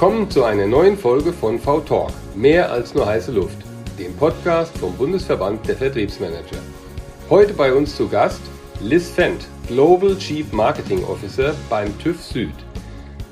Willkommen 0.00 0.30
zu 0.30 0.44
einer 0.44 0.66
neuen 0.66 0.96
Folge 0.96 1.30
von 1.30 1.58
V-Talk, 1.58 2.08
mehr 2.34 2.72
als 2.72 2.94
nur 2.94 3.04
heiße 3.04 3.32
Luft, 3.32 3.58
dem 3.98 4.14
Podcast 4.14 4.74
vom 4.78 4.94
Bundesverband 4.96 5.68
der 5.68 5.76
Vertriebsmanager. 5.76 6.56
Heute 7.28 7.52
bei 7.52 7.70
uns 7.70 7.96
zu 7.96 8.08
Gast 8.08 8.40
Liz 8.80 9.10
Fendt, 9.10 9.46
Global 9.68 10.16
Chief 10.16 10.50
Marketing 10.52 11.04
Officer 11.04 11.54
beim 11.68 11.98
TÜV 11.98 12.18
Süd. 12.18 12.54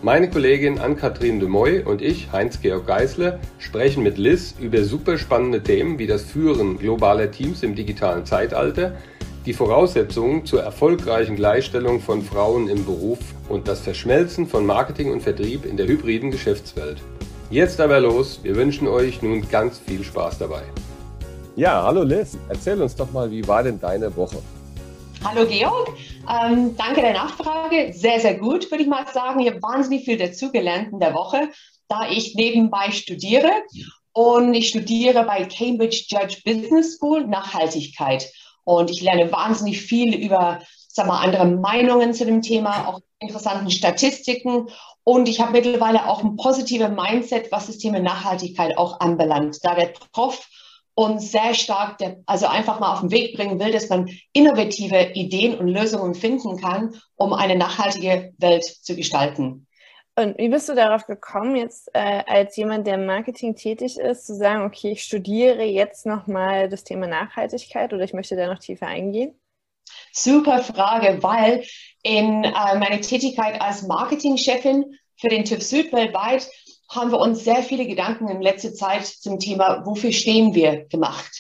Meine 0.02 0.28
Kollegin 0.28 0.78
Ann-Kathrin 0.78 1.40
de 1.40 1.48
Moy 1.48 1.80
und 1.80 2.02
ich, 2.02 2.30
Heinz-Georg 2.32 2.86
Geisler, 2.86 3.40
sprechen 3.58 4.02
mit 4.02 4.18
Liz 4.18 4.54
über 4.60 4.84
super 4.84 5.16
spannende 5.16 5.62
Themen 5.62 5.98
wie 5.98 6.06
das 6.06 6.24
Führen 6.24 6.78
globaler 6.78 7.30
Teams 7.30 7.62
im 7.62 7.76
digitalen 7.76 8.26
Zeitalter, 8.26 8.92
die 9.48 9.54
Voraussetzungen 9.54 10.44
zur 10.44 10.62
erfolgreichen 10.62 11.34
Gleichstellung 11.34 12.02
von 12.02 12.20
Frauen 12.20 12.68
im 12.68 12.84
Beruf 12.84 13.18
und 13.48 13.66
das 13.66 13.80
Verschmelzen 13.80 14.46
von 14.46 14.66
Marketing 14.66 15.10
und 15.10 15.22
Vertrieb 15.22 15.64
in 15.64 15.78
der 15.78 15.86
hybriden 15.86 16.30
Geschäftswelt. 16.30 16.98
Jetzt 17.48 17.80
aber 17.80 17.98
los, 17.98 18.40
wir 18.42 18.56
wünschen 18.56 18.86
euch 18.86 19.22
nun 19.22 19.48
ganz 19.48 19.78
viel 19.78 20.04
Spaß 20.04 20.36
dabei. 20.40 20.64
Ja, 21.56 21.82
hallo 21.82 22.02
Liz, 22.02 22.36
erzähl 22.50 22.82
uns 22.82 22.94
doch 22.94 23.10
mal, 23.10 23.30
wie 23.30 23.48
war 23.48 23.62
denn 23.62 23.80
deine 23.80 24.14
Woche? 24.14 24.36
Hallo 25.24 25.46
Georg, 25.46 25.94
ähm, 26.28 26.76
danke 26.76 27.00
der 27.00 27.14
Nachfrage. 27.14 27.94
Sehr, 27.94 28.20
sehr 28.20 28.34
gut, 28.34 28.70
würde 28.70 28.82
ich 28.82 28.88
mal 28.90 29.06
sagen. 29.14 29.40
Ich 29.40 29.48
habe 29.48 29.62
wahnsinnig 29.62 30.04
viel 30.04 30.18
dazugelernt 30.18 30.92
in 30.92 31.00
der 31.00 31.14
Woche, 31.14 31.48
da 31.88 32.10
ich 32.10 32.34
nebenbei 32.34 32.90
studiere. 32.90 33.48
Und 34.12 34.52
ich 34.52 34.68
studiere 34.68 35.24
bei 35.24 35.44
Cambridge 35.44 36.04
Judge 36.08 36.42
Business 36.44 36.96
School 36.96 37.26
Nachhaltigkeit. 37.26 38.30
Und 38.68 38.90
ich 38.90 39.00
lerne 39.00 39.32
wahnsinnig 39.32 39.80
viel 39.80 40.14
über, 40.14 40.60
sag 40.88 41.06
mal, 41.06 41.24
andere 41.24 41.46
Meinungen 41.46 42.12
zu 42.12 42.26
dem 42.26 42.42
Thema, 42.42 42.86
auch 42.86 43.00
interessanten 43.18 43.70
Statistiken. 43.70 44.68
Und 45.04 45.26
ich 45.26 45.40
habe 45.40 45.52
mittlerweile 45.52 46.06
auch 46.06 46.22
ein 46.22 46.36
positives 46.36 46.90
Mindset, 46.90 47.50
was 47.50 47.68
das 47.68 47.78
Thema 47.78 47.98
Nachhaltigkeit 47.98 48.76
auch 48.76 49.00
anbelangt. 49.00 49.56
Da 49.62 49.74
der 49.74 49.94
Prof 50.12 50.46
uns 50.94 51.32
sehr 51.32 51.54
stark, 51.54 51.96
der, 51.96 52.18
also 52.26 52.46
einfach 52.46 52.78
mal 52.78 52.92
auf 52.92 53.00
den 53.00 53.10
Weg 53.10 53.36
bringen 53.36 53.58
will, 53.58 53.70
dass 53.72 53.88
man 53.88 54.10
innovative 54.34 55.12
Ideen 55.14 55.56
und 55.56 55.68
Lösungen 55.68 56.14
finden 56.14 56.58
kann, 56.58 56.94
um 57.16 57.32
eine 57.32 57.56
nachhaltige 57.56 58.34
Welt 58.36 58.64
zu 58.64 58.96
gestalten. 58.96 59.67
Und 60.18 60.36
wie 60.36 60.48
bist 60.48 60.68
du 60.68 60.74
darauf 60.74 61.06
gekommen, 61.06 61.54
jetzt 61.54 61.90
äh, 61.94 62.24
als 62.26 62.56
jemand, 62.56 62.88
der 62.88 62.98
Marketing 62.98 63.54
tätig 63.54 63.98
ist, 63.98 64.26
zu 64.26 64.34
sagen, 64.34 64.64
okay, 64.64 64.90
ich 64.90 65.04
studiere 65.04 65.62
jetzt 65.62 66.06
nochmal 66.06 66.68
das 66.68 66.82
Thema 66.82 67.06
Nachhaltigkeit 67.06 67.92
oder 67.92 68.02
ich 68.02 68.14
möchte 68.14 68.34
da 68.34 68.52
noch 68.52 68.58
tiefer 68.58 68.88
eingehen? 68.88 69.38
Super 70.12 70.64
Frage, 70.64 71.22
weil 71.22 71.62
in 72.02 72.42
äh, 72.42 72.50
meiner 72.50 73.00
Tätigkeit 73.00 73.60
als 73.60 73.86
Marketingchefin 73.86 74.86
für 75.14 75.28
den 75.28 75.44
TÜV 75.44 75.62
Süd 75.62 75.92
weltweit 75.92 76.48
haben 76.90 77.12
wir 77.12 77.20
uns 77.20 77.44
sehr 77.44 77.62
viele 77.62 77.86
Gedanken 77.86 78.28
in 78.28 78.42
letzter 78.42 78.74
Zeit 78.74 79.06
zum 79.06 79.38
Thema, 79.38 79.86
wofür 79.86 80.10
stehen 80.10 80.52
wir 80.52 80.86
gemacht. 80.86 81.30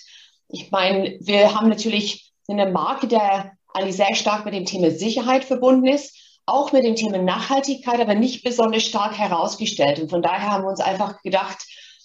Ich 0.50 0.70
meine, 0.70 1.18
wir 1.20 1.52
haben 1.52 1.68
natürlich 1.68 2.32
eine 2.46 2.70
Marke, 2.70 3.08
der 3.08 3.54
eigentlich 3.74 3.96
sehr 3.96 4.14
stark 4.14 4.44
mit 4.44 4.54
dem 4.54 4.66
Thema 4.66 4.92
Sicherheit 4.92 5.42
verbunden 5.42 5.88
ist 5.88 6.27
auch 6.48 6.72
mit 6.72 6.84
dem 6.84 6.96
Thema 6.96 7.18
Nachhaltigkeit, 7.18 8.00
aber 8.00 8.14
nicht 8.14 8.42
besonders 8.42 8.84
stark 8.84 9.16
herausgestellt. 9.16 10.00
Und 10.00 10.10
von 10.10 10.22
daher 10.22 10.50
haben 10.50 10.64
wir 10.64 10.70
uns 10.70 10.80
einfach 10.80 11.20
gedacht, 11.22 11.58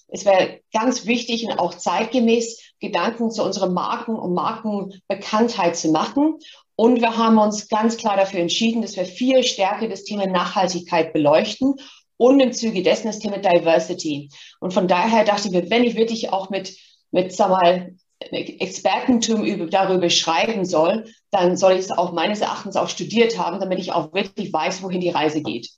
es 0.08 0.26
wäre 0.26 0.60
ganz 0.72 1.08
wichtig 1.08 1.46
und 1.46 1.58
auch 1.58 1.74
zeitgemäß, 1.74 2.62
Gedanken 2.80 3.32
zu 3.32 3.44
unseren 3.44 3.74
Marken 3.74 4.16
und 4.16 4.34
Markenbekanntheit 4.34 5.78
zu 5.78 5.90
machen. 5.90 6.38
Und 6.76 7.02
wir 7.02 7.18
haben 7.18 7.38
uns 7.38 7.70
ganz 7.70 7.98
klar 7.98 8.18
dafür 8.18 8.42
entschieden, 8.42 8.82
dass 8.82 8.98
wir 8.98 9.06
viel 9.06 9.44
stärker 9.44 9.88
das 9.88 10.04
Thema 10.04 10.28
Nachhaltigkeit 10.28 11.14
beleuchten 11.14 11.76
und 12.18 12.40
im 12.40 12.54
Zuge 12.54 12.84
dessen 12.84 13.08
das 13.08 13.20
Thema 13.20 13.38
Diversity. 13.38 14.30
Und 14.60 14.74
von 14.74 14.88
daher 14.88 15.24
dachte 15.24 15.48
ich, 15.48 15.70
wenn 15.70 15.84
ich 15.84 15.96
wirklich 15.96 16.32
auch 16.32 16.50
mit, 16.50 16.78
mit 17.12 17.34
sag 17.34 17.50
mal, 17.50 17.96
Expertentum 18.32 19.44
über, 19.44 19.66
darüber 19.66 20.10
schreiben 20.10 20.66
soll, 20.66 21.06
dann 21.32 21.58
soll 21.58 21.74
ich 21.74 21.80
es 21.80 21.92
auch 21.92 22.14
meines 22.14 22.42
Erachtens 22.42 22.76
auch 22.76 22.90
studiert 22.90 23.38
haben, 23.38 23.60
damit 23.60 23.80
ich 23.80 23.92
auch 23.92 24.14
wirklich 24.14 24.52
weiß, 24.52 24.84
wohin 24.84 25.02
die 25.02 25.10
Reise 25.10 25.42
geht. 25.42 25.70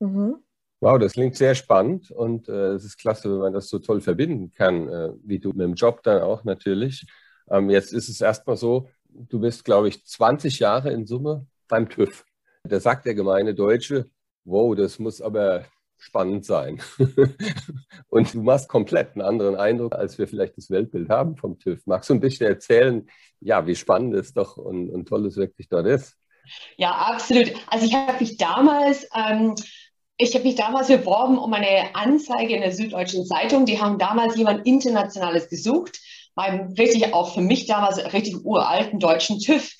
Mhm. 0.00 0.36
Wow, 0.80 0.98
das 0.98 1.12
klingt 1.12 1.36
sehr 1.36 1.54
spannend 1.54 2.10
und 2.10 2.48
äh, 2.48 2.72
es 2.72 2.84
ist 2.84 2.98
klasse, 2.98 3.30
wenn 3.30 3.38
man 3.38 3.52
das 3.54 3.68
so 3.68 3.78
toll 3.78 4.00
verbinden 4.00 4.52
kann, 4.52 4.88
äh, 4.88 5.12
wie 5.22 5.38
du 5.38 5.48
mit 5.50 5.60
dem 5.60 5.74
Job 5.74 6.02
dann 6.02 6.22
auch 6.22 6.44
natürlich. 6.44 7.06
Ähm, 7.50 7.70
jetzt 7.70 7.92
ist 7.92 8.08
es 8.08 8.20
erstmal 8.20 8.56
so, 8.56 8.88
du 9.08 9.40
bist, 9.40 9.64
glaube 9.64 9.88
ich, 9.88 10.04
20 10.04 10.58
Jahre 10.58 10.92
in 10.92 11.06
Summe 11.06 11.46
beim 11.68 11.88
TÜV. 11.88 12.24
Da 12.64 12.80
sagt 12.80 13.06
der 13.06 13.14
gemeine 13.14 13.54
Deutsche, 13.54 14.10
wow, 14.44 14.74
das 14.74 14.98
muss 14.98 15.22
aber 15.22 15.64
spannend 16.04 16.44
sein. 16.44 16.80
und 18.08 18.34
du 18.34 18.42
machst 18.42 18.68
komplett 18.68 19.12
einen 19.12 19.22
anderen 19.22 19.56
Eindruck, 19.56 19.94
als 19.94 20.18
wir 20.18 20.28
vielleicht 20.28 20.56
das 20.56 20.70
Weltbild 20.70 21.08
haben 21.08 21.36
vom 21.36 21.58
TÜV. 21.58 21.80
Magst 21.86 22.10
du 22.10 22.14
ein 22.14 22.20
bisschen 22.20 22.46
erzählen, 22.46 23.08
ja, 23.40 23.66
wie 23.66 23.74
spannend 23.74 24.14
es 24.14 24.34
doch 24.34 24.56
und, 24.56 24.90
und 24.90 25.08
toll 25.08 25.26
es 25.26 25.36
wirklich 25.36 25.68
dort 25.68 25.86
ist? 25.86 26.16
Ja, 26.76 26.92
absolut. 26.92 27.52
Also 27.68 27.86
ich 27.86 27.94
habe 27.94 28.20
mich 28.20 28.36
damals, 28.36 29.08
ähm, 29.14 29.54
ich 30.18 30.34
habe 30.34 30.44
mich 30.44 30.56
damals 30.56 30.88
beworben 30.88 31.38
um 31.38 31.52
eine 31.54 31.94
Anzeige 31.94 32.54
in 32.54 32.60
der 32.60 32.72
Süddeutschen 32.72 33.24
Zeitung. 33.24 33.64
Die 33.64 33.80
haben 33.80 33.98
damals 33.98 34.36
jemand 34.36 34.66
Internationales 34.66 35.48
gesucht, 35.48 35.98
beim 36.34 36.74
richtig 36.78 37.14
auch 37.14 37.32
für 37.34 37.40
mich 37.40 37.66
damals 37.66 38.12
richtig 38.12 38.44
uralten 38.44 39.00
deutschen 39.00 39.40
TÜV. 39.40 39.72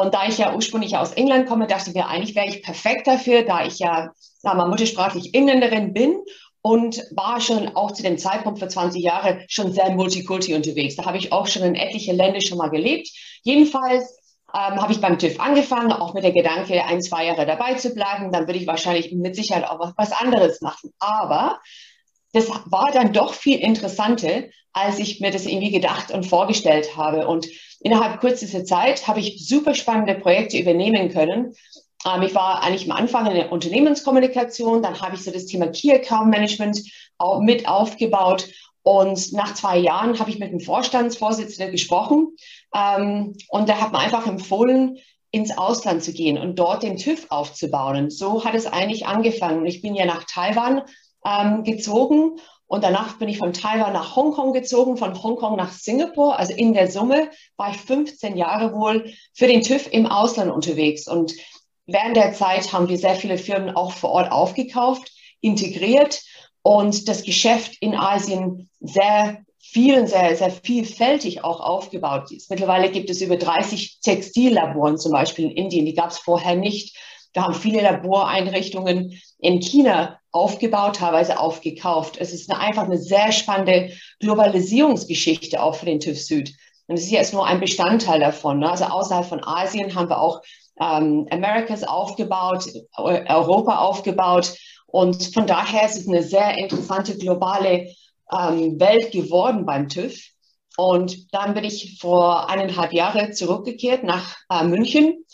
Und 0.00 0.14
da 0.14 0.26
ich 0.26 0.38
ja 0.38 0.54
ursprünglich 0.54 0.96
aus 0.96 1.12
England 1.12 1.46
komme, 1.46 1.66
dachte 1.66 1.90
ich 1.90 1.96
mir, 1.96 2.08
eigentlich 2.08 2.34
wäre 2.34 2.48
ich 2.48 2.62
perfekt 2.62 3.06
dafür, 3.06 3.42
da 3.42 3.64
ich 3.64 3.78
ja 3.78 4.10
sagen 4.44 4.58
wir, 4.58 4.66
muttersprachlich 4.66 5.34
Engländerin 5.34 5.92
bin 5.92 6.22
und 6.62 7.02
war 7.14 7.40
schon 7.40 7.74
auch 7.74 7.92
zu 7.92 8.02
dem 8.02 8.18
Zeitpunkt 8.18 8.58
vor 8.58 8.68
20 8.68 9.02
Jahren 9.02 9.42
schon 9.48 9.72
sehr 9.72 9.90
multikulti 9.90 10.54
unterwegs. 10.54 10.96
Da 10.96 11.04
habe 11.04 11.18
ich 11.18 11.32
auch 11.32 11.46
schon 11.46 11.62
in 11.62 11.74
etliche 11.74 12.12
Länder 12.12 12.40
schon 12.40 12.58
mal 12.58 12.70
gelebt. 12.70 13.08
Jedenfalls 13.42 14.18
ähm, 14.54 14.80
habe 14.80 14.92
ich 14.92 15.00
beim 15.00 15.18
TÜV 15.18 15.40
angefangen, 15.40 15.92
auch 15.92 16.14
mit 16.14 16.24
der 16.24 16.32
Gedanke, 16.32 16.84
ein, 16.84 17.02
zwei 17.02 17.26
Jahre 17.26 17.46
dabei 17.46 17.74
zu 17.74 17.92
bleiben. 17.92 18.30
Dann 18.32 18.46
würde 18.46 18.58
ich 18.58 18.66
wahrscheinlich 18.66 19.12
mit 19.12 19.34
Sicherheit 19.34 19.68
auch 19.68 19.92
was 19.96 20.12
anderes 20.12 20.60
machen. 20.60 20.92
Aber 21.00 21.60
das 22.34 22.48
war 22.66 22.90
dann 22.92 23.12
doch 23.12 23.32
viel 23.32 23.58
interessanter, 23.58 24.44
als 24.72 24.98
ich 24.98 25.20
mir 25.20 25.30
das 25.30 25.46
irgendwie 25.46 25.70
gedacht 25.70 26.10
und 26.10 26.26
vorgestellt 26.26 26.96
habe. 26.96 27.26
Und 27.26 27.46
innerhalb 27.80 28.20
kürzester 28.20 28.64
Zeit 28.64 29.06
habe 29.06 29.20
ich 29.20 29.46
super 29.46 29.74
spannende 29.74 30.16
Projekte 30.16 30.58
übernehmen 30.58 31.10
können, 31.10 31.54
ähm, 32.04 32.22
ich 32.22 32.34
war 32.34 32.62
eigentlich 32.62 32.90
am 32.90 32.96
Anfang 32.96 33.26
in 33.26 33.34
der 33.34 33.52
Unternehmenskommunikation, 33.52 34.82
dann 34.82 35.00
habe 35.00 35.16
ich 35.16 35.22
so 35.22 35.30
das 35.30 35.46
Thema 35.46 35.68
Key 35.68 35.92
Account 35.92 36.30
Management 36.30 36.82
auch 37.18 37.40
mit 37.40 37.68
aufgebaut. 37.68 38.48
Und 38.82 39.32
nach 39.32 39.54
zwei 39.54 39.78
Jahren 39.78 40.18
habe 40.18 40.28
ich 40.28 40.38
mit 40.38 40.52
dem 40.52 40.60
Vorstandsvorsitzenden 40.60 41.72
gesprochen 41.72 42.36
ähm, 42.74 43.34
und 43.48 43.68
der 43.68 43.80
hat 43.80 43.92
mir 43.92 43.98
einfach 43.98 44.26
empfohlen, 44.26 44.98
ins 45.30 45.56
Ausland 45.56 46.04
zu 46.04 46.12
gehen 46.12 46.38
und 46.38 46.60
dort 46.60 46.84
den 46.84 46.96
TÜV 46.96 47.26
aufzubauen. 47.30 47.96
Und 47.96 48.12
so 48.12 48.44
hat 48.44 48.54
es 48.54 48.66
eigentlich 48.66 49.06
angefangen. 49.06 49.66
Ich 49.66 49.82
bin 49.82 49.96
ja 49.96 50.04
nach 50.04 50.24
Taiwan 50.24 50.82
ähm, 51.24 51.64
gezogen 51.64 52.38
und 52.66 52.82
danach 52.82 53.18
bin 53.18 53.28
ich 53.28 53.38
von 53.38 53.52
Taiwan 53.52 53.92
nach 53.92 54.16
Hongkong 54.16 54.52
gezogen, 54.52 54.96
von 54.96 55.22
Hongkong 55.22 55.56
nach 55.56 55.72
Singapur. 55.72 56.38
Also 56.38 56.54
in 56.54 56.72
der 56.72 56.90
Summe 56.90 57.30
war 57.56 57.70
ich 57.70 57.76
15 57.76 58.36
Jahre 58.36 58.72
wohl 58.72 59.12
für 59.32 59.46
den 59.46 59.62
TÜV 59.62 59.88
im 59.92 60.06
Ausland 60.06 60.50
unterwegs. 60.50 61.06
Und 61.06 61.34
Während 61.86 62.16
der 62.16 62.32
Zeit 62.32 62.72
haben 62.72 62.88
wir 62.88 62.98
sehr 62.98 63.14
viele 63.14 63.36
Firmen 63.36 63.76
auch 63.76 63.92
vor 63.92 64.10
Ort 64.10 64.32
aufgekauft, 64.32 65.12
integriert 65.40 66.22
und 66.62 67.08
das 67.08 67.22
Geschäft 67.22 67.76
in 67.80 67.94
Asien 67.94 68.70
sehr 68.80 69.42
viel 69.58 69.98
und 69.98 70.08
sehr, 70.08 70.34
sehr 70.36 70.50
vielfältig 70.50 71.44
auch 71.44 71.60
aufgebaut 71.60 72.30
ist. 72.32 72.50
Mittlerweile 72.50 72.90
gibt 72.90 73.10
es 73.10 73.20
über 73.20 73.36
30 73.36 74.00
Textillaboren 74.00 74.98
zum 74.98 75.12
Beispiel 75.12 75.46
in 75.46 75.56
Indien, 75.56 75.86
die 75.86 75.94
gab 75.94 76.10
es 76.10 76.18
vorher 76.18 76.56
nicht. 76.56 76.96
Wir 77.34 77.42
haben 77.42 77.54
viele 77.54 77.82
Laboreinrichtungen 77.82 79.20
in 79.38 79.60
China 79.60 80.18
aufgebaut, 80.30 80.96
teilweise 80.96 81.38
aufgekauft. 81.38 82.16
Es 82.18 82.32
ist 82.32 82.50
eine, 82.50 82.60
einfach 82.60 82.84
eine 82.84 82.98
sehr 82.98 83.32
spannende 83.32 83.92
Globalisierungsgeschichte 84.20 85.62
auch 85.62 85.74
für 85.74 85.86
den 85.86 86.00
TÜV 86.00 86.18
Süd. 86.18 86.54
Und 86.86 86.96
es 86.96 87.04
ist 87.04 87.10
jetzt 87.10 87.32
nur 87.32 87.46
ein 87.46 87.60
Bestandteil 87.60 88.20
davon. 88.20 88.60
Ne? 88.60 88.70
Also 88.70 88.84
außerhalb 88.84 89.26
von 89.26 89.44
Asien 89.44 89.94
haben 89.94 90.08
wir 90.08 90.20
auch 90.20 90.42
ähm, 90.80 91.26
Americas 91.30 91.82
aufgebaut, 91.82 92.66
Europa 92.96 93.78
aufgebaut. 93.78 94.54
Und 94.86 95.34
von 95.34 95.46
daher 95.46 95.86
ist 95.86 95.96
es 95.96 96.08
eine 96.08 96.22
sehr 96.22 96.56
interessante 96.56 97.16
globale 97.18 97.88
ähm, 98.32 98.78
Welt 98.78 99.12
geworden 99.12 99.66
beim 99.66 99.88
TÜV. 99.88 100.16
Und 100.76 101.32
dann 101.32 101.54
bin 101.54 101.64
ich 101.64 101.98
vor 102.00 102.48
eineinhalb 102.48 102.92
Jahren 102.92 103.32
zurückgekehrt 103.32 104.04
nach 104.04 104.36
äh, 104.50 104.64
München, 104.64 105.24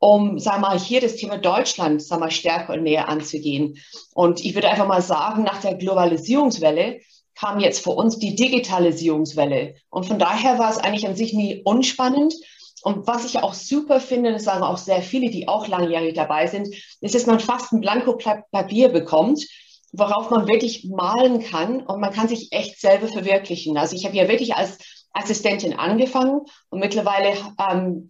um, 0.00 0.38
sag 0.38 0.60
mal, 0.60 0.78
hier 0.78 1.00
das 1.00 1.16
Thema 1.16 1.38
Deutschland, 1.38 2.02
sag 2.02 2.18
mal, 2.18 2.30
stärker 2.30 2.72
und 2.72 2.82
näher 2.82 3.08
anzugehen. 3.08 3.78
Und 4.14 4.44
ich 4.44 4.54
würde 4.54 4.68
einfach 4.68 4.88
mal 4.88 5.02
sagen, 5.02 5.44
nach 5.44 5.60
der 5.60 5.74
Globalisierungswelle 5.74 7.00
kam 7.34 7.60
jetzt 7.60 7.84
für 7.84 7.90
uns 7.90 8.18
die 8.18 8.34
Digitalisierungswelle. 8.34 9.76
Und 9.90 10.06
von 10.06 10.18
daher 10.18 10.58
war 10.58 10.70
es 10.70 10.78
eigentlich 10.78 11.06
an 11.06 11.16
sich 11.16 11.32
nie 11.32 11.62
unspannend, 11.64 12.34
und 12.82 13.06
was 13.06 13.26
ich 13.26 13.36
auch 13.40 13.52
super 13.52 14.00
finde, 14.00 14.32
das 14.32 14.44
sagen 14.44 14.62
auch 14.62 14.78
sehr 14.78 15.02
viele, 15.02 15.28
die 15.28 15.48
auch 15.48 15.68
langjährig 15.68 16.14
dabei 16.14 16.46
sind, 16.46 16.74
ist, 17.02 17.14
dass 17.14 17.26
man 17.26 17.38
fast 17.38 17.72
ein 17.72 17.82
Blanko 17.82 18.16
Papier 18.16 18.88
bekommt 18.88 19.44
worauf 19.92 20.30
man 20.30 20.46
wirklich 20.46 20.84
malen 20.84 21.42
kann 21.42 21.80
und 21.80 22.00
man 22.00 22.12
kann 22.12 22.28
sich 22.28 22.52
echt 22.52 22.80
selber 22.80 23.08
verwirklichen. 23.08 23.76
Also 23.76 23.96
ich 23.96 24.04
habe 24.04 24.16
ja 24.16 24.28
wirklich 24.28 24.54
als 24.54 24.78
Assistentin 25.12 25.74
angefangen 25.74 26.42
und 26.68 26.78
mittlerweile 26.78 27.36
ähm, 27.58 28.08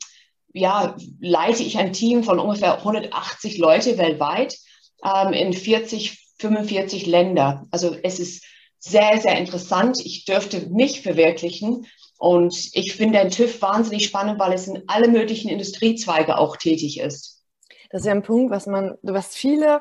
ja, 0.53 0.97
leite 1.21 1.63
ich 1.63 1.79
ein 1.79 1.93
Team 1.93 2.25
von 2.25 2.39
ungefähr 2.39 2.79
180 2.79 3.59
Leute 3.59 3.99
weltweit 3.99 4.57
ähm, 5.05 5.33
in 5.33 5.53
40, 5.53 6.35
45 6.39 7.07
Länder. 7.07 7.67
Also 7.71 7.97
es 8.03 8.19
ist 8.19 8.45
sehr, 8.79 9.21
sehr 9.21 9.39
interessant. 9.39 9.99
Ich 10.05 10.25
dürfte 10.25 10.69
mich 10.71 11.03
verwirklichen. 11.03 11.87
Und 12.19 12.71
ich 12.73 12.95
finde 12.95 13.19
den 13.19 13.31
TÜV 13.31 13.63
wahnsinnig 13.63 14.05
spannend, 14.05 14.39
weil 14.39 14.53
es 14.53 14.69
in 14.69 14.83
alle 14.89 15.09
möglichen 15.09 15.49
Industriezweige 15.49 16.37
auch 16.37 16.57
tätig 16.57 17.01
ist. 17.01 17.43
Das 17.91 18.03
ist 18.03 18.07
ja 18.07 18.13
ein 18.13 18.23
Punkt, 18.23 18.51
was 18.51 18.67
man, 18.67 18.97
was 19.03 19.35
viele 19.35 19.81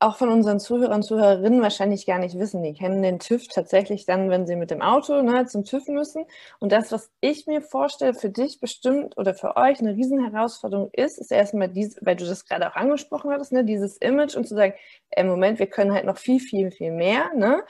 auch 0.00 0.16
von 0.16 0.28
unseren 0.28 0.60
Zuhörern 0.60 0.96
und 0.96 1.02
Zuhörerinnen 1.02 1.60
wahrscheinlich 1.60 2.06
gar 2.06 2.18
nicht 2.18 2.38
wissen. 2.38 2.62
Die 2.62 2.72
kennen 2.72 3.02
den 3.02 3.18
TÜV 3.18 3.48
tatsächlich 3.48 4.06
dann, 4.06 4.30
wenn 4.30 4.46
sie 4.46 4.54
mit 4.54 4.70
dem 4.70 4.80
Auto 4.80 5.20
ne, 5.22 5.46
zum 5.46 5.64
TÜV 5.64 5.88
müssen. 5.88 6.24
Und 6.60 6.70
das, 6.70 6.92
was 6.92 7.10
ich 7.20 7.46
mir 7.46 7.62
vorstelle, 7.62 8.14
für 8.14 8.30
dich 8.30 8.60
bestimmt 8.60 9.18
oder 9.18 9.34
für 9.34 9.56
euch 9.56 9.80
eine 9.80 9.94
Riesenherausforderung 9.94 10.90
ist, 10.92 11.18
ist 11.18 11.32
erstmal 11.32 11.68
dies, 11.68 11.98
weil 12.00 12.14
du 12.14 12.26
das 12.26 12.44
gerade 12.44 12.70
auch 12.70 12.76
angesprochen 12.76 13.32
hattest, 13.32 13.52
ne, 13.52 13.64
dieses 13.64 13.96
Image 13.96 14.36
und 14.36 14.46
zu 14.46 14.54
sagen, 14.54 14.74
im 15.16 15.26
Moment, 15.26 15.58
wir 15.58 15.66
können 15.66 15.92
halt 15.92 16.04
noch 16.04 16.18
viel, 16.18 16.38
viel, 16.38 16.70
viel 16.70 16.92
mehr. 16.92 17.30
Ne? 17.34 17.64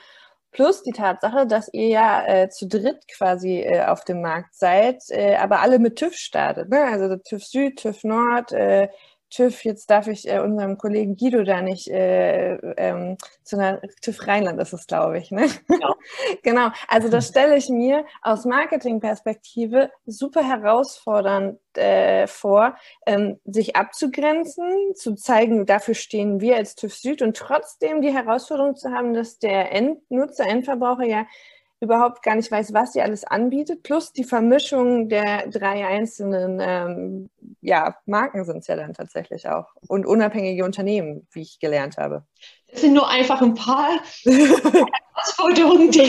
Plus 0.51 0.83
die 0.83 0.91
Tatsache, 0.91 1.47
dass 1.47 1.73
ihr 1.73 1.87
ja 1.87 2.25
äh, 2.27 2.49
zu 2.49 2.67
dritt 2.67 3.07
quasi 3.07 3.61
äh, 3.61 3.85
auf 3.85 4.03
dem 4.03 4.21
Markt 4.21 4.53
seid, 4.55 5.01
äh, 5.09 5.35
aber 5.35 5.61
alle 5.61 5.79
mit 5.79 5.95
TÜV 5.95 6.15
startet. 6.15 6.69
Ne? 6.69 6.83
Also 6.83 7.15
TÜV 7.17 7.43
Süd, 7.43 7.79
TÜV 7.79 8.03
Nord, 8.03 8.51
äh, 8.51 8.89
TÜV, 9.29 9.63
jetzt 9.63 9.89
darf 9.89 10.07
ich 10.07 10.27
äh, 10.27 10.39
unserem 10.39 10.77
Kollegen 10.77 11.15
Guido 11.15 11.43
da 11.43 11.61
nicht 11.61 11.87
äh, 11.87 12.55
ähm, 12.77 13.17
zu 13.43 13.57
einer 13.57 13.81
TÜV 14.01 14.27
Rheinland 14.27 14.59
ist 14.59 14.73
es, 14.73 14.87
glaube 14.87 15.17
ich. 15.17 15.31
Ne? 15.31 15.47
Ja. 15.69 15.95
genau. 16.43 16.69
Also 16.87 17.09
das 17.09 17.27
stelle 17.27 17.57
ich 17.57 17.69
mir 17.69 18.05
aus 18.21 18.45
Marketingperspektive 18.45 19.91
super 20.05 20.43
herausfordernd 20.43 21.59
äh, 21.75 22.27
vor, 22.27 22.75
ähm, 23.05 23.39
sich 23.45 23.75
abzugrenzen, 23.75 24.95
zu 24.95 25.15
zeigen, 25.15 25.65
dafür 25.65 25.93
stehen 25.93 26.41
wir 26.41 26.57
als 26.57 26.75
TÜV 26.75 26.95
Süd 26.95 27.21
und 27.21 27.37
trotzdem 27.37 28.01
die 28.01 28.13
Herausforderung 28.13 28.75
zu 28.75 28.91
haben, 28.91 29.13
dass 29.13 29.39
der 29.39 29.71
Endnutzer, 29.71 30.45
Endverbraucher 30.45 31.05
ja 31.05 31.25
überhaupt 31.81 32.23
gar 32.23 32.35
nicht 32.35 32.51
weiß, 32.51 32.73
was 32.73 32.93
sie 32.93 33.01
alles 33.01 33.23
anbietet, 33.23 33.83
plus 33.83 34.11
die 34.11 34.25
Vermischung 34.25 35.07
der 35.07 35.47
drei 35.47 35.87
einzelnen 35.87 36.59
ähm, 36.61 37.29
ja, 37.61 37.95
Marken 38.05 38.45
sind 38.45 38.59
es 38.59 38.67
ja 38.67 38.75
dann 38.75 38.93
tatsächlich 38.93 39.47
auch 39.47 39.65
und 39.87 40.05
unabhängige 40.05 40.63
Unternehmen, 40.63 41.27
wie 41.31 41.41
ich 41.41 41.59
gelernt 41.59 41.97
habe. 41.97 42.25
Das 42.71 42.81
sind 42.81 42.93
nur 42.93 43.07
einfach 43.07 43.41
ein 43.41 43.55
paar 43.55 43.99
Herausforderungen, 44.23 45.91
die, 45.91 45.99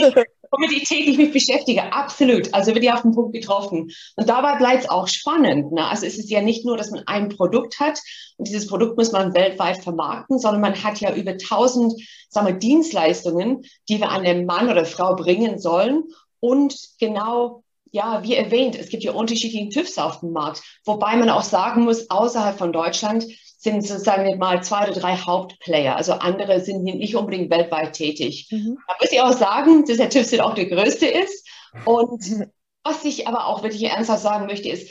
womit 0.51 0.71
ich 0.71 0.87
täglich 0.87 1.17
mich 1.17 1.33
beschäftige. 1.33 1.91
Absolut. 1.91 2.53
Also 2.53 2.73
wird 2.73 2.83
ja 2.83 2.93
auf 2.93 3.01
den 3.01 3.13
Punkt 3.13 3.33
getroffen. 3.33 3.89
Und 4.15 4.29
dabei 4.29 4.57
bleibt 4.57 4.83
es 4.83 4.89
auch 4.89 5.07
spannend. 5.07 5.71
Ne? 5.71 5.87
Also 5.87 6.05
es 6.05 6.17
ist 6.17 6.29
ja 6.29 6.41
nicht 6.41 6.65
nur, 6.65 6.77
dass 6.77 6.91
man 6.91 7.03
ein 7.07 7.29
Produkt 7.29 7.79
hat 7.79 7.99
und 8.37 8.47
dieses 8.47 8.67
Produkt 8.67 8.97
muss 8.97 9.11
man 9.11 9.33
weltweit 9.33 9.77
vermarkten, 9.77 10.39
sondern 10.39 10.61
man 10.61 10.83
hat 10.83 10.99
ja 10.99 11.13
über 11.13 11.37
tausend 11.37 11.93
sagen 12.31 12.47
wir, 12.47 12.53
Dienstleistungen, 12.53 13.63
die 13.89 13.99
wir 13.99 14.09
an 14.09 14.23
den 14.23 14.45
Mann 14.45 14.69
oder 14.69 14.85
Frau 14.85 15.15
bringen 15.15 15.59
sollen. 15.59 16.03
Und 16.39 16.75
genau 16.99 17.63
ja, 17.91 18.23
wie 18.23 18.35
erwähnt, 18.35 18.77
es 18.77 18.89
gibt 18.89 19.03
ja 19.03 19.11
unterschiedliche 19.11 19.69
TÜVs 19.69 19.97
auf 19.97 20.21
dem 20.21 20.31
Markt, 20.31 20.61
wobei 20.85 21.15
man 21.17 21.29
auch 21.29 21.43
sagen 21.43 21.83
muss, 21.83 22.09
außerhalb 22.09 22.57
von 22.57 22.71
Deutschland 22.71 23.25
sind 23.57 23.85
sozusagen 23.85 24.39
mal 24.39 24.63
zwei 24.63 24.89
oder 24.89 24.99
drei 24.99 25.15
Hauptplayer. 25.15 25.95
Also 25.95 26.13
andere 26.13 26.61
sind 26.61 26.83
nicht 26.83 27.15
unbedingt 27.15 27.51
weltweit 27.51 27.93
tätig. 27.93 28.47
Mhm. 28.49 28.77
Da 28.87 28.95
muss 28.99 29.11
ich 29.11 29.21
auch 29.21 29.33
sagen, 29.33 29.85
dass 29.85 29.97
der 29.97 30.09
TÜV 30.09 30.39
auch 30.39 30.55
der 30.55 30.65
größte 30.65 31.05
ist. 31.05 31.47
Und 31.85 32.23
was 32.83 33.05
ich 33.05 33.27
aber 33.27 33.45
auch 33.45 33.61
wirklich 33.61 33.83
ernsthaft 33.83 34.23
sagen 34.23 34.47
möchte, 34.47 34.69
ist, 34.69 34.89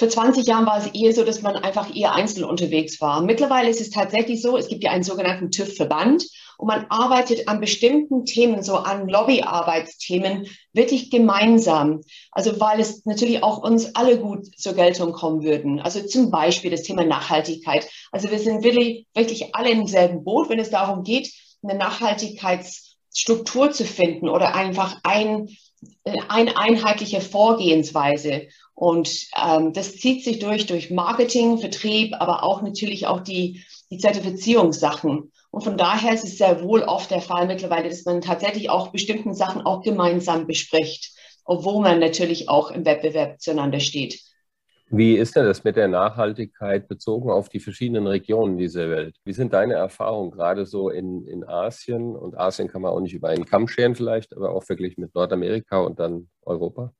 vor 0.00 0.08
20 0.08 0.46
Jahren 0.46 0.64
war 0.64 0.78
es 0.78 0.86
eher 0.94 1.12
so, 1.12 1.24
dass 1.24 1.42
man 1.42 1.56
einfach 1.56 1.94
eher 1.94 2.14
einzeln 2.14 2.44
unterwegs 2.44 3.02
war. 3.02 3.20
Mittlerweile 3.20 3.68
ist 3.68 3.82
es 3.82 3.90
tatsächlich 3.90 4.40
so, 4.40 4.56
es 4.56 4.68
gibt 4.68 4.82
ja 4.82 4.90
einen 4.92 5.02
sogenannten 5.02 5.50
TÜV-Verband 5.50 6.24
und 6.56 6.66
man 6.66 6.86
arbeitet 6.88 7.48
an 7.48 7.60
bestimmten 7.60 8.24
Themen, 8.24 8.62
so 8.62 8.76
an 8.76 9.08
Lobbyarbeitsthemen, 9.08 10.46
wirklich 10.72 11.10
gemeinsam. 11.10 12.02
Also 12.30 12.60
weil 12.60 12.80
es 12.80 13.04
natürlich 13.04 13.42
auch 13.42 13.58
uns 13.62 13.94
alle 13.94 14.18
gut 14.18 14.46
zur 14.58 14.74
Geltung 14.74 15.12
kommen 15.12 15.42
würden. 15.42 15.80
Also 15.80 16.00
zum 16.02 16.30
Beispiel 16.30 16.70
das 16.70 16.82
Thema 16.82 17.04
Nachhaltigkeit. 17.04 17.88
Also 18.12 18.30
wir 18.30 18.38
sind 18.38 18.62
wirklich, 18.62 19.06
wirklich 19.14 19.54
alle 19.54 19.70
im 19.70 19.86
selben 19.86 20.24
Boot, 20.24 20.48
wenn 20.48 20.58
es 20.58 20.70
darum 20.70 21.02
geht, 21.02 21.32
eine 21.62 21.74
Nachhaltigkeitsstruktur 21.74 23.70
zu 23.72 23.84
finden 23.84 24.28
oder 24.28 24.54
einfach 24.54 24.98
ein, 25.02 25.48
eine 26.28 26.56
einheitliche 26.56 27.20
Vorgehensweise. 27.20 28.48
Und 28.74 29.26
ähm, 29.36 29.72
das 29.72 29.96
zieht 29.96 30.24
sich 30.24 30.38
durch, 30.38 30.66
durch 30.66 30.90
Marketing, 30.90 31.58
Vertrieb, 31.58 32.14
aber 32.18 32.44
auch 32.44 32.62
natürlich 32.62 33.06
auch 33.06 33.20
die, 33.20 33.62
die 33.90 33.98
Zertifizierungssachen. 33.98 35.32
Und 35.50 35.62
von 35.62 35.76
daher 35.76 36.14
ist 36.14 36.24
es 36.24 36.38
sehr 36.38 36.62
wohl 36.62 36.82
oft 36.82 37.10
der 37.10 37.20
Fall 37.20 37.46
mittlerweile, 37.46 37.88
dass 37.88 38.04
man 38.04 38.20
tatsächlich 38.20 38.70
auch 38.70 38.88
bestimmten 38.88 39.34
Sachen 39.34 39.62
auch 39.62 39.82
gemeinsam 39.82 40.46
bespricht, 40.46 41.12
obwohl 41.44 41.82
man 41.82 41.98
natürlich 41.98 42.48
auch 42.48 42.70
im 42.70 42.84
Wettbewerb 42.84 43.40
zueinander 43.40 43.80
steht. 43.80 44.20
Wie 44.92 45.16
ist 45.16 45.36
denn 45.36 45.44
das 45.44 45.62
mit 45.62 45.76
der 45.76 45.86
Nachhaltigkeit 45.86 46.88
bezogen 46.88 47.30
auf 47.30 47.48
die 47.48 47.60
verschiedenen 47.60 48.08
Regionen 48.08 48.58
dieser 48.58 48.90
Welt? 48.90 49.16
Wie 49.24 49.32
sind 49.32 49.52
deine 49.52 49.74
Erfahrungen 49.74 50.32
gerade 50.32 50.66
so 50.66 50.90
in, 50.90 51.26
in 51.28 51.44
Asien? 51.44 52.16
Und 52.16 52.36
Asien 52.36 52.66
kann 52.66 52.82
man 52.82 52.92
auch 52.92 53.00
nicht 53.00 53.14
über 53.14 53.28
einen 53.28 53.44
Kamm 53.44 53.68
scheren 53.68 53.94
vielleicht, 53.94 54.36
aber 54.36 54.50
auch 54.50 54.68
wirklich 54.68 54.98
mit 54.98 55.14
Nordamerika 55.14 55.78
und 55.78 56.00
dann 56.00 56.28
Europa? 56.42 56.92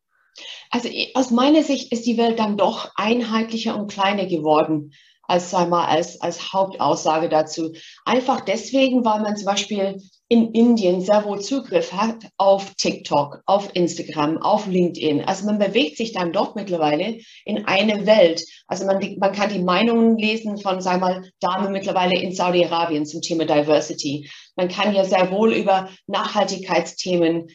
Also 0.71 0.89
aus 1.15 1.33
meiner 1.33 1.65
Sicht 1.65 1.93
ist 1.93 2.07
die 2.07 2.17
Welt 2.17 2.39
dann 2.39 2.57
doch 2.57 2.93
einheitlicher 2.95 3.77
und 3.77 3.91
kleiner 3.91 4.27
geworden 4.27 4.93
als, 5.31 5.53
mal, 5.53 5.87
als, 5.87 6.21
als 6.21 6.53
Hauptaussage 6.53 7.29
dazu. 7.29 7.73
Einfach 8.05 8.41
deswegen, 8.41 9.05
weil 9.05 9.21
man 9.21 9.37
zum 9.37 9.47
Beispiel 9.47 10.03
in 10.29 10.53
Indien 10.53 11.01
sehr 11.01 11.25
wohl 11.25 11.41
Zugriff 11.41 11.93
hat 11.93 12.29
auf 12.37 12.75
TikTok, 12.75 13.43
auf 13.47 13.71
Instagram, 13.75 14.39
auf 14.39 14.67
LinkedIn. 14.67 15.25
Also 15.25 15.47
man 15.47 15.59
bewegt 15.59 15.97
sich 15.97 16.13
dann 16.13 16.33
doch 16.33 16.55
mittlerweile 16.55 17.19
in 17.45 17.67
eine 17.67 18.07
Welt. 18.07 18.45
Also 18.69 18.87
man, 18.87 19.01
man 19.19 19.33
kann 19.33 19.53
die 19.53 19.59
Meinungen 19.59 20.17
lesen 20.19 20.59
von, 20.59 20.81
sag 20.81 21.01
mal, 21.01 21.29
Damen 21.41 21.73
mittlerweile 21.73 22.21
in 22.21 22.33
Saudi-Arabien 22.33 23.07
zum 23.07 23.23
Thema 23.23 23.45
Diversity. 23.45 24.31
Man 24.55 24.69
kann 24.69 24.95
ja 24.95 25.05
sehr 25.05 25.33
wohl 25.33 25.53
über 25.53 25.89
Nachhaltigkeitsthemen 26.07 27.49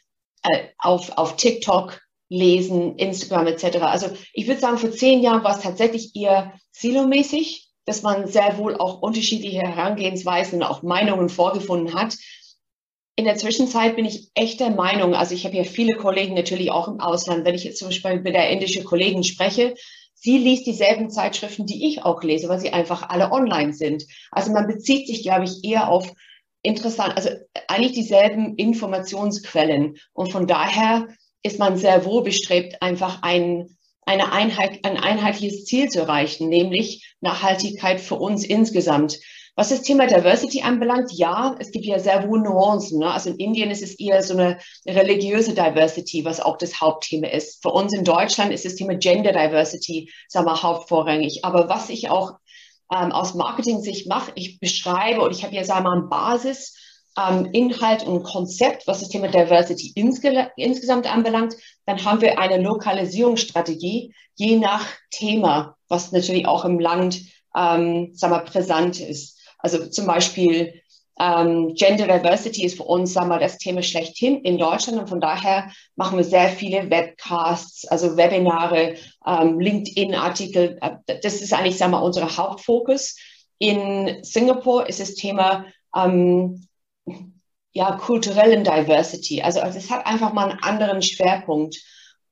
äh, 0.44 0.68
auf, 0.78 1.18
auf 1.18 1.38
TikTok 1.38 2.02
lesen, 2.30 2.98
Instagram 2.98 3.48
etc. 3.48 3.78
Also 3.84 4.08
ich 4.34 4.48
würde 4.48 4.60
sagen, 4.60 4.78
vor 4.78 4.92
zehn 4.92 5.22
Jahren 5.22 5.44
war 5.44 5.56
es 5.56 5.64
tatsächlich 5.64 6.16
eher 6.16 6.54
silomäßig 6.72 7.65
dass 7.86 8.02
man 8.02 8.28
sehr 8.28 8.58
wohl 8.58 8.76
auch 8.76 9.02
unterschiedliche 9.02 9.60
Herangehensweisen 9.60 10.62
und 10.62 10.68
auch 10.68 10.84
Meinungen 10.84 11.30
vorgefunden 11.30 11.94
hat. 11.94 12.18
In 13.16 13.26
der 13.26 13.38
Zwischenzeit 13.38 13.96
bin 13.96 14.06
ich 14.06 14.30
echt 14.34 14.60
der 14.60 14.72
Meinung, 14.72 15.16
also 15.16 15.34
ich 15.34 15.46
habe 15.46 15.56
ja 15.56 15.64
viele 15.64 15.96
Kollegen 15.96 16.34
natürlich 16.34 16.72
auch 16.72 16.88
im 16.88 17.00
Ausland, 17.00 17.46
wenn 17.46 17.56
ich 17.56 17.64
jetzt 17.64 17.80
zum 17.80 17.90
Beispiel 17.90 18.20
mit 18.20 18.36
der 18.36 18.50
indischen 18.50 18.84
Kollegin 18.84 19.24
spreche, 19.24 19.76
sie 20.16 20.38
liest 20.38 20.66
dieselben 20.66 21.10
Zeitschriften, 21.10 21.66
die 21.66 21.88
ich 21.88 22.04
auch 22.04 22.24
lese, 22.24 22.50
weil 22.50 22.60
sie 22.60 22.74
einfach 22.74 23.10
alle 23.10 23.32
online 23.32 23.74
sind. 23.74 24.04
Also 24.32 24.52
man 24.52 24.68
bezieht 24.68 25.08
sich, 25.08 25.24
glaube 25.24 25.46
ich, 25.46 25.64
eher 25.64 25.90
auf 25.90 26.12
interessant, 26.64 27.16
also 27.16 27.30
eigentlich 27.68 27.94
dieselben 27.94 28.56
Informationsquellen. 28.56 29.98
Und 30.14 30.32
von 30.32 30.48
daher 30.48 31.08
ist 31.44 31.60
man 31.60 31.78
sehr 31.78 32.06
wohl 32.06 32.24
bestrebt, 32.24 32.82
einfach 32.82 33.22
ein 33.22 33.78
eine 34.06 34.32
Einheit, 34.32 34.86
ein 34.86 34.98
einheitliches 34.98 35.66
Ziel 35.66 35.90
zu 35.90 36.02
erreichen, 36.02 36.48
nämlich 36.50 37.16
Nachhaltigkeit 37.22 38.00
für 38.00 38.16
uns 38.16 38.46
insgesamt. 38.46 39.20
Was 39.58 39.70
das 39.70 39.84
Thema 39.84 40.06
Diversity 40.06 40.64
anbelangt, 40.64 41.14
ja, 41.14 41.56
es 41.60 41.72
gibt 41.72 41.86
ja 41.86 41.98
sehr 41.98 42.28
wohl 42.28 42.42
Nuancen. 42.42 43.00
Ne? 43.00 43.10
Also 43.10 43.30
in 43.30 43.38
Indien 43.38 43.72
ist 43.72 43.82
es 43.82 43.98
eher 43.98 44.22
so 44.22 44.34
eine 44.34 44.60
religiöse 44.86 45.54
Diversity, 45.54 46.26
was 46.26 46.42
auch 46.42 46.58
das 46.58 46.82
Hauptthema 46.82 47.28
ist. 47.28 47.62
Für 47.62 47.70
uns 47.70 47.94
in 47.94 48.04
Deutschland 48.04 48.52
ist 48.52 48.66
das 48.66 48.76
Thema 48.76 48.96
Gender 48.96 49.32
Diversity, 49.32 50.12
sagen 50.28 50.46
wir, 50.46 50.62
hauptvorrangig. 50.62 51.46
Aber 51.46 51.70
was 51.70 51.90
ich 51.90 52.10
auch 52.10 52.34
ähm, 52.94 53.14
aus 53.14 53.34
Marketing-Sicht 53.34 54.10
mache, 54.10 54.34
ich 54.36 54.60
beschreibe 54.60 55.22
und 55.22 55.32
ich 55.32 55.46
habe 55.46 55.56
ja, 55.56 55.64
sagen 55.64 55.86
wir 55.86 55.92
mal, 55.92 56.00
eine 56.00 56.08
Basis, 56.10 56.76
ähm, 57.18 57.50
Inhalt 57.54 58.04
und 58.04 58.24
Konzept, 58.24 58.88
was 58.88 59.00
das 59.00 59.10
Thema 59.10 59.28
Diversity 59.28 59.94
insge 59.96 60.52
insgesamt 60.58 61.12
anbelangt, 61.12 61.56
dann 61.86 62.04
haben 62.04 62.22
wir 62.22 62.40
eine 62.40 62.62
Lokalisierungsstrategie, 62.62 64.14
je 64.36 64.58
nach 64.58 64.86
Thema, 65.12 65.76
was 65.88 66.12
natürlich 66.12 66.48
auch 66.48 66.66
im 66.66 66.80
Land 66.80 67.22
ähm, 67.56 68.12
sagen 68.14 68.34
wir, 68.34 68.40
präsent 68.40 69.00
ist. 69.00 69.40
Also 69.60 69.88
zum 69.88 70.06
Beispiel 70.06 70.82
ähm, 71.18 71.74
Gender 71.76 72.08
Diversity 72.08 72.66
ist 72.66 72.78
für 72.78 72.84
uns 72.84 73.14
sagen 73.14 73.30
wir, 73.30 73.40
das 73.40 73.58
Thema 73.58 73.82
schlechthin 73.82 74.42
in 74.42 74.58
Deutschland 74.58 75.00
und 75.00 75.08
von 75.08 75.22
daher 75.22 75.72
machen 75.96 76.18
wir 76.18 76.26
sehr 76.26 76.50
viele 76.50 76.90
Webcasts, 76.90 77.88
also 77.88 78.18
Webinare, 78.18 78.96
ähm, 79.26 79.60
LinkedIn-Artikel. 79.60 80.78
Äh, 80.82 81.20
das 81.24 81.42
ist 81.42 81.54
eigentlich 81.54 81.78
sagen 81.78 81.94
wir, 81.94 82.04
unser 82.04 82.36
Hauptfokus. 82.36 83.18
In 83.58 84.24
Singapur 84.24 84.90
ist 84.90 85.00
das 85.00 85.16
Thema 85.16 85.66
ähm, 85.96 86.68
ja, 87.76 87.92
kulturellen 87.98 88.64
Diversity. 88.64 89.42
Also, 89.42 89.60
also 89.60 89.78
es 89.78 89.92
hat 89.92 90.06
einfach 90.06 90.32
mal 90.34 90.50
einen 90.50 90.64
anderen 90.64 91.02
Schwerpunkt. 91.02 91.76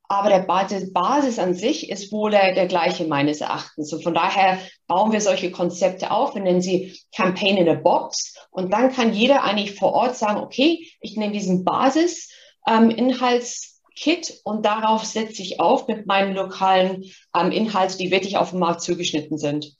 Aber 0.07 0.29
der 0.29 0.39
Basis 0.39 1.39
an 1.39 1.53
sich 1.53 1.89
ist 1.89 2.11
wohl 2.11 2.31
der, 2.31 2.53
der 2.53 2.67
gleiche 2.67 3.05
meines 3.05 3.41
Erachtens. 3.41 3.91
Und 3.91 4.03
von 4.03 4.13
daher 4.13 4.59
bauen 4.87 5.11
wir 5.11 5.21
solche 5.21 5.49
Konzepte 5.49 6.11
auf. 6.11 6.35
Wir 6.35 6.43
nennen 6.43 6.61
sie 6.61 6.95
Campaign 7.15 7.57
in 7.57 7.67
a 7.67 7.73
Box. 7.73 8.35
Und 8.51 8.71
dann 8.71 8.93
kann 8.93 9.13
jeder 9.13 9.43
eigentlich 9.43 9.75
vor 9.75 9.93
Ort 9.93 10.15
sagen, 10.15 10.39
okay, 10.39 10.87
ich 11.01 11.17
nehme 11.17 11.33
diesen 11.33 11.65
Basis-Inhaltskit 11.65 14.29
ähm, 14.29 14.35
und 14.43 14.65
darauf 14.65 15.03
setze 15.03 15.41
ich 15.41 15.59
auf 15.59 15.87
mit 15.87 16.05
meinen 16.05 16.35
lokalen 16.35 17.05
ähm, 17.35 17.51
Inhalten, 17.51 17.97
die 17.97 18.11
wirklich 18.11 18.37
auf 18.37 18.51
den 18.51 18.59
Markt 18.59 18.81
zugeschnitten 18.81 19.37
sind. 19.37 19.75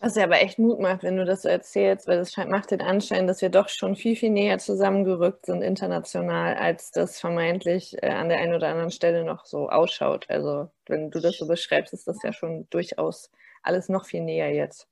Was 0.00 0.14
ja 0.14 0.24
aber 0.24 0.40
echt 0.40 0.60
Mut 0.60 0.78
macht, 0.78 1.02
wenn 1.02 1.16
du 1.16 1.24
das 1.24 1.42
so 1.42 1.48
erzählst, 1.48 2.06
weil 2.06 2.18
das 2.18 2.36
macht 2.36 2.70
den 2.70 2.82
Anschein, 2.82 3.26
dass 3.26 3.42
wir 3.42 3.48
doch 3.48 3.68
schon 3.68 3.96
viel, 3.96 4.14
viel 4.14 4.30
näher 4.30 4.58
zusammengerückt 4.58 5.46
sind 5.46 5.60
international, 5.60 6.54
als 6.54 6.92
das 6.92 7.18
vermeintlich 7.18 8.00
äh, 8.00 8.10
an 8.10 8.28
der 8.28 8.38
einen 8.38 8.54
oder 8.54 8.68
anderen 8.68 8.92
Stelle 8.92 9.24
noch 9.24 9.44
so 9.44 9.68
ausschaut. 9.68 10.26
Also 10.28 10.68
wenn 10.86 11.10
du 11.10 11.18
das 11.18 11.36
so 11.36 11.48
beschreibst, 11.48 11.92
ist 11.92 12.06
das 12.06 12.22
ja 12.22 12.32
schon 12.32 12.68
durchaus 12.70 13.30
alles 13.62 13.88
noch 13.88 14.06
viel 14.06 14.20
näher 14.22 14.54
jetzt. 14.54 14.86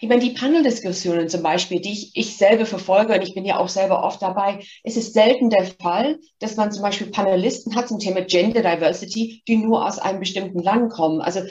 Ich 0.00 0.08
meine, 0.08 0.20
die 0.20 0.30
Panel-Diskussionen 0.30 1.28
zum 1.28 1.42
Beispiel, 1.42 1.80
die 1.80 1.92
ich, 1.92 2.10
ich 2.14 2.36
selber 2.36 2.66
verfolge, 2.66 3.14
und 3.14 3.22
ich 3.22 3.34
bin 3.34 3.44
ja 3.44 3.58
auch 3.58 3.68
selber 3.68 4.02
oft 4.02 4.20
dabei, 4.20 4.58
es 4.82 4.96
ist 4.96 5.14
selten 5.14 5.50
der 5.50 5.66
Fall, 5.80 6.18
dass 6.40 6.56
man 6.56 6.72
zum 6.72 6.82
Beispiel 6.82 7.12
Panelisten 7.12 7.76
hat 7.76 7.88
zum 7.88 8.00
Thema 8.00 8.22
Gender 8.22 8.62
Diversity, 8.62 9.42
die 9.46 9.56
nur 9.56 9.86
aus 9.86 10.00
einem 10.00 10.18
bestimmten 10.18 10.58
Land 10.58 10.92
kommen. 10.92 11.20
Also 11.20 11.42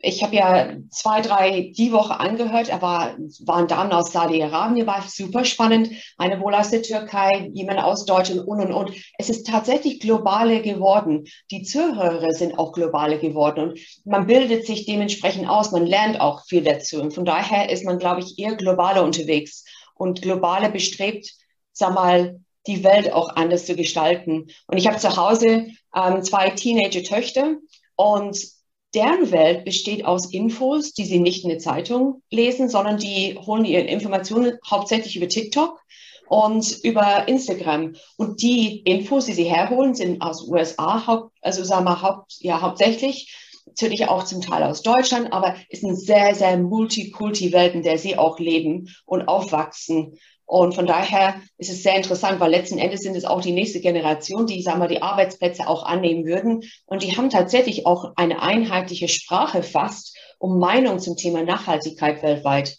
ich 0.00 0.22
habe 0.22 0.36
ja 0.36 0.72
zwei, 0.90 1.20
drei 1.20 1.72
die 1.76 1.92
Woche 1.92 2.18
angehört, 2.18 2.72
aber 2.72 3.16
waren 3.44 3.68
Damen 3.68 3.92
aus 3.92 4.12
Saudi-Arabien, 4.12 4.86
war 4.86 5.02
super 5.08 5.44
spannend, 5.44 5.90
eine 6.18 6.40
wohl 6.40 6.54
aus 6.54 6.70
der 6.70 6.82
Türkei, 6.82 7.50
jemand 7.52 7.80
aus 7.80 8.04
Deutschland 8.04 8.46
und 8.46 8.60
und 8.60 8.72
und. 8.72 8.92
Es 9.18 9.30
ist 9.30 9.46
tatsächlich 9.46 10.00
globale 10.00 10.62
geworden. 10.62 11.24
Die 11.50 11.62
Zuhörer 11.62 12.32
sind 12.32 12.58
auch 12.58 12.72
globale 12.72 13.18
geworden 13.18 13.70
und 13.70 13.80
man 14.04 14.26
bildet 14.26 14.66
sich 14.66 14.86
dementsprechend 14.86 15.48
aus, 15.48 15.72
man 15.72 15.86
lernt 15.86 16.20
auch 16.20 16.44
viel 16.46 16.62
dazu. 16.62 17.00
Und 17.00 17.12
von 17.12 17.24
daher 17.24 17.70
ist 17.70 17.84
man, 17.84 17.98
glaube 17.98 18.20
ich, 18.20 18.38
eher 18.38 18.54
globaler 18.54 19.02
unterwegs 19.02 19.64
und 19.94 20.22
globale 20.22 20.70
bestrebt, 20.70 21.32
sag 21.72 21.94
mal, 21.94 22.40
die 22.66 22.82
Welt 22.84 23.12
auch 23.12 23.30
anders 23.36 23.66
zu 23.66 23.76
gestalten. 23.76 24.48
Und 24.66 24.76
ich 24.76 24.86
habe 24.86 24.98
zu 24.98 25.16
Hause 25.16 25.68
ähm, 25.94 26.22
zwei 26.22 26.50
Teenager-Töchter 26.50 27.56
und 27.94 28.55
deren 28.94 29.30
Welt 29.30 29.64
besteht 29.64 30.04
aus 30.04 30.32
Infos, 30.32 30.92
die 30.92 31.04
sie 31.04 31.18
nicht 31.18 31.44
in 31.44 31.50
der 31.50 31.58
Zeitung 31.58 32.22
lesen, 32.30 32.68
sondern 32.68 32.98
die 32.98 33.38
holen 33.38 33.64
ihre 33.64 33.82
Informationen 33.82 34.58
hauptsächlich 34.68 35.16
über 35.16 35.28
TikTok 35.28 35.80
und 36.28 36.78
über 36.82 37.28
Instagram. 37.28 37.94
Und 38.16 38.42
die 38.42 38.80
Infos, 38.80 39.26
die 39.26 39.32
sie 39.32 39.44
herholen, 39.44 39.94
sind 39.94 40.22
aus 40.22 40.46
USA, 40.48 41.30
also 41.40 41.64
sagen 41.64 41.84
wir 41.84 42.02
haupt, 42.02 42.36
ja, 42.40 42.60
hauptsächlich, 42.60 43.34
natürlich 43.66 44.08
auch 44.08 44.24
zum 44.24 44.40
Teil 44.40 44.62
aus 44.62 44.82
Deutschland, 44.82 45.32
aber 45.32 45.56
es 45.68 45.80
sind 45.80 45.96
sehr, 45.96 46.34
sehr 46.34 46.56
multikulti-Welten, 46.56 47.82
der 47.82 47.98
sie 47.98 48.16
auch 48.16 48.38
leben 48.38 48.88
und 49.04 49.28
aufwachsen. 49.28 50.18
Und 50.46 50.74
von 50.74 50.86
daher 50.86 51.40
ist 51.58 51.70
es 51.70 51.82
sehr 51.82 51.96
interessant, 51.96 52.38
weil 52.38 52.52
letzten 52.52 52.78
Endes 52.78 53.00
sind 53.02 53.16
es 53.16 53.24
auch 53.24 53.40
die 53.40 53.52
nächste 53.52 53.80
Generation, 53.80 54.46
die, 54.46 54.62
sagen 54.62 54.80
wir, 54.80 54.86
die 54.86 55.02
Arbeitsplätze 55.02 55.66
auch 55.66 55.84
annehmen 55.84 56.24
würden. 56.24 56.62
Und 56.86 57.02
die 57.02 57.16
haben 57.16 57.30
tatsächlich 57.30 57.84
auch 57.84 58.12
eine 58.14 58.40
einheitliche 58.40 59.08
Sprache 59.08 59.64
fast 59.64 60.16
um 60.38 60.58
Meinung 60.58 61.00
zum 61.00 61.16
Thema 61.16 61.42
Nachhaltigkeit 61.42 62.22
weltweit. 62.22 62.76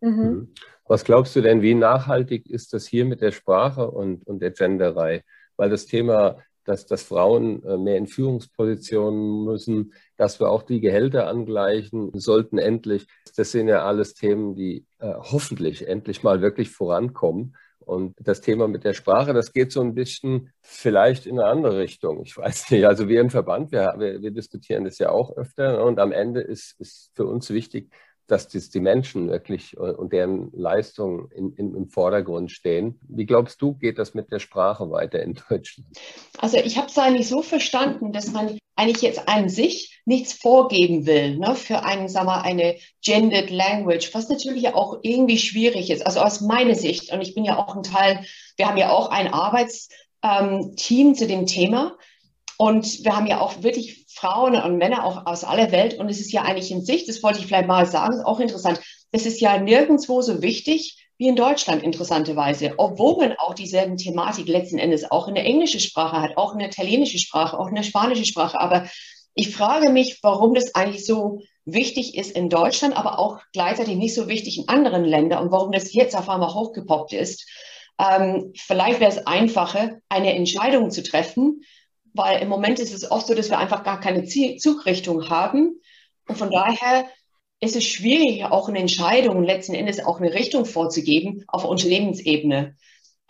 Mhm. 0.00 0.10
mhm. 0.10 0.54
Was 0.90 1.04
glaubst 1.04 1.36
du 1.36 1.42
denn, 1.42 1.60
wie 1.60 1.74
nachhaltig 1.74 2.48
ist 2.48 2.72
das 2.72 2.86
hier 2.86 3.04
mit 3.04 3.20
der 3.20 3.30
Sprache 3.30 3.90
und, 3.90 4.26
und 4.26 4.40
der 4.40 4.52
Genderei? 4.52 5.22
Weil 5.58 5.68
das 5.68 5.84
Thema 5.84 6.38
dass, 6.68 6.86
dass 6.86 7.02
Frauen 7.02 7.62
äh, 7.64 7.78
mehr 7.78 7.96
in 7.96 8.06
Führungspositionen 8.06 9.44
müssen, 9.44 9.94
dass 10.16 10.38
wir 10.38 10.50
auch 10.50 10.62
die 10.62 10.80
Gehälter 10.80 11.26
angleichen 11.26 12.10
sollten 12.14 12.58
endlich. 12.58 13.06
Das 13.36 13.52
sind 13.52 13.68
ja 13.68 13.84
alles 13.84 14.14
Themen, 14.14 14.54
die 14.54 14.84
äh, 14.98 15.14
hoffentlich 15.14 15.88
endlich 15.88 16.22
mal 16.22 16.42
wirklich 16.42 16.70
vorankommen. 16.70 17.56
Und 17.80 18.14
das 18.20 18.42
Thema 18.42 18.68
mit 18.68 18.84
der 18.84 18.92
Sprache, 18.92 19.32
das 19.32 19.54
geht 19.54 19.72
so 19.72 19.80
ein 19.80 19.94
bisschen 19.94 20.50
vielleicht 20.60 21.24
in 21.24 21.38
eine 21.40 21.48
andere 21.48 21.78
Richtung. 21.78 22.22
Ich 22.22 22.36
weiß 22.36 22.70
nicht. 22.70 22.84
Also 22.84 23.08
wir 23.08 23.22
im 23.22 23.30
Verband, 23.30 23.72
wir, 23.72 23.94
wir, 23.96 24.20
wir 24.20 24.30
diskutieren 24.30 24.84
das 24.84 24.98
ja 24.98 25.08
auch 25.08 25.34
öfter. 25.38 25.82
Und 25.82 25.98
am 25.98 26.12
Ende 26.12 26.42
ist, 26.42 26.78
ist 26.78 27.12
für 27.14 27.24
uns 27.24 27.48
wichtig, 27.48 27.90
dass 28.28 28.48
das 28.48 28.70
die 28.70 28.80
Menschen 28.80 29.30
wirklich 29.30 29.74
äh, 29.76 29.80
und 29.80 30.12
deren 30.12 30.52
Leistungen 30.52 31.30
in, 31.32 31.52
in, 31.54 31.74
im 31.74 31.88
Vordergrund 31.88 32.52
stehen. 32.52 33.00
Wie 33.08 33.26
glaubst 33.26 33.60
du, 33.60 33.74
geht 33.74 33.98
das 33.98 34.14
mit 34.14 34.30
der 34.30 34.38
Sprache 34.38 34.90
weiter 34.90 35.20
in 35.22 35.34
Deutschland? 35.48 35.88
Also 36.38 36.58
ich 36.58 36.76
habe 36.76 36.88
es 36.88 36.98
eigentlich 36.98 37.28
so 37.28 37.42
verstanden, 37.42 38.12
dass 38.12 38.30
man 38.30 38.58
eigentlich 38.76 39.02
jetzt 39.02 39.28
an 39.28 39.48
sich 39.48 40.00
nichts 40.04 40.32
vorgeben 40.32 41.04
will 41.04 41.36
ne, 41.36 41.56
für 41.56 41.84
einen, 41.84 42.08
sag 42.08 42.26
mal, 42.26 42.42
eine 42.42 42.76
gendered 43.04 43.50
language, 43.50 44.10
was 44.14 44.28
natürlich 44.28 44.68
auch 44.68 45.00
irgendwie 45.02 45.38
schwierig 45.38 45.90
ist. 45.90 46.06
Also 46.06 46.20
aus 46.20 46.40
meiner 46.40 46.76
Sicht, 46.76 47.12
und 47.12 47.20
ich 47.20 47.34
bin 47.34 47.44
ja 47.44 47.58
auch 47.58 47.74
ein 47.74 47.82
Teil, 47.82 48.24
wir 48.56 48.68
haben 48.68 48.76
ja 48.76 48.90
auch 48.90 49.10
ein 49.10 49.32
Arbeitsteam 49.32 51.08
ähm, 51.08 51.14
zu 51.14 51.26
dem 51.26 51.46
Thema. 51.46 51.96
Und 52.60 53.04
wir 53.04 53.16
haben 53.16 53.28
ja 53.28 53.40
auch 53.40 53.62
wirklich 53.62 54.04
Frauen 54.08 54.56
und 54.56 54.78
Männer 54.78 55.04
auch 55.04 55.26
aus 55.26 55.44
aller 55.44 55.70
Welt. 55.70 55.96
Und 55.96 56.08
es 56.08 56.20
ist 56.20 56.32
ja 56.32 56.42
eigentlich 56.42 56.72
in 56.72 56.84
sich, 56.84 57.06
das 57.06 57.22
wollte 57.22 57.38
ich 57.38 57.46
vielleicht 57.46 57.68
mal 57.68 57.86
sagen, 57.86 58.14
ist 58.14 58.26
auch 58.26 58.40
interessant. 58.40 58.80
Es 59.12 59.26
ist 59.26 59.40
ja 59.40 59.58
nirgendwo 59.58 60.20
so 60.22 60.42
wichtig 60.42 60.96
wie 61.18 61.28
in 61.28 61.36
Deutschland, 61.36 61.84
interessanterweise. 61.84 62.74
Obwohl 62.76 63.16
man 63.16 63.36
auch 63.38 63.54
dieselben 63.54 63.96
Thematik 63.96 64.48
letzten 64.48 64.78
Endes 64.78 65.08
auch 65.08 65.28
in 65.28 65.36
der 65.36 65.44
englischen 65.44 65.78
Sprache 65.78 66.20
hat, 66.20 66.36
auch 66.36 66.52
in 66.52 66.58
der 66.58 66.68
italienischen 66.68 67.20
Sprache, 67.20 67.56
auch 67.56 67.68
in 67.68 67.76
der 67.76 67.84
spanischen 67.84 68.24
Sprache. 68.24 68.60
Aber 68.60 68.88
ich 69.34 69.54
frage 69.54 69.90
mich, 69.90 70.18
warum 70.22 70.52
das 70.52 70.74
eigentlich 70.74 71.06
so 71.06 71.40
wichtig 71.64 72.18
ist 72.18 72.32
in 72.32 72.48
Deutschland, 72.48 72.96
aber 72.96 73.20
auch 73.20 73.38
gleichzeitig 73.52 73.94
nicht 73.94 74.14
so 74.14 74.26
wichtig 74.26 74.58
in 74.58 74.68
anderen 74.68 75.04
Ländern 75.04 75.44
und 75.44 75.52
warum 75.52 75.70
das 75.70 75.92
jetzt 75.92 76.16
auf 76.16 76.28
einmal 76.28 76.52
hochgepoppt 76.54 77.12
ist. 77.12 77.48
Ähm, 78.00 78.52
vielleicht 78.56 78.98
wäre 78.98 79.12
es 79.12 79.26
einfacher, 79.28 79.98
eine 80.08 80.34
Entscheidung 80.34 80.90
zu 80.90 81.04
treffen, 81.04 81.62
weil 82.18 82.42
im 82.42 82.48
Moment 82.48 82.78
ist 82.80 82.92
es 82.92 83.10
oft 83.10 83.26
so, 83.26 83.34
dass 83.34 83.48
wir 83.48 83.58
einfach 83.58 83.84
gar 83.84 84.00
keine 84.00 84.24
Zugrichtung 84.24 85.30
haben. 85.30 85.80
Und 86.28 86.36
von 86.36 86.50
daher 86.50 87.06
ist 87.60 87.76
es 87.76 87.84
schwierig, 87.84 88.44
auch 88.44 88.68
eine 88.68 88.78
Entscheidung 88.78 89.42
letzten 89.42 89.74
Endes 89.74 90.04
auch 90.04 90.20
eine 90.20 90.34
Richtung 90.34 90.64
vorzugeben 90.64 91.44
auf 91.48 91.64
Unternehmensebene. 91.64 92.76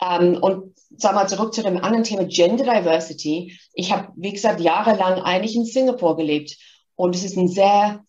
Ähm, 0.01 0.37
und 0.41 0.73
sag 0.97 1.15
mal 1.15 1.27
zurück 1.27 1.53
zu 1.53 1.63
dem 1.63 1.77
anderen 1.77 2.03
Thema 2.03 2.25
Gender 2.25 2.63
Diversity. 2.63 3.57
Ich 3.73 3.91
habe, 3.91 4.09
wie 4.15 4.33
gesagt, 4.33 4.59
jahrelang 4.59 5.21
eigentlich 5.21 5.55
in 5.55 5.65
Singapur 5.65 6.17
gelebt. 6.17 6.57
Und 6.95 7.15
es 7.15 7.23
ist 7.23 7.37
ein 7.37 7.47
sehr 7.47 8.03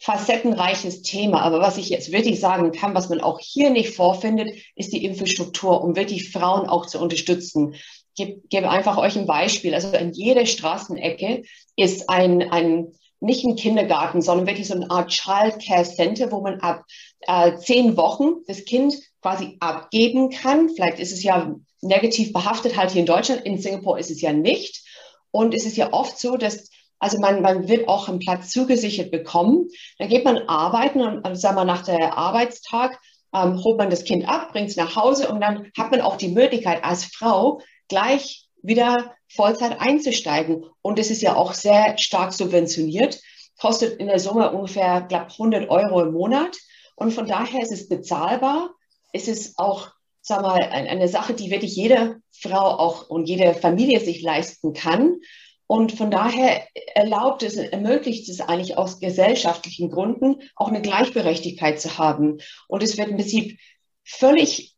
facettenreiches 0.00 1.02
Thema. 1.02 1.42
Aber 1.42 1.60
was 1.60 1.78
ich 1.78 1.88
jetzt 1.88 2.12
wirklich 2.12 2.40
sagen 2.40 2.72
kann, 2.72 2.94
was 2.94 3.08
man 3.08 3.20
auch 3.20 3.38
hier 3.40 3.70
nicht 3.70 3.94
vorfindet, 3.94 4.50
ist 4.74 4.92
die 4.92 5.04
Infrastruktur, 5.04 5.82
um 5.82 5.96
wirklich 5.96 6.30
Frauen 6.30 6.68
auch 6.68 6.86
zu 6.86 6.98
unterstützen 7.00 7.74
gebe, 8.14 8.40
gebe 8.48 8.70
einfach 8.70 8.96
euch 8.96 9.16
ein 9.16 9.26
Beispiel. 9.26 9.74
Also 9.74 9.92
in 9.92 10.12
jeder 10.12 10.46
Straßenecke 10.46 11.42
ist 11.76 12.08
ein, 12.08 12.50
ein 12.50 12.92
nicht 13.20 13.44
ein 13.44 13.56
Kindergarten, 13.56 14.20
sondern 14.22 14.46
wirklich 14.46 14.68
so 14.68 14.74
eine 14.74 14.90
Art 14.90 15.10
Child 15.10 15.64
Care 15.64 15.84
Center, 15.84 16.30
wo 16.30 16.40
man 16.42 16.60
ab 16.60 16.84
äh, 17.20 17.56
zehn 17.56 17.96
Wochen 17.96 18.44
das 18.46 18.64
Kind 18.64 18.94
quasi 19.22 19.56
abgeben 19.60 20.30
kann. 20.30 20.68
Vielleicht 20.68 20.98
ist 20.98 21.12
es 21.12 21.22
ja 21.22 21.54
negativ 21.80 22.32
behaftet 22.32 22.76
halt 22.76 22.90
hier 22.90 23.00
in 23.00 23.06
Deutschland. 23.06 23.42
In 23.42 23.58
Singapur 23.58 23.98
ist 23.98 24.10
es 24.10 24.20
ja 24.20 24.32
nicht. 24.32 24.82
Und 25.30 25.54
es 25.54 25.64
ist 25.64 25.76
ja 25.76 25.92
oft 25.92 26.18
so, 26.18 26.36
dass 26.36 26.68
also 26.98 27.18
man, 27.18 27.42
man 27.42 27.68
wird 27.68 27.88
auch 27.88 28.08
einen 28.08 28.18
Platz 28.18 28.50
zugesichert 28.50 29.10
bekommen. 29.10 29.68
Dann 29.98 30.08
geht 30.08 30.24
man 30.24 30.48
arbeiten 30.48 31.02
und 31.02 31.24
also 31.24 31.40
sagen 31.40 31.56
wir 31.56 31.64
nach 31.64 31.84
der 31.84 32.16
Arbeitstag 32.16 32.98
ähm, 33.34 33.62
holt 33.62 33.78
man 33.78 33.90
das 33.90 34.04
Kind 34.04 34.28
ab, 34.28 34.52
bringt 34.52 34.70
es 34.70 34.76
nach 34.76 34.96
Hause 34.96 35.28
und 35.28 35.40
dann 35.40 35.70
hat 35.76 35.90
man 35.90 36.00
auch 36.00 36.16
die 36.16 36.28
Möglichkeit 36.28 36.84
als 36.84 37.04
Frau 37.04 37.60
gleich 37.88 38.46
wieder 38.62 39.14
Vollzeit 39.28 39.80
einzusteigen. 39.80 40.64
Und 40.80 40.98
es 40.98 41.10
ist 41.10 41.22
ja 41.22 41.36
auch 41.36 41.52
sehr 41.52 41.98
stark 41.98 42.32
subventioniert, 42.32 43.20
kostet 43.60 43.98
in 43.98 44.06
der 44.06 44.20
Summe 44.20 44.52
ungefähr, 44.52 45.02
glaube 45.02 45.32
100 45.32 45.68
Euro 45.68 46.02
im 46.02 46.12
Monat. 46.12 46.56
Und 46.96 47.12
von 47.12 47.26
daher 47.26 47.60
ist 47.60 47.72
es 47.72 47.88
bezahlbar. 47.88 48.70
Es 49.12 49.28
ist 49.28 49.58
auch, 49.58 49.90
sag 50.20 50.42
mal, 50.42 50.62
eine 50.62 51.08
Sache, 51.08 51.34
die 51.34 51.50
wirklich 51.50 51.74
jede 51.76 52.20
Frau 52.32 52.78
auch 52.78 53.08
und 53.08 53.28
jede 53.28 53.54
Familie 53.54 54.00
sich 54.00 54.22
leisten 54.22 54.72
kann. 54.72 55.16
Und 55.66 55.92
von 55.92 56.10
daher 56.10 56.66
erlaubt 56.94 57.42
es, 57.42 57.56
ermöglicht 57.56 58.28
es 58.28 58.40
eigentlich 58.40 58.76
aus 58.76 59.00
gesellschaftlichen 59.00 59.90
Gründen 59.90 60.42
auch 60.56 60.68
eine 60.68 60.82
Gleichberechtigkeit 60.82 61.80
zu 61.80 61.96
haben. 61.96 62.38
Und 62.68 62.82
es 62.82 62.98
wird 62.98 63.08
im 63.08 63.16
Prinzip 63.16 63.58
völlig 64.04 64.76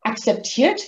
akzeptiert 0.00 0.82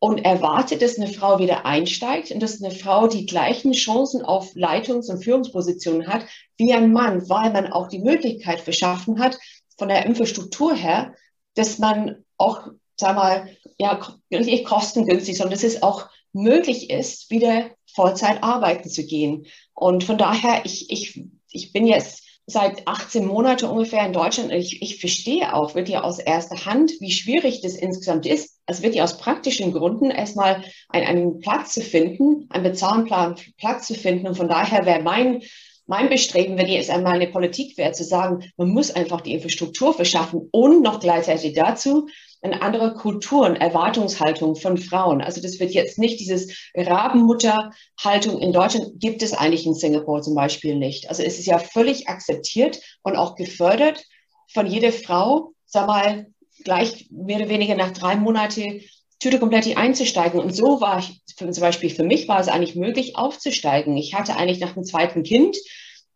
und 0.00 0.24
erwartet, 0.24 0.82
dass 0.82 0.98
eine 0.98 1.08
Frau 1.08 1.38
wieder 1.38 1.66
einsteigt 1.66 2.30
und 2.30 2.40
dass 2.40 2.62
eine 2.62 2.74
Frau 2.74 3.06
die 3.06 3.26
gleichen 3.26 3.72
Chancen 3.72 4.22
auf 4.24 4.54
Leitungs- 4.54 5.10
und 5.10 5.22
Führungspositionen 5.22 6.08
hat 6.08 6.24
wie 6.56 6.72
ein 6.72 6.92
Mann, 6.92 7.28
weil 7.28 7.52
man 7.52 7.70
auch 7.70 7.88
die 7.88 8.00
Möglichkeit 8.00 8.60
verschaffen 8.60 9.20
hat, 9.20 9.38
von 9.78 9.88
der 9.88 10.06
Infrastruktur 10.06 10.74
her, 10.74 11.14
dass 11.54 11.78
man 11.78 12.24
auch, 12.38 12.68
sag 12.96 13.16
mal, 13.16 13.48
ja, 13.78 14.00
nicht 14.30 14.64
kostengünstig, 14.64 15.36
sondern 15.36 15.52
dass 15.52 15.64
es 15.64 15.82
auch 15.82 16.08
möglich 16.32 16.90
ist, 16.90 17.30
wieder 17.30 17.70
Vollzeit 17.94 18.42
arbeiten 18.42 18.88
zu 18.88 19.04
gehen. 19.04 19.46
Und 19.74 20.04
von 20.04 20.18
daher, 20.18 20.62
ich, 20.64 20.90
ich, 20.90 21.24
ich 21.50 21.72
bin 21.72 21.86
jetzt 21.86 22.24
seit 22.46 22.86
18 22.86 23.26
Monaten 23.26 23.66
ungefähr 23.66 24.04
in 24.04 24.12
Deutschland. 24.12 24.52
Ich, 24.52 24.82
ich 24.82 25.00
verstehe 25.00 25.54
auch 25.54 25.74
wirklich 25.74 25.96
aus 25.98 26.18
erster 26.18 26.66
Hand, 26.66 26.92
wie 27.00 27.12
schwierig 27.12 27.60
das 27.62 27.74
insgesamt 27.74 28.26
ist. 28.26 28.58
Es 28.66 28.82
wird 28.82 28.94
ja 28.94 29.04
aus 29.04 29.18
praktischen 29.18 29.72
Gründen 29.72 30.10
erstmal 30.10 30.64
einen, 30.88 31.06
einen 31.06 31.40
Platz 31.40 31.74
zu 31.74 31.80
finden, 31.80 32.46
einen 32.50 32.64
bezahlbaren 32.64 33.36
Platz 33.56 33.86
zu 33.86 33.94
finden. 33.94 34.26
Und 34.26 34.36
von 34.36 34.48
daher 34.48 34.84
wäre 34.84 35.02
mein, 35.02 35.42
mein 35.86 36.08
Bestreben, 36.08 36.58
wenn 36.58 36.68
jetzt 36.68 36.90
einmal 36.90 37.14
eine 37.14 37.28
Politik 37.28 37.76
wäre, 37.78 37.92
zu 37.92 38.04
sagen, 38.04 38.44
man 38.56 38.68
muss 38.68 38.90
einfach 38.90 39.20
die 39.20 39.32
Infrastruktur 39.32 39.94
verschaffen 39.94 40.48
und 40.52 40.82
noch 40.82 41.00
gleichzeitig 41.00 41.54
dazu 41.54 42.08
eine 42.42 42.62
andere 42.62 42.94
Kultur 42.94 43.46
und 43.46 43.56
Erwartungshaltung 43.56 44.56
von 44.56 44.78
Frauen. 44.78 45.20
Also 45.20 45.42
das 45.42 45.60
wird 45.60 45.72
jetzt 45.72 45.98
nicht 45.98 46.20
dieses 46.20 46.70
Rabenmutterhaltung 46.74 48.38
in 48.40 48.52
Deutschland 48.52 48.98
gibt 48.98 49.22
es 49.22 49.34
eigentlich 49.34 49.66
in 49.66 49.74
Singapur 49.74 50.22
zum 50.22 50.34
Beispiel 50.34 50.76
nicht. 50.76 51.08
Also 51.10 51.22
es 51.22 51.38
ist 51.38 51.46
ja 51.46 51.58
völlig 51.58 52.08
akzeptiert 52.08 52.80
und 53.02 53.16
auch 53.16 53.34
gefördert 53.34 54.04
von 54.48 54.66
jeder 54.66 54.92
Frau, 54.92 55.52
sag 55.66 55.86
mal, 55.86 56.26
gleich 56.64 57.08
mehr 57.10 57.38
oder 57.38 57.48
weniger 57.48 57.74
nach 57.74 57.92
drei 57.92 58.16
Monaten 58.16 58.80
Tüte 59.18 59.38
komplett 59.38 59.76
einzusteigen. 59.76 60.40
Und 60.40 60.54
so 60.54 60.80
war 60.80 60.98
ich, 60.98 61.22
zum 61.36 61.52
Beispiel 61.60 61.90
für 61.90 62.04
mich 62.04 62.26
war 62.26 62.40
es 62.40 62.48
eigentlich 62.48 62.74
möglich 62.74 63.16
aufzusteigen. 63.16 63.96
Ich 63.98 64.14
hatte 64.14 64.36
eigentlich 64.36 64.60
nach 64.60 64.72
dem 64.72 64.84
zweiten 64.84 65.22
Kind 65.22 65.58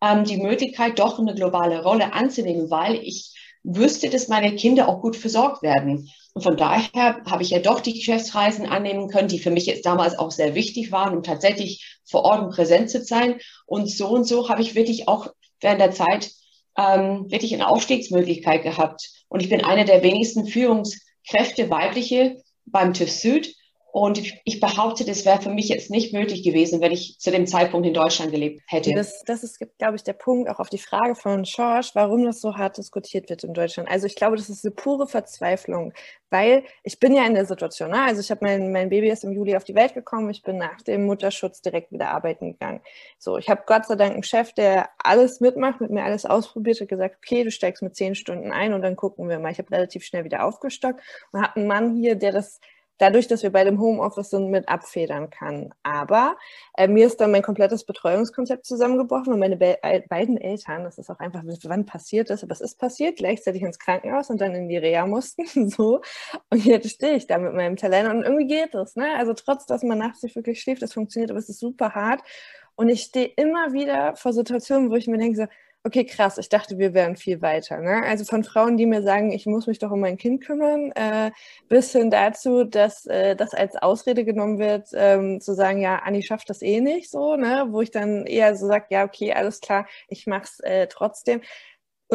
ähm, 0.01 0.23
die 0.23 0.37
Möglichkeit, 0.37 0.97
doch 0.97 1.19
eine 1.19 1.35
globale 1.35 1.83
Rolle 1.83 2.13
anzunehmen, 2.13 2.71
weil 2.71 2.95
ich 2.95 3.34
wüsste, 3.65 4.09
dass 4.09 4.27
meine 4.27 4.55
Kinder 4.55 4.87
auch 4.87 5.01
gut 5.01 5.15
versorgt 5.15 5.63
werden. 5.63 6.09
Und 6.33 6.41
von 6.43 6.57
daher 6.57 7.23
habe 7.25 7.43
ich 7.43 7.49
ja 7.49 7.59
doch 7.59 7.79
die 7.79 7.93
Geschäftsreisen 7.93 8.65
annehmen 8.65 9.09
können, 9.09 9.27
die 9.27 9.39
für 9.39 9.51
mich 9.51 9.65
jetzt 9.65 9.85
damals 9.85 10.17
auch 10.17 10.31
sehr 10.31 10.53
wichtig 10.53 10.91
waren, 10.91 11.15
um 11.15 11.23
tatsächlich 11.23 11.99
vor 12.05 12.23
Ort 12.23 12.43
und 12.43 12.53
präsent 12.53 12.89
zu 12.89 13.03
sein. 13.03 13.39
Und 13.65 13.89
so 13.89 14.07
und 14.09 14.25
so 14.25 14.49
habe 14.49 14.61
ich 14.61 14.75
wirklich 14.75 15.07
auch 15.07 15.27
während 15.61 15.81
der 15.81 15.91
Zeit 15.91 16.31
ähm, 16.77 17.31
wirklich 17.31 17.53
eine 17.53 17.67
Aufstiegsmöglichkeit 17.67 18.63
gehabt. 18.63 19.09
Und 19.29 19.41
ich 19.41 19.49
bin 19.49 19.63
eine 19.63 19.85
der 19.85 20.03
wenigsten 20.03 20.45
Führungskräfte 20.45 21.69
weibliche 21.69 22.43
beim 22.65 22.93
TÜV 22.93 23.11
Süd. 23.11 23.55
Und 23.95 24.21
ich 24.43 24.59
behaupte, 24.59 25.05
das 25.05 25.23
wäre 25.23 25.41
für 25.41 25.51
mich 25.51 25.69
jetzt 25.69 25.89
nicht 25.89 26.11
möglich 26.11 26.43
gewesen, 26.43 26.81
wenn 26.81 26.91
ich 26.91 27.17
zu 27.17 27.31
dem 27.31 27.47
Zeitpunkt 27.47 27.87
in 27.87 27.93
Deutschland 27.93 28.29
gelebt 28.29 28.61
hätte. 28.67 28.91
Das, 28.93 29.23
das 29.23 29.41
ist, 29.41 29.57
glaube 29.79 29.95
ich, 29.95 30.03
der 30.03 30.11
Punkt 30.11 30.49
auch 30.49 30.59
auf 30.59 30.67
die 30.67 30.79
Frage 30.79 31.15
von 31.15 31.43
George, 31.43 31.91
warum 31.93 32.25
das 32.25 32.41
so 32.41 32.57
hart 32.57 32.77
diskutiert 32.77 33.29
wird 33.29 33.45
in 33.45 33.53
Deutschland. 33.53 33.89
Also 33.89 34.05
ich 34.05 34.17
glaube, 34.17 34.35
das 34.35 34.49
ist 34.49 34.65
eine 34.65 34.75
pure 34.75 35.07
Verzweiflung, 35.07 35.93
weil 36.29 36.65
ich 36.83 36.99
bin 36.99 37.15
ja 37.15 37.25
in 37.25 37.35
der 37.35 37.45
Situation, 37.45 37.91
ne? 37.91 38.01
also 38.01 38.19
ich 38.19 38.29
habe 38.29 38.43
mein, 38.43 38.73
mein 38.73 38.89
Baby 38.89 39.09
ist 39.09 39.23
im 39.23 39.31
Juli 39.31 39.55
auf 39.55 39.63
die 39.63 39.75
Welt 39.75 39.93
gekommen, 39.93 40.29
ich 40.29 40.43
bin 40.43 40.57
nach 40.57 40.81
dem 40.81 41.05
Mutterschutz 41.05 41.61
direkt 41.61 41.93
wieder 41.93 42.09
arbeiten 42.09 42.51
gegangen. 42.51 42.81
So, 43.17 43.37
ich 43.37 43.47
habe 43.47 43.63
Gott 43.65 43.85
sei 43.85 43.95
Dank 43.95 44.11
einen 44.11 44.23
Chef, 44.23 44.51
der 44.51 44.89
alles 45.01 45.39
mitmacht, 45.39 45.79
mit 45.79 45.91
mir 45.91 46.03
alles 46.03 46.25
ausprobiert, 46.25 46.81
hat 46.81 46.89
gesagt, 46.89 47.15
okay, 47.23 47.45
du 47.45 47.51
steigst 47.51 47.81
mit 47.81 47.95
zehn 47.95 48.15
Stunden 48.15 48.51
ein 48.51 48.73
und 48.73 48.81
dann 48.81 48.97
gucken 48.97 49.29
wir 49.29 49.39
mal. 49.39 49.53
Ich 49.53 49.57
habe 49.57 49.71
relativ 49.71 50.03
schnell 50.03 50.25
wieder 50.25 50.43
aufgestockt 50.43 50.99
und 51.31 51.41
habe 51.41 51.55
einen 51.55 51.67
Mann 51.67 51.95
hier, 51.95 52.15
der 52.15 52.33
das 52.33 52.59
dadurch, 52.97 53.27
dass 53.27 53.43
wir 53.43 53.51
bei 53.51 53.63
dem 53.63 53.79
Homeoffice 53.79 54.29
sind, 54.29 54.49
mit 54.49 54.67
abfedern 54.69 55.29
kann. 55.29 55.73
Aber 55.83 56.37
äh, 56.77 56.87
mir 56.87 57.07
ist 57.07 57.19
dann 57.19 57.31
mein 57.31 57.41
komplettes 57.41 57.83
Betreuungskonzept 57.83 58.65
zusammengebrochen 58.65 59.33
und 59.33 59.39
meine 59.39 59.57
be 59.57 59.77
beiden 60.09 60.37
Eltern, 60.37 60.83
das 60.83 60.97
ist 60.97 61.09
auch 61.09 61.19
einfach, 61.19 61.43
wann 61.43 61.85
passiert 61.85 62.29
das, 62.29 62.43
aber 62.43 62.53
es 62.53 62.61
ist 62.61 62.79
passiert, 62.79 63.17
gleichzeitig 63.17 63.61
ins 63.61 63.79
Krankenhaus 63.79 64.29
und 64.29 64.39
dann 64.39 64.55
in 64.55 64.69
die 64.69 64.77
Reha 64.77 65.05
mussten, 65.07 65.45
so. 65.69 66.01
Und 66.49 66.65
jetzt 66.65 66.89
stehe 66.89 67.15
ich 67.15 67.27
da 67.27 67.37
mit 67.37 67.53
meinem 67.53 67.75
Talent 67.75 68.09
und 68.09 68.23
irgendwie 68.23 68.47
geht 68.47 68.73
es, 68.75 68.95
ne? 68.95 69.15
Also 69.17 69.33
trotz, 69.33 69.65
dass 69.65 69.83
man 69.83 69.97
nachts 69.97 70.23
nicht 70.23 70.35
wirklich 70.35 70.61
schläft, 70.61 70.81
das 70.81 70.93
funktioniert, 70.93 71.31
aber 71.31 71.39
es 71.39 71.49
ist 71.49 71.59
super 71.59 71.95
hart. 71.95 72.21
Und 72.75 72.89
ich 72.89 73.03
stehe 73.03 73.27
immer 73.37 73.71
wieder 73.73 74.15
vor 74.17 74.33
Situationen, 74.33 74.89
wo 74.91 74.95
ich 74.95 75.07
mir 75.07 75.17
denke 75.17 75.37
so, 75.37 75.47
Okay, 75.87 76.03
krass. 76.03 76.39
Ich 76.39 76.49
dachte, 76.49 76.79
wir 76.79 76.95
wären 76.95 77.15
viel 77.15 77.43
weiter. 77.43 77.77
Ne? 77.77 78.01
Also 78.03 78.25
von 78.25 78.43
Frauen, 78.43 78.75
die 78.75 78.87
mir 78.87 79.03
sagen, 79.03 79.31
ich 79.31 79.45
muss 79.45 79.67
mich 79.67 79.77
doch 79.77 79.91
um 79.91 79.99
mein 79.99 80.17
Kind 80.17 80.43
kümmern, 80.43 80.91
äh, 80.93 81.29
bis 81.69 81.91
hin 81.91 82.09
dazu, 82.09 82.63
dass 82.63 83.05
äh, 83.05 83.35
das 83.35 83.53
als 83.53 83.75
Ausrede 83.75 84.25
genommen 84.25 84.57
wird, 84.57 84.87
ähm, 84.95 85.39
zu 85.41 85.53
sagen, 85.53 85.79
ja, 85.81 85.97
Anni 85.97 86.23
schafft 86.23 86.49
das 86.49 86.63
eh 86.63 86.81
nicht 86.81 87.11
so, 87.11 87.35
ne? 87.35 87.67
wo 87.69 87.81
ich 87.81 87.91
dann 87.91 88.25
eher 88.25 88.55
so 88.55 88.65
sage, 88.65 88.87
ja, 88.89 89.03
okay, 89.05 89.33
alles 89.33 89.61
klar, 89.61 89.85
ich 90.07 90.25
mach's 90.25 90.59
äh, 90.61 90.87
trotzdem. 90.87 91.41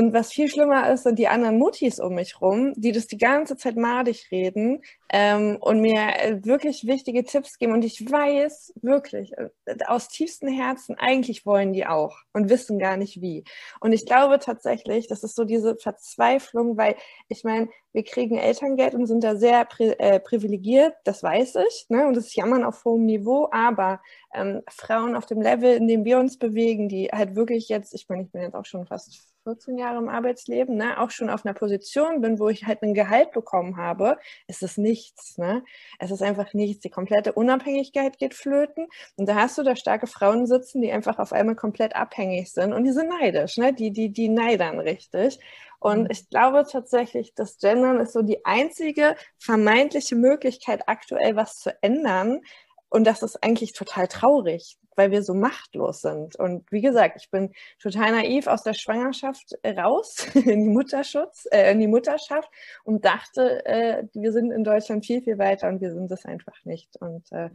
Und 0.01 0.15
was 0.15 0.33
viel 0.33 0.49
schlimmer 0.49 0.91
ist, 0.91 1.03
sind 1.03 1.19
die 1.19 1.29
anderen 1.29 1.59
Mutis 1.59 2.01
um 2.01 2.15
mich 2.15 2.41
rum, 2.41 2.73
die 2.75 2.91
das 2.91 3.07
die 3.07 3.19
ganze 3.19 3.59
Zeit 3.59 3.77
madig 3.77 4.29
reden 4.31 4.81
ähm, 5.13 5.59
und 5.61 5.83
mir 5.83 6.01
äh, 6.19 6.43
wirklich 6.43 6.87
wichtige 6.87 7.23
Tipps 7.23 7.59
geben. 7.59 7.75
Und 7.75 7.85
ich 7.85 8.11
weiß 8.11 8.73
wirklich 8.81 9.35
äh, 9.37 9.51
aus 9.87 10.09
tiefstem 10.09 10.49
Herzen, 10.49 10.97
eigentlich 10.99 11.45
wollen 11.45 11.75
die 11.75 11.87
auch 11.87 12.17
und 12.33 12.49
wissen 12.49 12.79
gar 12.79 12.97
nicht 12.97 13.21
wie. 13.21 13.45
Und 13.81 13.93
ich 13.93 14.07
glaube 14.07 14.39
tatsächlich, 14.39 15.07
das 15.07 15.23
ist 15.23 15.37
so 15.37 15.45
diese 15.45 15.77
Verzweiflung, 15.77 16.79
weil 16.79 16.97
ich 17.29 17.45
meine, 17.45 17.69
wir 17.93 18.03
kriegen 18.03 18.39
Elterngeld 18.39 18.95
und 18.95 19.05
sind 19.07 19.23
da 19.23 19.37
sehr 19.37 19.67
pri 19.67 19.91
äh, 19.99 20.19
privilegiert, 20.19 20.95
das 21.05 21.23
weiß 21.23 21.57
ich. 21.69 21.87
Ne? 21.91 22.07
Und 22.07 22.17
das 22.17 22.35
Jammern 22.35 22.65
auf 22.65 22.87
hohem 22.87 23.05
Niveau, 23.05 23.49
aber 23.53 24.01
ähm, 24.33 24.63
Frauen 24.71 25.15
auf 25.15 25.27
dem 25.27 25.43
Level, 25.43 25.75
in 25.75 25.89
dem 25.89 26.07
wir 26.07 26.19
uns 26.19 26.39
bewegen, 26.39 26.89
die 26.89 27.09
halt 27.13 27.37
wirklich 27.37 27.69
jetzt, 27.69 27.93
ich 27.95 28.09
meine, 28.09 28.23
ich 28.23 28.31
bin 28.33 28.41
jetzt 28.41 28.55
auch 28.55 28.65
schon 28.65 28.87
fast 28.87 29.30
14 29.51 29.79
Jahre 29.79 29.99
im 29.99 30.09
Arbeitsleben, 30.09 30.77
ne, 30.77 31.01
auch 31.01 31.11
schon 31.11 31.29
auf 31.29 31.45
einer 31.45 31.55
Position 31.55 32.21
bin, 32.21 32.39
wo 32.39 32.49
ich 32.49 32.67
halt 32.67 32.83
ein 32.83 32.95
Gehalt 32.95 33.33
bekommen 33.33 33.77
habe, 33.77 34.17
ist 34.47 34.63
es 34.63 34.77
nichts. 34.77 35.39
Ne? 35.39 35.65
Es 35.99 36.11
ist 36.13 36.23
einfach 36.23 36.55
nichts. 36.55 36.83
Die 36.83 36.91
komplette 36.91 37.33
Unabhängigkeit 37.33 38.19
geht 38.19 38.35
flöten. 38.35 38.87
Und 39.17 39.29
da 39.29 39.35
hast 39.35 39.59
du 39.59 39.63
da 39.65 39.75
starke 39.75 40.07
Frauen 40.07 40.47
sitzen, 40.47 40.83
die 40.83 40.93
einfach 40.93 41.19
auf 41.19 41.33
einmal 41.33 41.57
komplett 41.57 41.97
abhängig 41.97 42.53
sind. 42.53 42.73
Und 42.73 42.85
die 42.85 42.93
sind 42.93 43.09
neidisch, 43.09 43.57
ne? 43.57 43.73
die, 43.73 43.91
die, 43.91 44.11
die 44.13 44.29
neidern 44.29 44.79
richtig. 44.79 45.41
Und 45.81 46.05
mhm. 46.05 46.09
ich 46.11 46.29
glaube 46.29 46.65
tatsächlich, 46.71 47.35
das 47.35 47.59
Gendern 47.59 47.99
ist 47.99 48.13
so 48.13 48.23
die 48.23 48.45
einzige 48.45 49.17
vermeintliche 49.39 50.15
Möglichkeit, 50.15 50.83
aktuell 50.87 51.35
was 51.35 51.59
zu 51.59 51.75
ändern. 51.83 52.43
Und 52.90 53.05
das 53.07 53.22
ist 53.22 53.42
eigentlich 53.42 53.72
total 53.72 54.09
traurig, 54.09 54.76
weil 54.96 55.12
wir 55.12 55.22
so 55.22 55.33
machtlos 55.33 56.03
sind. 56.03 56.37
Und 56.37 56.70
wie 56.72 56.81
gesagt, 56.81 57.16
ich 57.20 57.31
bin 57.31 57.53
total 57.81 58.11
naiv 58.11 58.48
aus 58.48 58.64
der 58.64 58.74
Schwangerschaft 58.74 59.57
raus 59.64 60.26
in 60.35 60.64
die 60.64 60.70
Mutterschutz, 60.70 61.46
äh, 61.50 61.70
in 61.72 61.79
die 61.79 61.87
Mutterschaft 61.87 62.50
und 62.85 63.05
dachte, 63.05 63.64
äh, 63.64 64.05
wir 64.12 64.33
sind 64.33 64.50
in 64.50 64.64
Deutschland 64.64 65.07
viel, 65.07 65.22
viel 65.22 65.38
weiter 65.38 65.68
und 65.68 65.81
wir 65.81 65.94
sind 65.94 66.11
es 66.11 66.24
einfach 66.24 66.64
nicht. 66.64 66.96
Und 67.00 67.31
äh, 67.31 67.50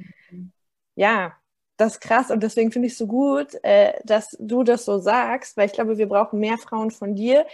ja, 0.96 1.34
das 1.78 1.94
ist 1.94 2.00
krass 2.00 2.32
und 2.32 2.42
deswegen 2.42 2.72
finde 2.72 2.88
ich 2.88 2.94
es 2.94 3.00
so 3.00 3.08
gut, 3.08 3.62
äh, 3.64 3.94
dass 4.06 4.38
du 4.40 4.64
das 4.64 4.86
so 4.86 5.00
sagst, 5.00 5.58
weil 5.58 5.66
ich 5.66 5.74
glaube, 5.74 5.98
wir 5.98 6.08
brauchen 6.08 6.40
mehr 6.40 6.58
Frauen 6.58 6.92
von 6.92 7.16
dir 7.16 7.46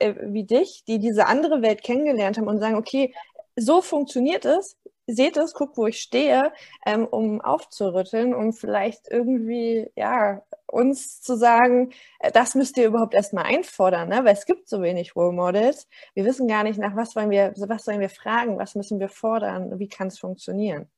äh, 0.00 0.14
wie 0.22 0.44
dich, 0.44 0.84
die 0.86 0.98
diese 0.98 1.26
andere 1.26 1.60
Welt 1.60 1.82
kennengelernt 1.82 2.38
haben 2.38 2.48
und 2.48 2.58
sagen, 2.58 2.76
okay, 2.76 3.14
so 3.56 3.82
funktioniert 3.82 4.44
es, 4.44 4.76
seht 5.06 5.36
es, 5.36 5.54
guckt, 5.54 5.76
wo 5.76 5.86
ich 5.86 6.00
stehe, 6.00 6.52
ähm, 6.84 7.06
um 7.06 7.40
aufzurütteln, 7.40 8.34
um 8.34 8.52
vielleicht 8.52 9.08
irgendwie, 9.10 9.90
ja, 9.96 10.42
uns 10.66 11.20
zu 11.20 11.36
sagen, 11.36 11.92
äh, 12.18 12.32
das 12.32 12.54
müsst 12.54 12.76
ihr 12.76 12.86
überhaupt 12.86 13.14
erstmal 13.14 13.44
einfordern, 13.44 14.08
ne? 14.08 14.24
weil 14.24 14.34
es 14.34 14.46
gibt 14.46 14.68
so 14.68 14.82
wenig 14.82 15.14
Role 15.16 15.32
Models. 15.32 15.88
Wir 16.14 16.24
wissen 16.24 16.48
gar 16.48 16.64
nicht, 16.64 16.78
nach 16.78 16.96
was 16.96 17.14
wollen 17.16 17.30
wir, 17.30 17.54
was 17.56 17.84
sollen 17.84 18.00
wir 18.00 18.10
fragen, 18.10 18.58
was 18.58 18.74
müssen 18.74 18.98
wir 18.98 19.08
fordern, 19.08 19.78
wie 19.78 19.88
kann 19.88 20.08
es 20.08 20.18
funktionieren. 20.18 20.88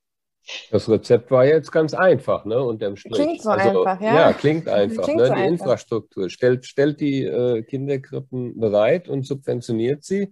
Das 0.70 0.88
Rezept 0.88 1.30
war 1.30 1.44
jetzt 1.44 1.70
ganz 1.70 1.92
einfach, 1.92 2.46
ne? 2.46 2.62
Unterm 2.62 2.96
Strich. 2.96 3.12
Klingt 3.12 3.42
so 3.42 3.50
also, 3.50 3.80
einfach, 3.80 4.00
ja. 4.00 4.14
Ja, 4.14 4.32
klingt 4.32 4.66
einfach. 4.68 5.04
Klingt 5.04 5.20
ne? 5.20 5.26
So 5.26 5.34
die 5.34 5.40
einfach. 5.40 5.52
Infrastruktur 5.52 6.30
stellt, 6.30 6.64
stellt 6.64 7.00
die 7.00 7.24
äh, 7.24 7.62
Kinderkrippen 7.62 8.58
bereit 8.58 9.08
und 9.08 9.26
subventioniert 9.26 10.04
sie 10.04 10.30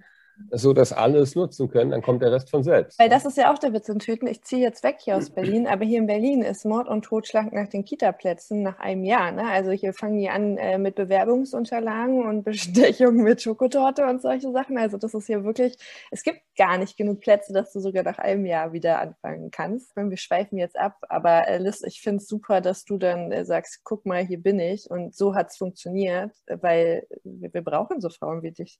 so 0.51 0.73
dass 0.73 0.93
alle 0.93 1.19
es 1.19 1.35
nutzen 1.35 1.69
können, 1.69 1.91
dann 1.91 2.03
kommt 2.03 2.23
der 2.23 2.33
Rest 2.33 2.51
von 2.51 2.63
selbst. 2.63 2.99
Weil 2.99 3.09
das 3.09 3.25
ist 3.25 3.37
ja 3.37 3.53
auch 3.53 3.59
der 3.59 3.73
Witz 3.73 3.89
in 3.89 3.99
Töten. 3.99 4.27
Ich 4.27 4.43
ziehe 4.43 4.63
jetzt 4.63 4.83
weg 4.83 4.97
hier 5.01 5.17
aus 5.17 5.31
Berlin, 5.31 5.67
aber 5.67 5.85
hier 5.85 5.99
in 5.99 6.07
Berlin 6.07 6.43
ist 6.43 6.65
Mord 6.65 6.89
und 6.89 7.05
Totschlag 7.05 7.53
nach 7.53 7.69
den 7.69 7.85
Kita-Plätzen 7.85 8.63
nach 8.63 8.79
einem 8.79 9.05
Jahr. 9.05 9.33
Ne? 9.33 9.49
Also 9.49 9.71
hier 9.71 9.93
fangen 9.93 10.19
die 10.19 10.29
an 10.29 10.57
äh, 10.59 10.79
mit 10.79 10.95
Bewerbungsunterlagen 10.95 12.25
und 12.25 12.43
Bestechung 12.45 13.17
mit 13.17 13.43
Schokotorte 13.43 14.07
und 14.07 14.23
solche 14.23 14.53
Sachen. 14.53 14.79
Also 14.79 14.99
das 14.99 15.15
ist 15.15 15.27
hier 15.27 15.45
wirklich, 15.45 15.77
es 16.11 16.23
gibt 16.23 16.41
gar 16.57 16.79
nicht 16.79 16.97
genug 16.97 17.21
Plätze, 17.21 17.53
dass 17.53 17.73
du 17.73 17.81
sogar 17.81 18.03
nach 18.03 18.19
einem 18.19 18.47
Jahr 18.47 18.73
wieder 18.73 19.01
anfangen 19.01 19.51
kannst. 19.51 19.95
Wir 19.97 20.17
schweifen 20.17 20.59
jetzt 20.59 20.79
ab, 20.79 20.97
aber 21.09 21.49
äh, 21.49 21.59
Liz, 21.59 21.83
ich 21.83 22.01
finde 22.01 22.23
es 22.23 22.29
super, 22.29 22.61
dass 22.61 22.85
du 22.85 22.99
dann 22.99 23.33
äh, 23.33 23.45
sagst, 23.45 23.81
guck 23.85 24.07
mal, 24.07 24.25
hier 24.25 24.41
bin 24.41 24.59
ich 24.59 24.91
und 24.91 25.15
so 25.15 25.35
hat 25.35 25.51
es 25.51 25.57
funktioniert, 25.57 26.33
weil 26.47 27.07
wir, 27.25 27.53
wir 27.53 27.63
brauchen 27.63 28.01
so 28.01 28.09
Frauen 28.09 28.43
wie 28.43 28.53
dich. 28.53 28.79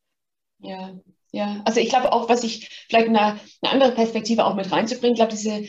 Ja, 0.59 0.95
ja. 1.33 1.63
Also 1.65 1.81
ich 1.81 1.89
glaube 1.89 2.13
auch, 2.13 2.29
was 2.29 2.45
ich 2.45 2.69
vielleicht 2.89 3.09
eine, 3.09 3.39
eine 3.63 3.73
andere 3.73 3.93
Perspektive 3.93 4.45
auch 4.45 4.55
mit 4.55 4.71
reinzubringen, 4.73 5.15
ich 5.15 5.19
glaube, 5.19 5.33
diese, 5.33 5.65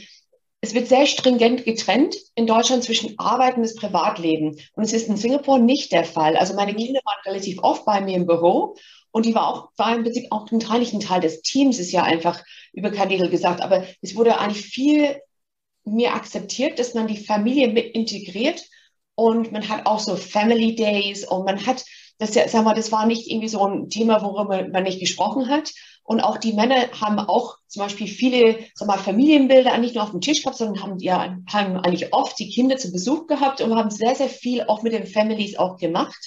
es 0.61 0.73
wird 0.73 0.87
sehr 0.87 1.05
stringent 1.05 1.65
getrennt 1.65 2.15
in 2.35 2.47
Deutschland 2.47 2.83
zwischen 2.83 3.17
Arbeit 3.19 3.57
und 3.57 3.63
das 3.63 3.75
Privatleben. 3.75 4.57
Und 4.73 4.83
es 4.83 4.93
ist 4.93 5.07
in 5.07 5.17
Singapur 5.17 5.59
nicht 5.59 5.91
der 5.91 6.05
Fall. 6.05 6.37
Also 6.37 6.53
meine 6.55 6.73
Kinder 6.75 6.99
waren 7.03 7.21
relativ 7.25 7.59
oft 7.61 7.85
bei 7.85 8.01
mir 8.01 8.15
im 8.15 8.25
Büro 8.25 8.75
Und 9.11 9.25
die 9.25 9.35
war 9.35 9.47
auch, 9.47 9.69
war 9.77 9.95
im 9.95 10.03
Prinzip 10.03 10.27
auch 10.31 10.49
ein 10.51 10.59
Teil, 10.59 10.79
nicht 10.79 10.93
ein 10.93 10.99
Teil 10.99 11.21
des 11.21 11.41
Teams, 11.41 11.79
ist 11.79 11.91
ja 11.91 12.03
einfach 12.03 12.43
über 12.73 12.91
Kandikel 12.91 13.29
gesagt. 13.29 13.61
Aber 13.61 13.85
es 14.01 14.15
wurde 14.15 14.39
eigentlich 14.39 14.65
viel 14.65 15.17
mehr 15.85 16.15
akzeptiert, 16.15 16.79
dass 16.79 16.93
man 16.93 17.07
die 17.07 17.17
Familie 17.17 17.69
mit 17.69 17.95
integriert. 17.95 18.63
Und 19.15 19.51
man 19.51 19.67
hat 19.69 19.85
auch 19.85 19.99
so 19.99 20.15
Family 20.15 20.75
Days 20.75 21.25
und 21.27 21.45
man 21.45 21.65
hat, 21.65 21.83
das 22.19 22.33
sag 22.33 22.63
mal, 22.63 22.73
das 22.73 22.91
war 22.91 23.05
nicht 23.05 23.29
irgendwie 23.29 23.47
so 23.47 23.65
ein 23.65 23.89
Thema, 23.89 24.21
worüber 24.21 24.67
man 24.67 24.83
nicht 24.83 24.99
gesprochen 24.99 25.49
hat. 25.49 25.71
Und 26.03 26.21
auch 26.21 26.37
die 26.37 26.53
Männer 26.53 26.89
haben 26.99 27.19
auch 27.19 27.57
zum 27.67 27.81
Beispiel 27.81 28.07
viele 28.07 28.59
sag 28.73 28.87
mal, 28.87 28.97
Familienbilder 28.97 29.73
eigentlich 29.73 29.93
nur 29.93 30.03
auf 30.03 30.11
dem 30.11 30.21
Tisch 30.21 30.41
gehabt, 30.41 30.57
sondern 30.57 30.81
haben, 30.81 30.99
ja, 30.99 31.37
haben 31.51 31.77
eigentlich 31.77 32.13
oft 32.13 32.39
die 32.39 32.49
Kinder 32.49 32.77
zu 32.77 32.91
Besuch 32.91 33.27
gehabt 33.27 33.61
und 33.61 33.75
haben 33.75 33.91
sehr, 33.91 34.15
sehr 34.15 34.29
viel 34.29 34.63
auch 34.63 34.83
mit 34.83 34.93
den 34.93 35.05
Families 35.05 35.57
auch 35.57 35.77
gemacht. 35.77 36.17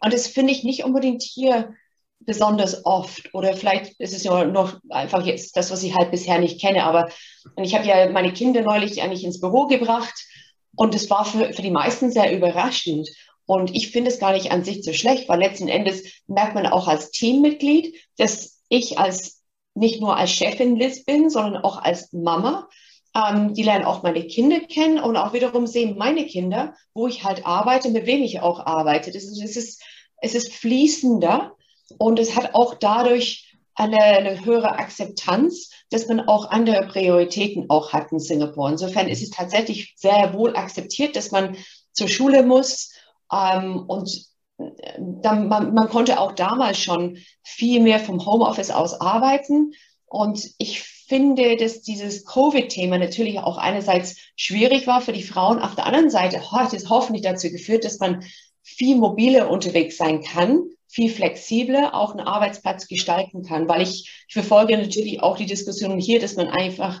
Und 0.00 0.12
das 0.12 0.28
finde 0.28 0.52
ich 0.52 0.64
nicht 0.64 0.84
unbedingt 0.84 1.22
hier 1.22 1.74
besonders 2.20 2.84
oft. 2.84 3.34
Oder 3.34 3.54
vielleicht 3.54 4.00
ist 4.00 4.14
es 4.14 4.24
ja 4.24 4.44
noch 4.44 4.78
einfach 4.88 5.24
jetzt 5.24 5.56
das, 5.56 5.70
was 5.70 5.82
ich 5.82 5.94
halt 5.94 6.10
bisher 6.10 6.38
nicht 6.38 6.60
kenne. 6.60 6.84
Aber 6.84 7.08
ich 7.56 7.74
habe 7.74 7.86
ja 7.86 8.10
meine 8.10 8.32
Kinder 8.32 8.62
neulich 8.62 9.02
eigentlich 9.02 9.24
ins 9.24 9.40
Büro 9.40 9.66
gebracht 9.66 10.14
und 10.76 10.94
es 10.94 11.10
war 11.10 11.24
für, 11.24 11.52
für 11.52 11.62
die 11.62 11.70
meisten 11.70 12.10
sehr 12.10 12.34
überraschend. 12.34 13.08
Und 13.48 13.74
ich 13.74 13.90
finde 13.92 14.10
es 14.10 14.18
gar 14.18 14.32
nicht 14.32 14.52
an 14.52 14.62
sich 14.62 14.84
so 14.84 14.92
schlecht, 14.92 15.26
weil 15.26 15.38
letzten 15.38 15.68
Endes 15.68 16.02
merkt 16.26 16.54
man 16.54 16.66
auch 16.66 16.86
als 16.86 17.10
Teammitglied, 17.12 17.96
dass 18.18 18.60
ich 18.68 18.98
als 18.98 19.42
nicht 19.74 20.02
nur 20.02 20.18
als 20.18 20.32
Chefin 20.32 20.76
Liz 20.76 21.02
bin, 21.06 21.30
sondern 21.30 21.64
auch 21.64 21.78
als 21.78 22.12
Mama. 22.12 22.68
Ähm, 23.16 23.54
die 23.54 23.62
lernen 23.62 23.86
auch 23.86 24.02
meine 24.02 24.26
Kinder 24.26 24.60
kennen 24.60 25.00
und 25.00 25.16
auch 25.16 25.32
wiederum 25.32 25.66
sehen 25.66 25.96
meine 25.96 26.26
Kinder, 26.26 26.74
wo 26.92 27.06
ich 27.06 27.24
halt 27.24 27.46
arbeite, 27.46 27.88
mit 27.88 28.04
wem 28.04 28.22
ich 28.22 28.40
auch 28.40 28.66
arbeite. 28.66 29.12
Das 29.12 29.24
ist, 29.24 29.42
es, 29.42 29.56
ist, 29.56 29.82
es 30.20 30.34
ist 30.34 30.52
fließender 30.52 31.56
und 31.96 32.18
es 32.18 32.36
hat 32.36 32.54
auch 32.54 32.74
dadurch 32.74 33.54
eine, 33.74 33.96
eine, 33.96 34.44
höhere 34.44 34.78
Akzeptanz, 34.78 35.70
dass 35.88 36.06
man 36.06 36.20
auch 36.20 36.50
andere 36.50 36.86
Prioritäten 36.86 37.70
auch 37.70 37.94
hat 37.94 38.12
in 38.12 38.18
Singapur. 38.18 38.68
Insofern 38.68 39.08
ist 39.08 39.22
es 39.22 39.30
tatsächlich 39.30 39.94
sehr 39.96 40.34
wohl 40.34 40.54
akzeptiert, 40.54 41.16
dass 41.16 41.30
man 41.30 41.56
zur 41.94 42.08
Schule 42.08 42.42
muss 42.42 42.90
ähm, 43.32 43.84
und 43.86 44.28
dann, 44.58 45.48
man, 45.48 45.72
man 45.74 45.88
konnte 45.88 46.18
auch 46.18 46.32
damals 46.32 46.78
schon 46.78 47.18
viel 47.42 47.80
mehr 47.80 48.00
vom 48.00 48.24
Homeoffice 48.24 48.70
aus 48.70 49.00
arbeiten. 49.00 49.72
Und 50.06 50.50
ich 50.58 50.82
finde, 50.82 51.56
dass 51.56 51.82
dieses 51.82 52.24
Covid-Thema 52.24 52.98
natürlich 52.98 53.38
auch 53.38 53.56
einerseits 53.56 54.16
schwierig 54.36 54.86
war 54.86 55.00
für 55.00 55.12
die 55.12 55.22
Frauen. 55.22 55.60
Auf 55.60 55.74
der 55.74 55.86
anderen 55.86 56.10
Seite 56.10 56.50
hat 56.50 56.72
es 56.72 56.88
hoffentlich 56.90 57.22
dazu 57.22 57.50
geführt, 57.50 57.84
dass 57.84 57.98
man 57.98 58.24
viel 58.62 58.96
mobiler 58.96 59.50
unterwegs 59.50 59.96
sein 59.96 60.22
kann, 60.22 60.64
viel 60.88 61.10
flexibler 61.10 61.94
auch 61.94 62.12
einen 62.12 62.26
Arbeitsplatz 62.26 62.88
gestalten 62.88 63.42
kann. 63.42 63.68
Weil 63.68 63.82
ich, 63.82 64.24
ich 64.26 64.34
verfolge 64.34 64.76
natürlich 64.76 65.22
auch 65.22 65.36
die 65.36 65.46
Diskussion 65.46 65.98
hier, 65.98 66.20
dass 66.20 66.36
man 66.36 66.48
einfach 66.48 67.00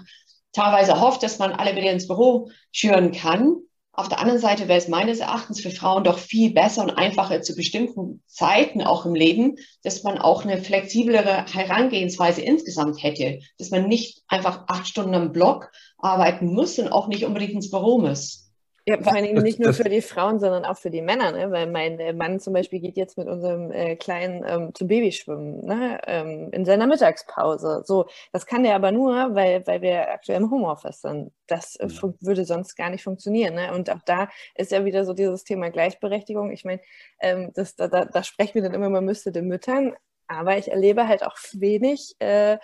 teilweise 0.52 1.00
hofft, 1.00 1.22
dass 1.22 1.38
man 1.38 1.52
alle 1.52 1.76
wieder 1.76 1.90
ins 1.90 2.06
Büro 2.06 2.50
schüren 2.72 3.12
kann. 3.12 3.56
Auf 3.98 4.08
der 4.08 4.20
anderen 4.20 4.38
Seite 4.38 4.68
wäre 4.68 4.78
es 4.78 4.86
meines 4.86 5.18
Erachtens 5.18 5.60
für 5.60 5.72
Frauen 5.72 6.04
doch 6.04 6.20
viel 6.20 6.52
besser 6.54 6.84
und 6.84 6.90
einfacher 6.92 7.42
zu 7.42 7.56
bestimmten 7.56 8.22
Zeiten 8.28 8.80
auch 8.80 9.04
im 9.04 9.16
Leben, 9.16 9.56
dass 9.82 10.04
man 10.04 10.18
auch 10.18 10.44
eine 10.44 10.58
flexiblere 10.58 11.46
Herangehensweise 11.52 12.40
insgesamt 12.40 13.02
hätte, 13.02 13.40
dass 13.58 13.72
man 13.72 13.88
nicht 13.88 14.22
einfach 14.28 14.66
acht 14.68 14.86
Stunden 14.86 15.16
am 15.16 15.32
Block 15.32 15.72
arbeiten 15.98 16.54
muss 16.54 16.78
und 16.78 16.92
auch 16.92 17.08
nicht 17.08 17.24
unbedingt 17.24 17.54
ins 17.54 17.72
Büro 17.72 17.98
muss. 17.98 18.47
Ja, 18.88 18.96
vor 19.02 19.12
allen 19.12 19.24
Dingen 19.24 19.42
nicht 19.42 19.58
nur 19.58 19.74
für 19.74 19.84
die 19.84 20.00
Frauen, 20.00 20.40
sondern 20.40 20.64
auch 20.64 20.78
für 20.78 20.88
die 20.88 21.02
Männer, 21.02 21.32
ne? 21.32 21.50
weil 21.50 21.66
mein 21.66 22.00
äh, 22.00 22.14
Mann 22.14 22.40
zum 22.40 22.54
Beispiel 22.54 22.80
geht 22.80 22.96
jetzt 22.96 23.18
mit 23.18 23.28
unserem 23.28 23.70
äh, 23.70 23.96
Kleinen 23.96 24.42
ähm, 24.48 24.74
zum 24.74 24.88
Babyschwimmen 24.88 25.62
ne? 25.66 26.00
ähm, 26.06 26.48
in 26.52 26.64
seiner 26.64 26.86
Mittagspause. 26.86 27.82
So, 27.84 28.06
das 28.32 28.46
kann 28.46 28.62
der 28.62 28.74
aber 28.74 28.90
nur, 28.90 29.34
weil, 29.34 29.66
weil 29.66 29.82
wir 29.82 30.10
aktuell 30.10 30.40
im 30.40 30.50
Homeoffice 30.50 31.02
sind. 31.02 31.32
Das 31.46 31.76
äh, 31.76 31.88
mhm. 31.88 32.14
würde 32.20 32.46
sonst 32.46 32.76
gar 32.76 32.88
nicht 32.88 33.04
funktionieren. 33.04 33.56
Ne? 33.56 33.74
Und 33.74 33.90
auch 33.90 34.00
da 34.06 34.30
ist 34.54 34.72
ja 34.72 34.86
wieder 34.86 35.04
so 35.04 35.12
dieses 35.12 35.44
Thema 35.44 35.68
Gleichberechtigung. 35.68 36.50
Ich 36.50 36.64
meine, 36.64 36.80
ähm, 37.20 37.52
da, 37.54 37.88
da, 37.88 38.06
da 38.06 38.22
sprechen 38.22 38.54
wir 38.54 38.62
dann 38.62 38.72
immer, 38.72 38.88
man 38.88 39.04
müsste 39.04 39.32
den 39.32 39.48
Müttern, 39.48 39.94
aber 40.28 40.56
ich 40.56 40.70
erlebe 40.70 41.08
halt 41.08 41.26
auch 41.26 41.36
wenig 41.52 42.16
äh, 42.20 42.56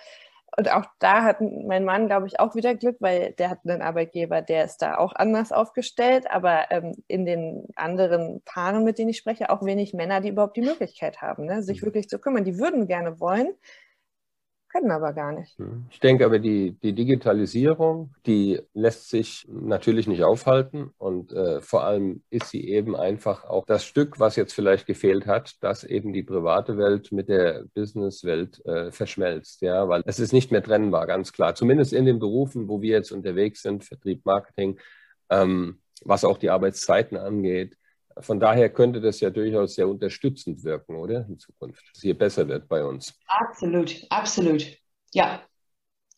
und 0.57 0.71
auch 0.71 0.85
da 0.99 1.23
hat 1.23 1.41
mein 1.41 1.83
Mann, 1.83 2.07
glaube 2.07 2.27
ich, 2.27 2.39
auch 2.39 2.55
wieder 2.55 2.75
Glück, 2.75 2.97
weil 3.01 3.33
der 3.33 3.49
hat 3.49 3.59
einen 3.65 3.81
Arbeitgeber, 3.81 4.41
der 4.41 4.63
ist 4.63 4.77
da 4.77 4.97
auch 4.97 5.13
anders 5.13 5.51
aufgestellt. 5.51 6.25
Aber 6.29 6.71
ähm, 6.71 6.93
in 7.07 7.25
den 7.25 7.67
anderen 7.75 8.41
Paaren, 8.45 8.85
mit 8.85 8.97
denen 8.97 9.09
ich 9.09 9.17
spreche, 9.17 9.49
auch 9.49 9.63
wenig 9.65 9.93
Männer, 9.93 10.21
die 10.21 10.29
überhaupt 10.29 10.55
die 10.55 10.61
Möglichkeit 10.61 11.21
haben, 11.21 11.45
ne, 11.45 11.61
sich 11.61 11.81
mhm. 11.81 11.87
wirklich 11.87 12.07
zu 12.07 12.19
kümmern. 12.19 12.45
Die 12.45 12.57
würden 12.57 12.87
gerne 12.87 13.19
wollen, 13.19 13.49
können 14.75 14.91
aber 14.91 15.13
gar 15.13 15.31
nicht. 15.31 15.57
Hm. 15.57 15.85
Ich 15.89 15.99
denke 15.99 16.25
aber, 16.25 16.39
die, 16.39 16.71
die 16.83 16.93
Digitalisierung, 16.93 18.13
die 18.25 18.59
lässt 18.73 19.09
sich 19.09 19.47
natürlich 19.49 20.07
nicht 20.07 20.23
aufhalten 20.23 20.91
und 20.97 21.31
äh, 21.31 21.61
vor 21.61 21.83
allem 21.85 22.23
ist 22.29 22.49
sie 22.49 22.67
eben 22.69 22.95
einfach 22.95 23.45
auch 23.45 23.65
das 23.65 23.85
Stück, 23.85 24.19
was 24.19 24.35
jetzt 24.35 24.53
vielleicht 24.53 24.85
gefehlt 24.85 25.27
hat, 25.27 25.63
dass 25.63 25.83
eben 25.83 26.11
die 26.11 26.23
private 26.23 26.77
Welt 26.77 27.11
mit 27.11 27.29
der 27.29 27.65
Businesswelt 27.73 28.65
äh, 28.65 28.91
verschmelzt, 28.91 29.61
ja, 29.61 29.87
weil 29.87 30.03
es 30.05 30.19
ist 30.19 30.33
nicht 30.33 30.51
mehr 30.51 30.63
trennbar, 30.63 31.07
ganz 31.07 31.31
klar. 31.31 31.55
Zumindest 31.55 31.93
in 31.93 32.05
den 32.05 32.19
Berufen, 32.19 32.67
wo 32.67 32.81
wir 32.81 32.91
jetzt 32.91 33.11
unterwegs 33.11 33.61
sind, 33.61 33.85
Vertrieb, 33.85 34.25
Marketing, 34.25 34.77
ähm, 35.29 35.79
was 36.03 36.25
auch 36.25 36.37
die 36.37 36.49
Arbeitszeiten 36.49 37.17
angeht, 37.17 37.77
von 38.19 38.39
daher 38.39 38.69
könnte 38.69 39.01
das 39.01 39.19
ja 39.19 39.29
durchaus 39.29 39.75
sehr 39.75 39.87
unterstützend 39.87 40.63
wirken, 40.63 40.95
oder? 40.95 41.25
In 41.27 41.37
Zukunft, 41.37 41.81
dass 41.81 41.97
es 41.97 42.01
hier 42.01 42.17
besser 42.17 42.47
wird 42.47 42.67
bei 42.67 42.83
uns. 42.83 43.13
Absolut, 43.27 44.05
absolut. 44.09 44.65
Ja. 45.13 45.41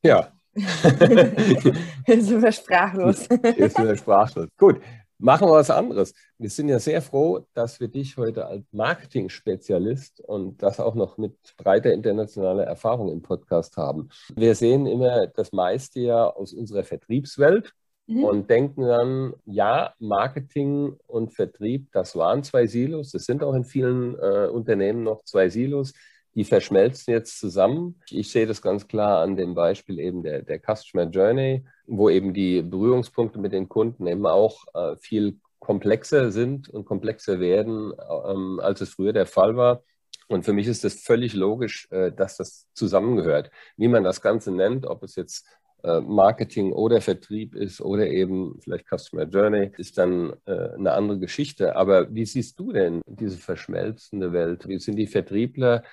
Ja. 0.04 0.32
Jetzt 0.54 2.28
sind 2.28 2.42
wir 2.42 2.52
sprachlos. 2.52 3.28
Jetzt 3.30 3.76
sind 3.76 3.88
wir 3.88 3.98
sprachlos. 3.98 4.48
Gut, 4.58 4.82
machen 5.20 5.48
wir 5.48 5.54
was 5.54 5.70
anderes. 5.70 6.14
Wir 6.38 6.50
sind 6.50 6.70
ja 6.70 6.80
sehr 6.80 7.02
froh, 7.02 7.46
dass 7.54 7.80
wir 7.80 7.88
dich 7.88 8.18
heute 8.18 8.46
als 8.46 8.64
Marketing-Spezialist 8.72 10.22
und 10.22 10.62
das 10.62 10.80
auch 10.80 10.96
noch 10.96 11.18
mit 11.18 11.36
breiter 11.58 11.94
internationaler 11.94 12.64
Erfahrung 12.64 13.12
im 13.12 13.22
Podcast 13.22 13.78
haben. 13.78 14.10
Wir 14.36 14.56
sehen 14.56 14.86
immer 14.86 15.28
das 15.28 15.52
meiste 15.52 16.00
ja 16.00 16.28
aus 16.28 16.54
unserer 16.54 16.84
Vertriebswelt 16.84 17.74
mhm. 18.08 18.24
und 18.24 18.50
denken 18.50 18.84
dann, 18.84 19.34
ja, 19.46 19.94
Marketing 20.00 20.96
und 21.08 21.34
Vertrieb, 21.34 21.92
das 21.92 22.16
waren 22.16 22.44
zwei 22.44 22.66
Silos, 22.68 23.12
das 23.12 23.26
sind 23.26 23.44
auch 23.44 23.54
in 23.54 23.66
vielen 23.66 24.16
äh, 24.16 24.48
Unternehmen 24.48 25.04
noch 25.04 25.24
zwei 25.24 25.50
Silos, 25.50 25.94
die 26.34 26.44
verschmelzen 26.44 27.14
jetzt 27.14 27.40
zusammen. 27.40 28.00
Ich 28.10 28.32
sehe 28.32 28.46
das 28.46 28.62
ganz 28.62 28.88
klar 28.88 29.22
an 29.22 29.36
dem 29.36 29.56
Beispiel 29.56 30.00
eben 30.00 30.24
der, 30.24 30.44
der 30.44 30.60
Customer 30.60 31.06
Journey, 31.06 31.66
wo 31.88 32.10
eben 32.10 32.34
die 32.34 32.62
Berührungspunkte 32.62 33.40
mit 33.40 33.54
den 33.54 33.68
Kunden 33.68 34.06
eben 34.08 34.26
auch 34.28 34.66
äh, 34.74 34.96
viel 34.98 35.40
komplexer 35.60 36.32
sind 36.32 36.70
und 36.70 36.86
komplexer 36.86 37.40
werden, 37.40 37.92
ähm, 38.28 38.60
als 38.62 38.82
es 38.82 38.90
früher 38.90 39.14
der 39.14 39.26
Fall 39.26 39.56
war. 39.58 39.84
Und 40.28 40.44
für 40.44 40.54
mich 40.54 40.68
ist 40.68 40.84
das 40.84 40.96
völlig 40.96 41.34
logisch, 41.34 41.88
äh, 41.92 42.12
dass 42.12 42.38
das 42.38 42.68
zusammengehört. 42.74 43.50
Wie 43.76 43.88
man 43.88 44.04
das 44.04 44.22
Ganze 44.22 44.52
nennt, 44.52 44.86
ob 44.86 45.04
es 45.04 45.16
jetzt 45.16 45.48
Marketing 45.84 46.74
oder 46.74 47.02
Vertrieb 47.02 47.56
ist 47.56 47.82
oder 47.82 48.08
eben 48.08 48.60
vielleicht 48.62 48.88
Customer 48.88 49.24
Journey, 49.24 49.72
ist 49.78 49.98
dann 49.98 50.34
äh, 50.46 50.74
eine 50.76 50.92
andere 50.94 51.20
Geschichte. 51.20 51.76
Aber 51.76 52.14
wie 52.14 52.26
siehst 52.26 52.60
du 52.60 52.72
denn 52.72 53.02
diese 53.06 53.38
verschmelzende 53.38 54.34
Welt? 54.34 54.68
Wie 54.68 54.80
sind 54.80 54.96
die 54.96 55.08
Vertriebler? 55.08 55.84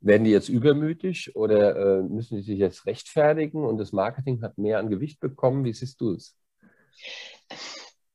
Werden 0.00 0.24
die 0.24 0.30
jetzt 0.30 0.48
übermütig 0.48 1.36
oder 1.36 1.76
äh, 1.76 2.02
müssen 2.02 2.36
die 2.36 2.42
sich 2.42 2.58
jetzt 2.58 2.86
rechtfertigen 2.86 3.64
und 3.64 3.78
das 3.78 3.92
Marketing 3.92 4.42
hat 4.42 4.58
mehr 4.58 4.78
an 4.78 4.90
Gewicht 4.90 5.20
bekommen? 5.20 5.64
Wie 5.64 5.72
siehst 5.72 6.00
du 6.00 6.14
es? 6.14 6.36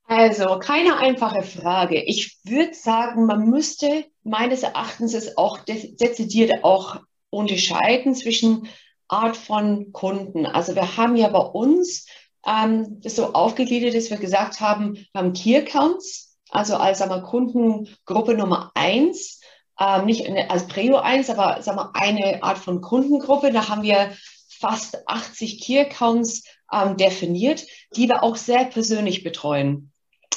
Also, 0.10 0.58
keine 0.60 0.98
einfache 0.98 1.44
Frage. 1.44 2.02
Ich 2.02 2.40
würde 2.46 2.74
sagen, 2.74 3.26
man 3.26 3.50
müsste 3.50 4.06
meines 4.24 4.64
Erachtens 4.64 5.14
es 5.14 5.38
auch 5.38 5.60
dezidiert 5.66 6.64
auch 6.64 7.02
unterscheiden 7.30 8.16
zwischen 8.16 8.68
Art 9.08 9.38
von 9.38 9.92
Kunden. 9.94 10.46
Also 10.46 10.76
wir 10.76 10.98
haben 10.98 11.16
ja 11.16 11.30
bei 11.30 11.40
uns 11.40 12.06
ähm, 12.46 13.02
das 13.02 13.16
so 13.16 13.34
aufgegliedert, 13.34 13.96
dass 13.96 14.10
wir 14.10 14.18
gesagt 14.18 14.60
haben, 14.62 14.96
wir 14.96 15.06
haben 15.22 15.34
Key 15.34 15.58
Accounts, 15.58 16.38
also 16.50 16.78
als 16.78 17.00
sagen 17.00 17.12
wir, 17.12 17.22
Kundengruppe 17.22 18.34
Nummer 18.34 18.72
eins, 18.74 19.42
ähm, 19.80 20.06
nicht 20.06 20.28
als 20.50 20.68
Prio 20.68 20.98
eins, 20.98 21.30
aber 21.30 21.62
sagen 21.62 21.78
wir, 21.78 21.92
eine 21.96 22.44
Art 22.44 22.58
von 22.58 22.82
Kundengruppe. 22.82 23.52
Da 23.52 23.70
haben 23.70 23.84
wir 23.84 24.16
fast 24.50 25.08
80 25.08 25.62
Key 25.62 25.80
Accounts 25.80 26.44
ähm, 26.72 26.98
definiert, 26.98 27.66
die 27.96 28.08
wir 28.08 28.24
auch 28.24 28.36
sehr 28.36 28.66
persönlich 28.66 29.24
betreuen. 29.24 29.92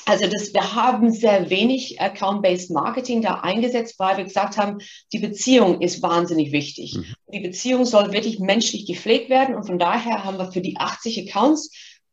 Also 0.07 0.27
das, 0.27 0.53
wir 0.55 0.75
haben 0.75 1.13
sehr 1.13 1.51
wenig 1.51 2.01
Account-Based 2.01 2.71
Marketing 2.71 3.23
da 3.23 3.41
eingesetzt, 3.41 3.99
weil 3.99 4.17
wir 4.17 4.25
gesagt 4.25 4.57
haben, 4.57 4.79
die 5.13 5.19
Beziehung 5.19 5.81
ist 5.81 6.03
wahnsinnig 6.03 6.53
wichtig. 6.53 6.97
Mhm. 6.97 7.05
Die 7.33 7.41
Beziehung 7.41 7.85
soll 7.85 8.13
wirklich 8.13 8.39
menschlich 8.39 8.87
gepflegt 8.87 9.31
werden 9.31 9.55
und 9.55 9.65
von 9.65 9.79
daher 9.79 10.25
haben 10.25 10.39
wir 10.39 10.51
für 10.53 10.61
die 10.61 10.77
80 10.79 11.29
Accounts 11.29 11.71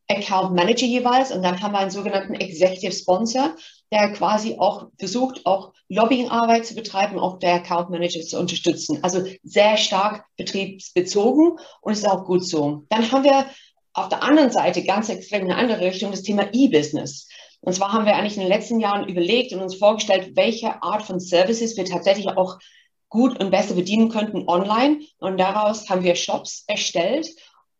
Account 0.10 0.56
Manager 0.56 0.86
jeweils 0.86 1.32
und 1.32 1.44
dann 1.44 1.62
haben 1.62 1.74
wir 1.74 1.80
einen 1.80 1.92
sogenannten 1.92 2.34
Executive 2.34 2.94
Sponsor. 2.94 3.56
der 3.92 4.12
quasi 4.12 4.58
auch 4.60 4.88
versucht, 5.00 5.46
auch 5.46 5.72
Lobbyingarbeit 5.88 6.66
zu 6.66 6.76
betreiben, 6.76 7.18
auch 7.20 7.40
der 7.40 7.54
Account 7.56 7.90
Manager 7.90 8.20
zu 8.20 8.38
unterstützen. 8.38 9.02
Also 9.02 9.24
sehr 9.44 9.78
stark 9.78 10.26
betriebsbezogen 10.36 11.58
und 11.82 11.94
ist 11.94 12.06
auch 12.06 12.26
gut 12.26 12.46
so. 12.46 12.84
Dann 12.90 13.10
haben 13.10 13.24
wir 13.24 13.46
auf 13.94 14.10
der 14.10 14.24
anderen 14.24 14.52
Seite 14.52 14.84
ganz 14.84 15.08
extrem 15.08 15.44
in 15.44 15.52
eine 15.52 15.60
andere 15.62 15.86
Richtung 15.86 16.12
das 16.12 16.22
Thema 16.22 16.50
E-Business. 16.52 17.30
Und 17.62 17.74
zwar 17.74 17.92
haben 17.94 18.06
wir 18.06 18.16
eigentlich 18.16 18.36
in 18.36 18.44
den 18.44 18.50
letzten 18.50 18.80
Jahren 18.80 19.08
überlegt 19.10 19.54
und 19.54 19.62
uns 19.62 19.76
vorgestellt, 19.76 20.36
welche 20.36 20.82
Art 20.84 21.04
von 21.04 21.20
Services 21.20 21.76
wir 21.76 21.86
tatsächlich 21.86 22.28
auch 22.30 22.60
gut 23.10 23.40
und 23.40 23.52
besser 23.52 23.74
bedienen 23.74 24.10
könnten 24.10 24.48
online. 24.48 25.00
Und 25.20 25.38
daraus 25.38 25.90
haben 25.90 26.04
wir 26.04 26.16
Shops 26.16 26.64
erstellt, 26.68 27.28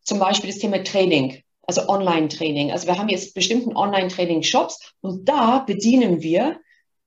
zum 0.02 0.18
Beispiel 0.18 0.50
das 0.50 0.58
Thema 0.58 0.82
Training, 0.82 1.42
also 1.62 1.88
Online-Training. 1.88 2.72
Also 2.72 2.86
wir 2.86 2.98
haben 2.98 3.08
jetzt 3.08 3.34
bestimmten 3.34 3.76
Online-Training-Shops 3.76 4.94
und 5.00 5.28
da 5.28 5.60
bedienen 5.60 6.22
wir 6.22 6.58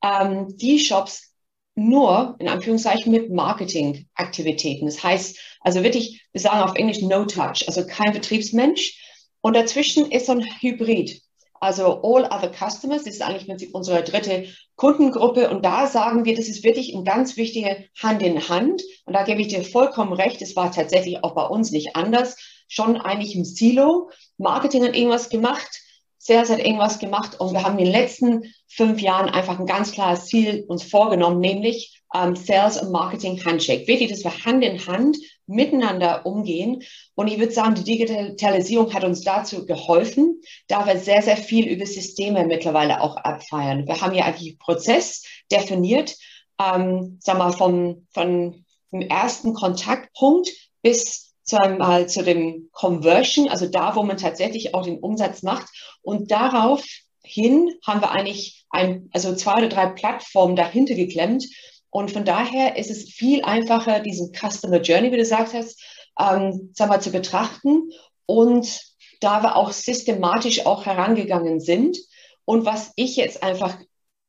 ähm, 0.04 0.56
die 0.58 0.80
Shops 0.80 1.34
nur 1.76 2.36
in 2.40 2.48
Anführungszeichen 2.48 3.12
mit 3.12 3.32
Marketing-Aktivitäten. 3.32 4.86
Das 4.86 5.04
heißt, 5.04 5.40
also 5.62 5.84
wirklich, 5.84 6.26
wir 6.32 6.42
sagen 6.42 6.62
auf 6.62 6.76
Englisch 6.76 7.02
No 7.02 7.26
Touch, 7.26 7.64
also 7.68 7.86
kein 7.86 8.14
Betriebsmensch. 8.14 9.00
Und 9.42 9.56
dazwischen 9.56 10.12
ist 10.12 10.28
so 10.28 10.34
ein 10.34 10.46
Hybrid. 10.60 11.22
Also 11.62 12.02
All 12.02 12.26
Other 12.26 12.52
Customers, 12.52 13.04
das 13.04 13.14
ist 13.14 13.22
eigentlich 13.22 13.74
unsere 13.76 14.02
dritte 14.04 14.48
Kundengruppe. 14.76 15.48
Und 15.52 15.64
da 15.64 15.86
sagen 15.86 16.26
wir, 16.26 16.36
das 16.36 16.48
ist 16.48 16.64
wirklich 16.64 16.96
ein 16.96 17.06
ganz 17.06 17.38
wichtiger 17.38 17.78
Hand 18.02 18.24
in 18.24 18.50
Hand. 18.50 18.82
Und 19.06 19.14
da 19.14 19.24
gebe 19.24 19.42
ich 19.42 19.50
dir 19.50 19.64
vollkommen 19.64 20.14
recht. 20.14 20.42
Es 20.42 20.56
war 20.56 20.72
tatsächlich 20.72 21.24
auch 21.24 21.36
bei 21.36 21.46
uns 21.46 21.72
nicht 21.72 21.96
anders. 21.96 22.36
Schon 22.68 22.98
eigentlich 22.98 23.36
im 23.36 23.46
Silo. 23.46 24.10
Marketing 24.40 24.84
hat 24.84 24.96
irgendwas 24.96 25.30
gemacht. 25.30 25.70
Sales 26.18 26.50
hat 26.50 26.60
irgendwas 26.60 26.98
gemacht. 26.98 27.40
Und 27.40 27.54
wir 27.54 27.64
haben 27.64 27.78
in 27.78 27.86
den 27.86 27.94
letzten 27.94 28.52
fünf 28.68 29.00
Jahren 29.00 29.30
einfach 29.30 29.60
ein 29.60 29.68
ganz 29.68 29.92
klares 29.92 30.26
Ziel 30.26 30.66
uns 30.68 30.82
vorgenommen, 30.82 31.40
nämlich 31.40 32.02
ähm, 32.16 32.36
Sales 32.36 32.82
und 32.82 32.92
Marketing 32.92 33.40
Handshake. 33.46 33.88
Wirklich, 33.88 34.10
dass 34.10 34.24
wir 34.24 34.46
Hand 34.46 34.64
in 34.64 34.84
Hand 34.88 35.16
miteinander 35.52 36.26
umgehen. 36.26 36.84
Und 37.16 37.28
ich 37.28 37.40
würde 37.40 37.52
sagen, 37.52 37.76
die 37.76 37.84
Digitalisierung 37.84 38.94
hat 38.94 39.04
uns 39.04 39.22
dazu 39.22 39.66
geholfen, 39.66 40.42
da 40.68 40.86
wir 40.88 40.98
sehr, 40.98 41.22
sehr 41.22 41.38
viel 41.38 41.68
über 41.68 41.86
Systeme 41.86 42.46
mittlerweile 42.46 43.02
auch 43.02 43.18
abfeiern. 43.18 43.86
Wir 43.86 44.02
haben 44.02 44.16
ja 44.16 44.26
eigentlich 44.26 44.52
einen 44.52 44.60
Prozess 44.60 45.24
definiert, 45.52 46.16
ähm, 46.60 47.18
sag 47.22 47.38
mal, 47.38 47.52
vom, 47.52 48.08
von 48.12 48.66
dem 48.92 49.02
ersten 49.02 49.54
Kontaktpunkt 49.54 50.50
bis 50.82 51.34
zu, 51.44 51.62
einem, 51.62 51.82
äh, 51.82 52.08
zu 52.08 52.24
dem 52.24 52.70
Conversion, 52.72 53.50
also 53.50 53.68
da, 53.68 53.96
wo 53.96 54.04
man 54.04 54.18
tatsächlich 54.18 54.74
auch 54.74 54.84
den 54.84 55.00
Umsatz 55.00 55.44
macht. 55.44 55.68
Und 56.02 56.32
daraufhin 56.32 57.74
haben 57.86 58.02
wir 58.02 58.12
eigentlich 58.12 58.66
ein, 58.70 59.10
also 59.12 59.36
zwei 59.36 59.58
oder 59.58 59.70
drei 59.70 59.88
Plattformen 59.88 60.56
dahinter 60.56 60.96
geklemmt, 60.96 61.46
und 61.92 62.10
von 62.10 62.24
daher 62.26 62.78
ist 62.78 62.90
es 62.90 63.10
viel 63.10 63.44
einfacher, 63.44 64.00
diesen 64.00 64.32
Customer 64.34 64.82
Journey, 64.82 65.08
wie 65.08 65.18
du 65.18 65.24
gesagt 65.24 65.54
hast, 65.54 65.80
ähm, 66.18 66.72
sag 66.74 66.90
mal, 66.90 67.02
zu 67.02 67.12
betrachten. 67.12 67.92
Und 68.26 68.82
da 69.20 69.44
wir 69.44 69.58
auch 69.58 69.72
systematisch 69.72 70.66
auch 70.66 70.86
herangegangen 70.86 71.60
sind. 71.60 71.98
Und 72.46 72.66
was 72.66 72.94
ich 72.96 73.18
jetzt 73.18 73.44
einfach 73.44 73.78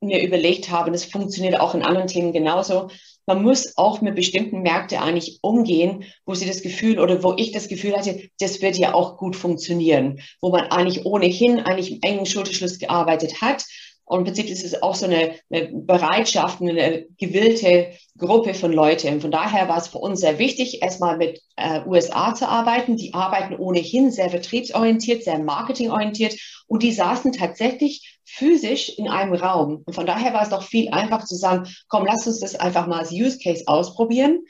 mir 0.00 0.22
überlegt 0.22 0.70
habe, 0.70 0.90
das 0.90 1.04
funktioniert 1.04 1.58
auch 1.60 1.74
in 1.74 1.82
anderen 1.82 2.08
Themen 2.08 2.32
genauso, 2.32 2.90
man 3.26 3.40
muss 3.40 3.78
auch 3.78 4.00
mit 4.00 4.16
bestimmten 4.16 4.62
Märkten 4.62 4.98
eigentlich 4.98 5.38
umgehen, 5.42 6.04
wo 6.26 6.34
sie 6.34 6.46
das 6.46 6.62
Gefühl 6.62 6.98
oder 6.98 7.22
wo 7.22 7.34
ich 7.36 7.52
das 7.52 7.68
Gefühl 7.68 7.96
hatte, 7.96 8.28
das 8.40 8.60
wird 8.60 8.76
ja 8.76 8.94
auch 8.94 9.16
gut 9.16 9.36
funktionieren, 9.36 10.20
wo 10.40 10.50
man 10.50 10.64
eigentlich 10.72 11.06
ohnehin 11.06 11.60
eigentlich 11.60 11.92
im 11.92 11.98
engen 12.02 12.26
Schulterschluss 12.26 12.80
gearbeitet 12.80 13.40
hat 13.40 13.64
und 14.04 14.18
im 14.18 14.24
Prinzip 14.24 14.48
ist 14.48 14.64
es 14.64 14.82
auch 14.82 14.94
so 14.94 15.06
eine, 15.06 15.36
eine 15.50 15.70
Bereitschaft, 15.72 16.60
eine 16.60 17.06
gewillte 17.18 17.92
Gruppe 18.18 18.52
von 18.52 18.72
Leuten. 18.72 19.20
Von 19.20 19.30
daher 19.30 19.68
war 19.68 19.78
es 19.78 19.88
für 19.88 19.98
uns 19.98 20.20
sehr 20.20 20.38
wichtig, 20.38 20.82
erstmal 20.82 21.16
mit 21.16 21.40
äh, 21.56 21.80
USA 21.86 22.34
zu 22.34 22.48
arbeiten. 22.48 22.96
Die 22.96 23.14
arbeiten 23.14 23.56
ohnehin 23.56 24.10
sehr 24.10 24.28
vertriebsorientiert, 24.28 25.24
sehr 25.24 25.38
marketingorientiert 25.38 26.36
und 26.66 26.82
die 26.82 26.92
saßen 26.92 27.32
tatsächlich 27.32 28.18
physisch 28.24 28.90
in 28.98 29.08
einem 29.08 29.34
Raum. 29.34 29.82
Und 29.86 29.94
von 29.94 30.06
daher 30.06 30.34
war 30.34 30.42
es 30.42 30.50
doch 30.50 30.62
viel 30.62 30.90
einfacher 30.90 31.24
zu 31.24 31.36
sagen, 31.36 31.68
komm, 31.88 32.04
lass 32.04 32.26
uns 32.26 32.40
das 32.40 32.54
einfach 32.54 32.86
mal 32.86 33.00
als 33.00 33.12
Use 33.12 33.38
Case 33.38 33.64
ausprobieren. 33.66 34.40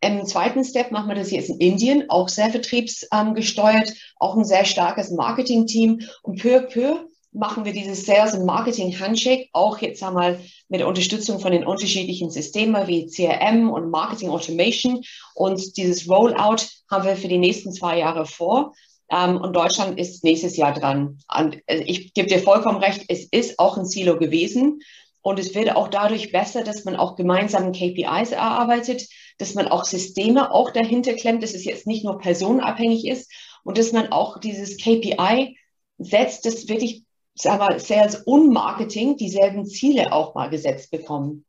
Im 0.00 0.26
zweiten 0.26 0.64
Step 0.64 0.92
machen 0.92 1.08
wir 1.08 1.16
das 1.16 1.30
jetzt 1.30 1.50
in 1.50 1.58
Indien, 1.58 2.08
auch 2.08 2.28
sehr 2.28 2.50
vertriebsgesteuert, 2.50 3.94
auch 4.16 4.36
ein 4.36 4.44
sehr 4.44 4.64
starkes 4.64 5.10
Marketing-Team. 5.10 6.02
Und 6.22 6.40
peu 6.40 6.56
à 6.56 6.60
peu 6.60 7.08
machen 7.32 7.64
wir 7.64 7.72
dieses 7.72 8.06
Sales 8.06 8.34
und 8.34 8.46
Marketing 8.46 8.98
Handshake 8.98 9.48
auch 9.52 9.78
jetzt 9.78 10.02
einmal 10.02 10.40
mit 10.68 10.80
der 10.80 10.88
Unterstützung 10.88 11.40
von 11.40 11.52
den 11.52 11.66
unterschiedlichen 11.66 12.30
Systemen 12.30 12.86
wie 12.86 13.06
CRM 13.06 13.70
und 13.70 13.90
Marketing 13.90 14.30
Automation. 14.30 15.02
Und 15.34 15.76
dieses 15.76 16.08
Rollout 16.08 16.64
haben 16.90 17.04
wir 17.04 17.16
für 17.16 17.28
die 17.28 17.38
nächsten 17.38 17.72
zwei 17.72 17.98
Jahre 17.98 18.26
vor. 18.26 18.72
Ähm, 19.10 19.36
und 19.36 19.54
Deutschland 19.54 19.98
ist 19.98 20.24
nächstes 20.24 20.56
Jahr 20.56 20.72
dran. 20.72 21.18
Und 21.34 21.58
äh, 21.66 21.82
ich 21.86 22.12
gebe 22.14 22.28
dir 22.28 22.40
vollkommen 22.40 22.78
recht, 22.78 23.04
es 23.08 23.24
ist 23.24 23.58
auch 23.58 23.76
ein 23.76 23.86
Silo 23.86 24.18
gewesen. 24.18 24.80
Und 25.20 25.38
es 25.38 25.54
wird 25.54 25.74
auch 25.74 25.88
dadurch 25.88 26.32
besser, 26.32 26.62
dass 26.64 26.84
man 26.84 26.96
auch 26.96 27.16
gemeinsam 27.16 27.72
KPIs 27.72 28.32
erarbeitet, 28.32 29.06
dass 29.38 29.54
man 29.54 29.68
auch 29.68 29.84
Systeme 29.84 30.52
auch 30.52 30.70
dahinter 30.70 31.14
klemmt, 31.14 31.42
dass 31.42 31.54
es 31.54 31.64
jetzt 31.64 31.86
nicht 31.86 32.04
nur 32.04 32.18
personenabhängig 32.18 33.06
ist 33.06 33.30
und 33.64 33.78
dass 33.78 33.92
man 33.92 34.10
auch 34.12 34.38
dieses 34.40 34.78
KPI 34.78 35.58
setzt, 35.98 36.46
das 36.46 36.68
wirklich 36.68 37.04
sag 37.42 37.58
mal, 37.58 37.78
Sales 37.78 38.16
und 38.24 38.52
Marketing 38.52 39.16
dieselben 39.16 39.66
Ziele 39.66 40.12
auch 40.12 40.34
mal 40.34 40.50
gesetzt 40.50 40.90
bekommen. 40.90 41.44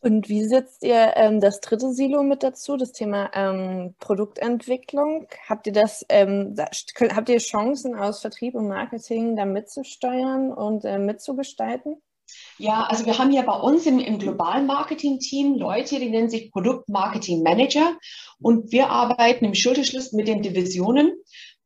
Und 0.00 0.28
wie 0.28 0.44
setzt 0.44 0.82
ihr 0.82 1.12
ähm, 1.16 1.40
das 1.40 1.60
dritte 1.60 1.92
Silo 1.92 2.22
mit 2.22 2.42
dazu, 2.42 2.76
das 2.76 2.92
Thema 2.92 3.30
ähm, 3.34 3.94
Produktentwicklung? 4.00 5.28
Habt 5.48 5.66
ihr 5.66 5.72
das, 5.72 6.04
ähm, 6.08 6.54
da, 6.54 6.68
könnt, 6.94 7.14
habt 7.14 7.28
ihr 7.28 7.38
Chancen 7.38 7.94
aus 7.94 8.20
Vertrieb 8.20 8.54
und 8.54 8.68
Marketing 8.68 9.36
da 9.36 9.44
mitzusteuern 9.44 10.52
und 10.52 10.84
äh, 10.84 10.98
mitzugestalten? 10.98 12.02
Ja, 12.58 12.84
also 12.88 13.06
wir 13.06 13.18
haben 13.18 13.32
ja 13.32 13.42
bei 13.42 13.54
uns 13.54 13.86
im, 13.86 14.00
im 14.00 14.18
globalen 14.18 14.66
Marketing-Team 14.66 15.54
Leute, 15.54 15.98
die 15.98 16.10
nennen 16.10 16.28
sich 16.28 16.50
Produkt-Marketing-Manager 16.50 17.96
und 18.40 18.70
wir 18.70 18.90
arbeiten 18.90 19.46
im 19.46 19.54
Schulterschluss 19.54 20.12
mit 20.12 20.28
den 20.28 20.42
Divisionen 20.42 21.12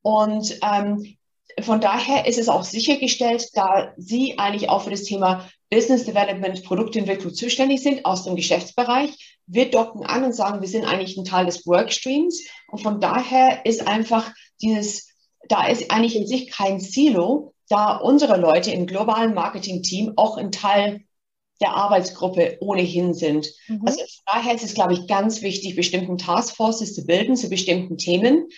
und 0.03 0.59
ähm, 0.62 1.16
von 1.61 1.81
daher 1.81 2.27
ist 2.27 2.38
es 2.38 2.49
auch 2.49 2.65
sichergestellt, 2.65 3.49
da 3.55 3.93
Sie 3.97 4.38
eigentlich 4.38 4.69
auch 4.69 4.83
für 4.83 4.91
das 4.91 5.05
Thema 5.05 5.49
Business 5.71 6.05
Development, 6.05 6.62
Produktentwicklung 6.65 7.35
zuständig 7.35 7.83
sind 7.83 8.05
aus 8.05 8.25
dem 8.25 8.37
Geschäftsbereich. 8.37 9.38
Wir 9.47 9.71
docken 9.71 10.05
an 10.05 10.25
und 10.25 10.35
sagen, 10.35 10.61
wir 10.61 10.69
sind 10.69 10.85
eigentlich 10.85 11.17
ein 11.17 11.25
Teil 11.25 11.47
des 11.47 11.67
Workstreams. 11.67 12.43
Und 12.69 12.83
von 12.83 13.01
daher 13.01 13.65
ist 13.65 13.87
einfach 13.87 14.33
dieses, 14.61 15.09
da 15.49 15.67
ist 15.67 15.91
eigentlich 15.91 16.17
in 16.17 16.27
sich 16.27 16.51
kein 16.51 16.79
Silo, 16.81 17.55
da 17.69 17.97
unsere 17.97 18.38
Leute 18.38 18.71
im 18.71 18.87
globalen 18.87 19.35
Marketing-Team 19.35 20.12
auch 20.17 20.37
ein 20.37 20.53
Teil 20.53 21.05
der 21.62 21.75
Arbeitsgruppe 21.75 22.59
ohnehin 22.61 23.15
sind. 23.15 23.49
Mhm. 23.69 23.83
Also 23.87 23.99
von 23.99 24.25
daher 24.27 24.55
ist 24.55 24.65
es, 24.65 24.75
glaube 24.75 24.93
ich, 24.93 25.07
ganz 25.07 25.43
wichtig, 25.43 25.77
bestimmten 25.77 26.19
Taskforces 26.19 26.95
zu 26.95 27.07
bilden 27.07 27.37
zu 27.37 27.49
bestimmten 27.49 27.97
Themen 27.97 28.49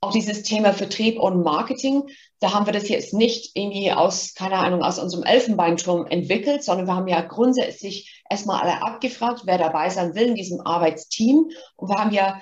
auch 0.00 0.12
dieses 0.12 0.42
Thema 0.42 0.72
Vertrieb 0.72 1.18
und 1.18 1.42
Marketing, 1.42 2.04
da 2.40 2.54
haben 2.54 2.64
wir 2.64 2.72
das 2.72 2.88
jetzt 2.88 3.12
nicht 3.12 3.54
irgendwie 3.54 3.92
aus, 3.92 4.34
keine 4.34 4.56
Ahnung, 4.56 4.82
aus 4.82 4.98
unserem 4.98 5.24
Elfenbeinturm 5.24 6.06
entwickelt, 6.06 6.64
sondern 6.64 6.86
wir 6.86 6.94
haben 6.94 7.08
ja 7.08 7.20
grundsätzlich 7.20 8.22
erstmal 8.30 8.62
alle 8.62 8.82
abgefragt, 8.82 9.42
wer 9.44 9.58
dabei 9.58 9.90
sein 9.90 10.14
will 10.14 10.28
in 10.28 10.34
diesem 10.36 10.60
Arbeitsteam. 10.62 11.50
Und 11.76 11.88
wir 11.88 11.96
haben 11.96 12.12
ja 12.12 12.40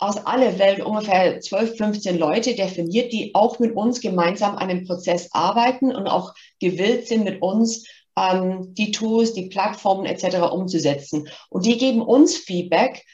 aus 0.00 0.16
aller 0.26 0.58
Welt 0.58 0.80
ungefähr 0.80 1.40
12, 1.40 1.76
15 1.76 2.18
Leute 2.18 2.54
definiert, 2.54 3.12
die 3.12 3.34
auch 3.34 3.60
mit 3.60 3.76
uns 3.76 4.00
gemeinsam 4.00 4.56
an 4.56 4.68
dem 4.68 4.86
Prozess 4.86 5.28
arbeiten 5.32 5.94
und 5.94 6.08
auch 6.08 6.34
gewillt 6.58 7.06
sind, 7.06 7.22
mit 7.22 7.40
uns 7.40 7.86
ähm, 8.18 8.74
die 8.74 8.90
Tools, 8.90 9.32
die 9.34 9.48
Plattformen 9.48 10.06
etc. 10.06 10.52
umzusetzen. 10.52 11.28
Und 11.50 11.66
die 11.66 11.78
geben 11.78 12.02
uns 12.02 12.36
Feedback, 12.36 13.04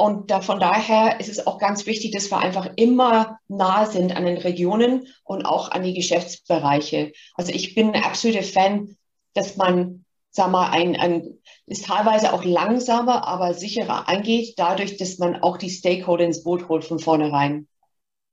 und 0.00 0.30
da, 0.30 0.40
von 0.40 0.60
daher 0.60 1.18
ist 1.18 1.28
es 1.28 1.44
auch 1.44 1.58
ganz 1.58 1.84
wichtig, 1.84 2.12
dass 2.12 2.30
wir 2.30 2.38
einfach 2.38 2.70
immer 2.76 3.40
nah 3.48 3.84
sind 3.84 4.16
an 4.16 4.26
den 4.26 4.36
Regionen 4.36 5.08
und 5.24 5.44
auch 5.44 5.72
an 5.72 5.82
die 5.82 5.92
Geschäftsbereiche. 5.92 7.12
Also 7.34 7.50
ich 7.52 7.74
bin 7.74 7.92
ein 7.92 8.04
absoluter 8.04 8.44
Fan, 8.44 8.96
dass 9.34 9.56
man, 9.56 10.04
sag 10.30 10.52
mal, 10.52 10.70
ein, 10.70 10.94
ein 10.94 11.40
ist 11.66 11.86
teilweise 11.86 12.32
auch 12.32 12.44
langsamer, 12.44 13.26
aber 13.26 13.54
sicherer 13.54 14.08
angeht, 14.08 14.54
dadurch, 14.56 14.98
dass 14.98 15.18
man 15.18 15.42
auch 15.42 15.56
die 15.56 15.68
Stakeholder 15.68 16.24
ins 16.24 16.44
Boot 16.44 16.68
holt 16.68 16.84
von 16.84 17.00
vornherein. 17.00 17.66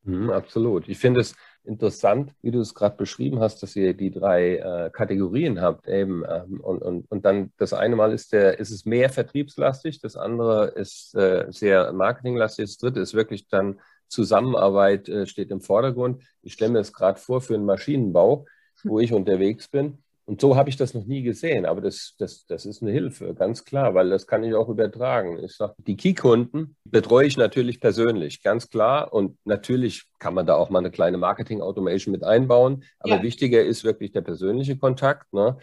Mhm, 0.04 0.30
absolut. 0.30 0.88
Ich 0.88 1.00
finde 1.00 1.22
es 1.22 1.36
interessant, 1.66 2.34
wie 2.42 2.52
du 2.52 2.60
es 2.60 2.74
gerade 2.74 2.98
beschrieben 2.98 3.40
hast, 3.40 3.62
dass 3.64 3.76
ihr 3.76 3.94
die 3.94 4.12
drei 4.12 4.58
äh, 4.58 4.90
Kategorien 4.92 5.62
habt 5.62 5.88
eben 5.88 6.24
ähm, 6.28 6.60
und, 6.62 6.82
und, 6.82 7.12
und 7.12 7.26
dann 7.26 7.52
das 7.58 7.74
eine 7.74 7.96
Mal 7.96 8.14
ist 8.14 8.34
der 8.34 8.60
ist 8.60 8.72
es 8.72 8.86
mehr 8.86 9.10
vertriebslastig, 9.10 10.00
das 10.00 10.16
andere 10.16 10.68
ist 10.68 11.16
äh, 11.16 11.46
sehr 11.50 11.92
marketinglastig, 11.94 12.66
das 12.66 12.78
dritte 12.78 13.00
ist 13.00 13.14
wirklich 13.14 13.48
dann 13.48 13.80
Zusammenarbeit 14.08 15.10
äh, 15.10 15.26
steht 15.26 15.52
im 15.52 15.62
Vordergrund. 15.62 16.24
Ich 16.42 16.54
stelle 16.54 16.72
mir 16.72 16.78
das 16.80 16.94
gerade 16.94 17.20
vor 17.20 17.42
für 17.42 17.56
einen 17.56 17.66
Maschinenbau, 17.66 18.46
wo 18.84 19.00
ich 19.00 19.14
unterwegs 19.14 19.68
bin 19.68 19.98
Und 20.28 20.42
so 20.42 20.56
habe 20.56 20.70
ich 20.70 20.76
das 20.76 20.96
noch 20.96 21.06
nie 21.06 21.22
gesehen, 21.22 21.68
aber 21.68 21.82
das, 21.82 22.16
das, 22.18 22.48
das 22.48 22.66
ist 22.66 22.82
eine 22.82 22.92
Hilfe, 22.92 23.36
ganz 23.36 23.64
klar, 23.64 23.94
weil 23.94 24.10
das 24.10 24.26
kann 24.26 24.44
ich 24.44 24.56
auch 24.56 24.70
übertragen. 24.70 25.38
Ich 25.44 25.56
sage, 25.56 25.76
die 25.78 25.96
Key-Kunden 25.96 26.76
betreue 26.84 27.28
ich 27.28 27.38
natürlich 27.38 27.80
persönlich, 27.80 28.42
ganz 28.42 28.70
klar. 28.70 29.14
Und 29.14 29.38
natürlich 29.46 30.06
kann 30.18 30.34
man 30.34 30.48
da 30.48 30.56
auch 30.56 30.72
mal 30.72 30.80
eine 30.80 30.90
kleine 30.90 31.18
Marketing-Automation 31.18 32.12
mit 32.12 32.24
einbauen. 32.24 32.84
Aber 33.00 33.18
ja. 33.18 33.24
wichtiger 33.24 33.64
ist 33.64 33.84
wirklich 33.84 34.14
der 34.14 34.22
persönliche 34.22 34.78
Kontakt. 34.78 35.32
Ne? 35.32 35.58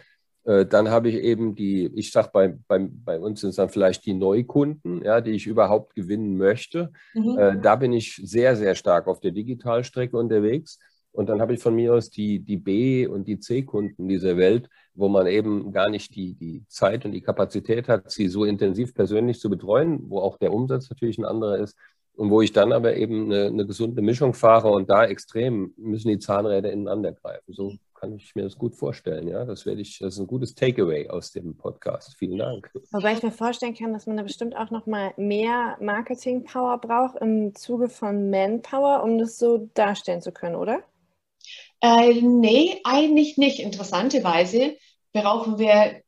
Äh, 0.45 0.65
dann 0.65 0.89
habe 0.89 1.09
ich 1.09 1.15
eben 1.15 1.55
die, 1.55 1.91
ich 1.95 2.11
sage, 2.11 2.29
bei, 2.31 2.57
bei, 2.67 2.79
bei 2.89 3.19
uns 3.19 3.41
sind 3.41 3.51
es 3.51 3.57
dann 3.57 3.69
vielleicht 3.69 4.05
die 4.05 4.13
Neukunden, 4.13 5.03
ja, 5.03 5.19
die 5.19 5.31
ich 5.31 5.45
überhaupt 5.45 5.93
gewinnen 5.93 6.37
möchte. 6.37 6.91
Mhm. 7.13 7.37
Äh, 7.37 7.59
da 7.61 7.75
bin 7.75 7.91
ich 7.91 8.15
sehr, 8.15 8.55
sehr 8.55 8.75
stark 8.75 9.07
auf 9.07 9.19
der 9.19 9.31
Digitalstrecke 9.31 10.15
unterwegs. 10.17 10.79
Und 11.13 11.29
dann 11.29 11.39
habe 11.39 11.53
ich 11.53 11.61
von 11.61 11.75
mir 11.75 11.93
aus 11.93 12.09
die, 12.09 12.39
die 12.39 12.57
B- 12.57 13.05
und 13.05 13.27
die 13.27 13.39
C-Kunden 13.39 14.07
dieser 14.07 14.35
Welt, 14.35 14.67
wo 14.95 15.07
man 15.07 15.27
eben 15.27 15.71
gar 15.71 15.89
nicht 15.89 16.15
die, 16.15 16.33
die 16.33 16.65
Zeit 16.67 17.05
und 17.05 17.11
die 17.11 17.21
Kapazität 17.21 17.87
hat, 17.87 18.11
sie 18.11 18.27
so 18.27 18.45
intensiv 18.45 18.93
persönlich 18.95 19.39
zu 19.39 19.49
betreuen, 19.49 20.09
wo 20.09 20.19
auch 20.19 20.37
der 20.37 20.51
Umsatz 20.51 20.89
natürlich 20.89 21.19
ein 21.19 21.25
anderer 21.25 21.59
ist. 21.59 21.77
Und 22.15 22.29
wo 22.29 22.41
ich 22.41 22.51
dann 22.51 22.73
aber 22.73 22.95
eben 22.95 23.31
eine, 23.31 23.47
eine 23.47 23.65
gesunde 23.65 24.01
Mischung 24.01 24.33
fahre 24.33 24.69
und 24.69 24.89
da 24.89 25.05
extrem 25.05 25.73
müssen 25.77 26.09
die 26.09 26.19
Zahnräder 26.19 26.71
ineinander 26.71 27.11
greifen. 27.11 27.53
So 27.53 27.73
kann 27.95 28.13
ich 28.13 28.35
mir 28.35 28.43
das 28.43 28.57
gut 28.57 28.75
vorstellen. 28.75 29.27
Ja, 29.27 29.45
das 29.45 29.65
werde 29.65 29.81
ich, 29.81 29.97
das 29.99 30.15
ist 30.15 30.19
ein 30.19 30.27
gutes 30.27 30.53
Takeaway 30.53 31.09
aus 31.09 31.31
dem 31.31 31.55
Podcast. 31.55 32.15
Vielen 32.17 32.37
Dank. 32.37 32.69
Wobei 32.91 33.13
ich 33.13 33.23
mir 33.23 33.31
vorstellen 33.31 33.73
kann, 33.73 33.93
dass 33.93 34.05
man 34.05 34.17
da 34.17 34.23
bestimmt 34.23 34.55
auch 34.55 34.69
noch 34.69 34.85
mal 34.85 35.13
mehr 35.17 35.77
Marketing-Power 35.79 36.79
braucht 36.79 37.17
im 37.21 37.55
Zuge 37.55 37.89
von 37.89 38.29
Manpower, 38.29 39.03
um 39.03 39.17
das 39.17 39.37
so 39.39 39.69
darstellen 39.73 40.21
zu 40.21 40.31
können, 40.31 40.55
oder? 40.55 40.83
Äh, 41.83 42.21
nee, 42.21 42.79
eigentlich 42.85 43.37
nicht. 43.37 43.59
Interessanterweise 43.59 44.77
brauchen 45.11 45.59
wir 45.59 46.01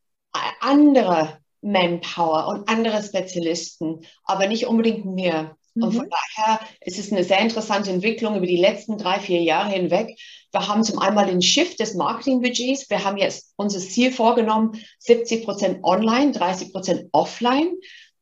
andere 0.62 1.38
Manpower 1.62 2.48
und 2.48 2.70
andere 2.70 3.04
Spezialisten, 3.04 4.06
aber 4.24 4.48
nicht 4.48 4.68
unbedingt 4.68 5.06
mehr. 5.06 5.58
Mhm. 5.74 5.84
Und 5.84 5.92
von 5.94 6.10
daher 6.10 6.62
ist 6.80 6.98
es 6.98 7.12
eine 7.12 7.26
sehr 7.26 7.40
interessante 7.40 7.92
Entwicklung 7.92 8.38
über 8.38 8.46
die 8.46 8.56
letzten 8.56 8.98
drei, 8.98 9.20
vier 9.20 9.42
Jahre 9.42 9.72
hinweg. 9.72 10.18
Wir 10.54 10.66
haben 10.66 10.86
zum 10.86 11.00
einen 11.00 11.28
den 11.28 11.42
Shift 11.42 11.82
des 11.82 11.94
Marketingbudgets. 11.94 12.90
Wir 12.90 13.04
haben 13.04 13.18
jetzt 13.18 13.54
unser 13.58 13.80
Ziel 13.80 14.14
vorgenommen, 14.14 14.80
70 15.00 15.44
Prozent 15.44 15.84
online, 15.84 16.32
30 16.32 16.72
Prozent 16.72 17.10
offline. 17.12 17.74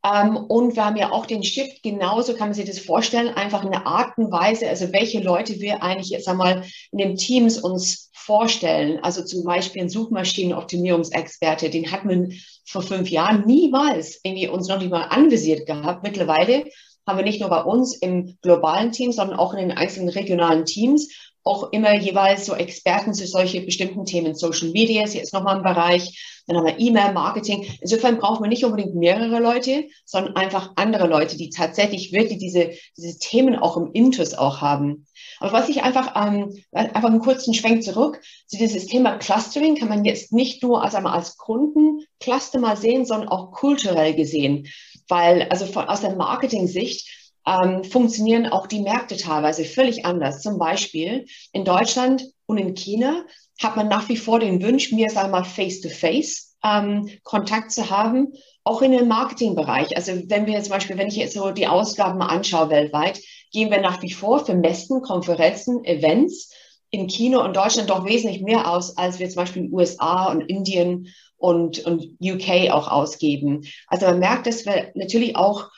Ähm, 0.06 0.36
und 0.36 0.76
wir 0.76 0.86
haben 0.86 0.98
ja 0.98 1.12
auch 1.12 1.26
den 1.26 1.44
Shift, 1.44 1.82
genauso 1.82 2.34
kann 2.34 2.50
man 2.50 2.54
sich 2.54 2.66
das 2.66 2.80
vorstellen, 2.80 3.30
einfach 3.30 3.64
eine 3.64 3.86
Art 3.86 4.18
und 4.18 4.32
Weise, 4.32 4.68
also 4.68 4.92
welche 4.92 5.22
Leute 5.22 5.60
wir 5.62 5.82
eigentlich 5.82 6.10
jetzt 6.10 6.28
einmal 6.28 6.66
in 6.92 6.98
den 6.98 7.16
Teams 7.16 7.58
uns 7.58 8.12
vorstellen. 8.14 9.00
Also 9.02 9.24
zum 9.24 9.44
Beispiel 9.44 9.84
ein 9.84 9.90
Suchmaschinenoptimierungsexperte, 9.90 11.70
den 11.70 11.92
hat 11.92 12.06
man 12.06 12.34
vor 12.66 12.82
fünf 12.82 13.10
Jahren 13.10 13.46
niemals 13.46 14.20
irgendwie 14.24 14.48
uns 14.48 14.68
noch 14.68 14.80
nicht 14.80 14.92
mal 14.92 15.04
anvisiert 15.04 15.66
gehabt. 15.66 16.04
Mittlerweile 16.04 16.66
haben 17.08 17.18
wir 17.18 17.26
nicht 17.26 17.42
nur 17.42 17.50
bei 17.50 17.62
uns 17.62 17.96
im 17.98 18.38
globalen 18.42 18.92
Team, 18.92 19.12
sondern 19.12 19.38
auch 19.38 19.54
in 19.54 19.70
den 19.70 19.78
einzelnen 19.78 20.10
regionalen 20.10 20.66
Teams 20.66 21.33
auch 21.44 21.72
immer 21.72 21.94
jeweils 21.94 22.46
so 22.46 22.56
Experten 22.56 23.14
zu 23.14 23.28
solchen 23.28 23.66
bestimmten 23.66 24.06
Themen. 24.06 24.34
Social 24.36 24.70
Media 24.70 25.04
ist 25.04 25.14
jetzt 25.14 25.34
nochmal 25.34 25.58
ein 25.58 25.64
Bereich. 25.64 26.42
Dann 26.48 26.58
haben 26.58 26.66
wir 26.66 26.80
E-Mail, 26.80 27.14
Marketing. 27.14 27.66
Insofern 27.82 28.18
brauchen 28.18 28.44
wir 28.44 28.50
nicht 28.50 28.66
unbedingt 28.66 28.96
mehrere 28.96 29.40
Leute, 29.40 29.86
sondern 30.06 30.36
einfach 30.36 30.72
andere 30.76 31.08
Leute, 31.08 31.38
die 31.38 31.50
tatsächlich 31.50 32.12
wirklich 32.12 32.40
diese, 32.40 32.72
diese 32.98 33.18
Themen 33.20 33.56
auch 33.58 33.78
im 33.78 33.92
Intus 33.94 34.34
auch 34.34 34.62
haben. 34.62 35.06
Aber 35.40 35.52
was 35.52 35.70
ich 35.70 35.84
einfach, 35.84 36.14
ähm, 36.16 36.54
einfach 36.72 37.10
einen 37.10 37.20
kurzen 37.20 37.54
Schwenk 37.54 37.84
zurück, 37.84 38.22
zu 38.48 38.58
dieses 38.58 38.88
Thema 38.88 39.18
Clustering 39.18 39.76
kann 39.76 39.90
man 39.90 40.06
jetzt 40.06 40.32
nicht 40.32 40.64
nur 40.64 40.84
als 40.84 40.96
einmal 40.96 41.14
als 41.14 41.38
Kundencluster 41.38 42.60
mal 42.60 42.78
sehen, 42.78 43.06
sondern 43.06 43.30
auch 43.30 43.52
kulturell 43.52 44.14
gesehen. 44.14 44.68
Weil, 45.10 45.44
also 45.50 45.66
von, 45.66 45.90
aus 45.90 46.02
der 46.02 46.16
Marketing-Sicht, 46.16 47.23
ähm, 47.48 47.84
funktionieren 47.84 48.48
auch 48.48 48.68
die 48.68 48.82
Märkte 48.82 49.18
teilweise 49.18 49.66
völlig 49.66 50.06
anders. 50.06 50.42
Zum 50.42 50.58
Beispiel 50.58 51.26
in 51.52 51.66
Deutschland 51.66 52.26
und 52.46 52.58
in 52.58 52.74
China 52.74 53.26
hat 53.62 53.76
man 53.76 53.88
nach 53.88 54.10
wie 54.10 54.18
vor 54.18 54.40
den 54.40 54.62
Wunsch, 54.64 54.92
mir 54.92 55.10
sagen 55.10 55.32
mal 55.32 55.44
face-to-face 55.44 56.56
ähm, 56.64 57.10
Kontakt 57.24 57.72
zu 57.72 57.90
haben, 57.90 58.34
auch 58.64 58.82
in 58.82 58.92
dem 58.92 59.08
Marketingbereich. 59.08 59.96
Also 59.96 60.14
wenn 60.28 60.46
wir 60.46 60.62
zum 60.64 60.72
Beispiel, 60.72 60.98
wenn 60.98 61.10
ich 61.10 61.18
jetzt 61.18 61.34
so 61.34 61.52
die 61.52 61.68
Ausgaben 61.68 62.22
anschaue 62.22 62.70
weltweit, 62.70 63.20
gehen 63.52 63.70
wir 63.70 63.82
nach 63.82 64.02
wie 64.02 64.12
vor 64.12 64.46
für 64.46 64.56
Messen, 64.56 65.02
Konferenzen, 65.02 65.84
Events 65.84 66.52
in 66.90 67.08
China 67.08 67.44
und 67.44 67.56
Deutschland 67.56 67.90
doch 67.90 68.06
wesentlich 68.06 68.42
mehr 68.42 68.70
aus, 68.70 68.98
als 68.98 69.20
wir 69.20 69.28
zum 69.28 69.38
Beispiel 69.44 69.66
in 69.66 69.74
USA 69.74 70.32
und 70.32 70.42
Indien 70.42 71.08
und, 71.38 71.86
und 71.86 72.18
UK 72.22 72.72
auch 72.72 72.88
ausgeben. 72.88 73.66
Also 73.88 74.06
man 74.06 74.20
merkt, 74.20 74.48
dass 74.48 74.66
wir 74.66 74.92
natürlich 74.94 75.36
auch 75.36 75.70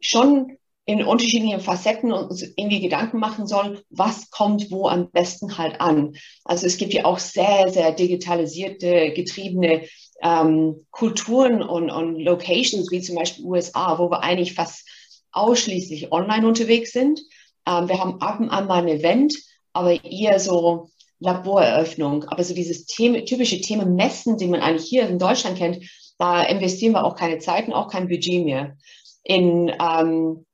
schon 0.00 0.56
in 0.90 1.04
unterschiedlichen 1.04 1.60
Facetten 1.60 2.12
uns 2.12 2.42
irgendwie 2.42 2.80
Gedanken 2.80 3.20
machen 3.20 3.46
sollen, 3.46 3.78
was 3.90 4.28
kommt 4.30 4.72
wo 4.72 4.88
am 4.88 5.08
besten 5.12 5.56
halt 5.56 5.80
an. 5.80 6.16
Also 6.44 6.66
es 6.66 6.78
gibt 6.78 6.92
ja 6.92 7.04
auch 7.04 7.20
sehr, 7.20 7.68
sehr 7.68 7.92
digitalisierte, 7.92 9.12
getriebene 9.12 9.86
ähm, 10.20 10.86
Kulturen 10.90 11.62
und, 11.62 11.90
und 11.90 12.18
Locations, 12.18 12.90
wie 12.90 13.00
zum 13.00 13.14
Beispiel 13.14 13.44
USA, 13.44 14.00
wo 14.00 14.10
wir 14.10 14.24
eigentlich 14.24 14.54
fast 14.54 14.84
ausschließlich 15.30 16.10
online 16.10 16.46
unterwegs 16.46 16.90
sind. 16.90 17.20
Ähm, 17.68 17.88
wir 17.88 18.00
haben 18.00 18.20
ab 18.20 18.40
und 18.40 18.50
an 18.50 18.66
mal 18.66 18.82
ein 18.82 18.88
Event, 18.88 19.34
aber 19.72 20.04
eher 20.04 20.40
so 20.40 20.90
Laboreröffnung. 21.20 22.24
Aber 22.24 22.42
so 22.42 22.52
dieses 22.52 22.86
Thema, 22.86 23.24
typische 23.24 23.60
Thema 23.60 23.86
Messen, 23.86 24.38
die 24.38 24.48
man 24.48 24.60
eigentlich 24.60 24.88
hier 24.88 25.08
in 25.08 25.20
Deutschland 25.20 25.56
kennt, 25.56 25.88
da 26.18 26.42
investieren 26.42 26.94
wir 26.94 27.04
auch 27.04 27.14
keine 27.14 27.38
Zeit 27.38 27.68
und 27.68 27.74
auch 27.74 27.88
kein 27.88 28.08
Budget 28.08 28.44
mehr. 28.44 28.76
In 29.22 29.72
ähm, 29.80 30.46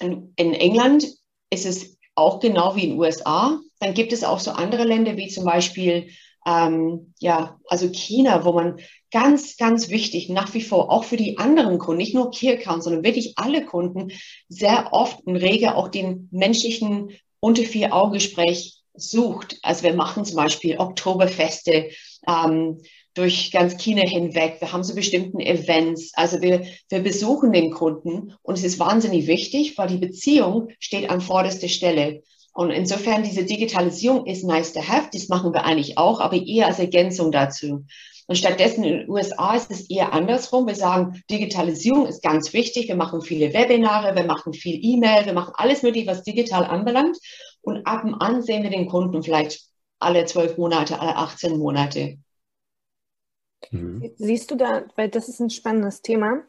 in, 0.00 0.32
in 0.36 0.54
England 0.54 1.06
ist 1.50 1.66
es 1.66 1.96
auch 2.14 2.40
genau 2.40 2.76
wie 2.76 2.84
in 2.84 2.90
den 2.90 2.98
USA. 2.98 3.60
Dann 3.80 3.94
gibt 3.94 4.12
es 4.12 4.24
auch 4.24 4.38
so 4.38 4.52
andere 4.52 4.84
Länder 4.84 5.16
wie 5.16 5.28
zum 5.28 5.44
Beispiel 5.44 6.08
ähm, 6.46 7.14
ja, 7.20 7.58
also 7.68 7.88
China, 7.90 8.44
wo 8.44 8.52
man 8.52 8.78
ganz, 9.10 9.56
ganz 9.56 9.88
wichtig 9.88 10.28
nach 10.28 10.52
wie 10.54 10.62
vor 10.62 10.90
auch 10.90 11.04
für 11.04 11.16
die 11.16 11.38
anderen 11.38 11.78
Kunden, 11.78 11.98
nicht 11.98 12.14
nur 12.14 12.30
Key 12.30 12.50
Accounts, 12.50 12.84
sondern 12.84 13.04
wirklich 13.04 13.34
alle 13.36 13.64
Kunden 13.64 14.12
sehr 14.48 14.92
oft 14.92 15.20
und 15.24 15.36
rege 15.36 15.74
auch 15.74 15.88
den 15.88 16.28
menschlichen 16.32 17.12
unter 17.40 17.62
vier 17.62 17.94
Augen 17.94 18.14
Gespräch 18.14 18.82
sucht. 18.94 19.58
Also 19.62 19.82
wir 19.82 19.94
machen 19.94 20.24
zum 20.24 20.36
Beispiel 20.36 20.78
Oktoberfeste, 20.78 21.90
ähm, 22.28 22.80
durch 23.14 23.52
ganz 23.52 23.76
China 23.76 24.02
hinweg. 24.02 24.56
Wir 24.60 24.72
haben 24.72 24.82
so 24.82 24.94
bestimmten 24.94 25.40
Events. 25.40 26.12
Also 26.14 26.42
wir, 26.42 26.64
wir 26.88 27.00
besuchen 27.00 27.52
den 27.52 27.70
Kunden 27.70 28.34
und 28.42 28.58
es 28.58 28.64
ist 28.64 28.78
wahnsinnig 28.78 29.26
wichtig, 29.26 29.78
weil 29.78 29.88
die 29.88 29.98
Beziehung 29.98 30.68
steht 30.78 31.10
an 31.10 31.20
vorderster 31.20 31.68
Stelle. 31.68 32.22
Und 32.52 32.70
insofern 32.70 33.24
diese 33.24 33.44
Digitalisierung 33.44 34.26
ist 34.26 34.44
nice 34.44 34.72
to 34.72 34.80
have. 34.80 35.08
Das 35.12 35.28
machen 35.28 35.52
wir 35.52 35.64
eigentlich 35.64 35.98
auch, 35.98 36.20
aber 36.20 36.36
eher 36.36 36.66
als 36.66 36.78
Ergänzung 36.78 37.32
dazu. 37.32 37.84
Und 38.26 38.36
stattdessen 38.36 38.84
in 38.84 38.98
den 38.98 39.10
USA 39.10 39.54
ist 39.54 39.70
es 39.70 39.90
eher 39.90 40.12
andersrum. 40.12 40.66
Wir 40.66 40.74
sagen, 40.74 41.22
Digitalisierung 41.30 42.06
ist 42.06 42.22
ganz 42.22 42.52
wichtig. 42.52 42.88
Wir 42.88 42.96
machen 42.96 43.20
viele 43.20 43.52
Webinare, 43.52 44.16
wir 44.16 44.24
machen 44.24 44.54
viel 44.54 44.78
E-Mail, 44.82 45.26
wir 45.26 45.34
machen 45.34 45.52
alles 45.56 45.82
mögliche, 45.82 46.06
was 46.06 46.22
digital 46.22 46.64
anbelangt. 46.64 47.18
Und 47.60 47.86
ab 47.86 48.04
und 48.04 48.14
an 48.14 48.42
sehen 48.42 48.62
wir 48.62 48.70
den 48.70 48.86
Kunden 48.86 49.22
vielleicht 49.22 49.60
alle 50.04 50.24
zwölf 50.26 50.58
Monate, 50.58 51.00
alle 51.00 51.16
18 51.16 51.58
Monate. 51.58 52.18
Mhm. 53.70 54.12
Siehst 54.16 54.50
du 54.50 54.56
da, 54.56 54.84
weil 54.96 55.08
das 55.08 55.28
ist 55.28 55.40
ein 55.40 55.50
spannendes 55.50 56.02
Thema. 56.02 56.42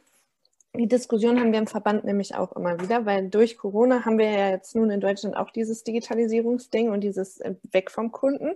Die 0.77 0.87
Diskussion 0.87 1.39
haben 1.39 1.51
wir 1.51 1.59
im 1.59 1.67
Verband 1.67 2.03
nämlich 2.03 2.35
auch 2.35 2.51
immer 2.53 2.79
wieder, 2.79 3.05
weil 3.05 3.29
durch 3.29 3.57
Corona 3.57 4.03
haben 4.05 4.17
wir 4.17 4.29
ja 4.29 4.49
jetzt 4.49 4.75
nun 4.75 4.89
in 4.89 4.99
Deutschland 4.99 5.37
auch 5.37 5.51
dieses 5.51 5.83
Digitalisierungsding 5.83 6.89
und 6.89 7.01
dieses 7.01 7.39
äh, 7.39 7.55
Weg 7.71 7.91
vom 7.91 8.11
Kunden. 8.11 8.51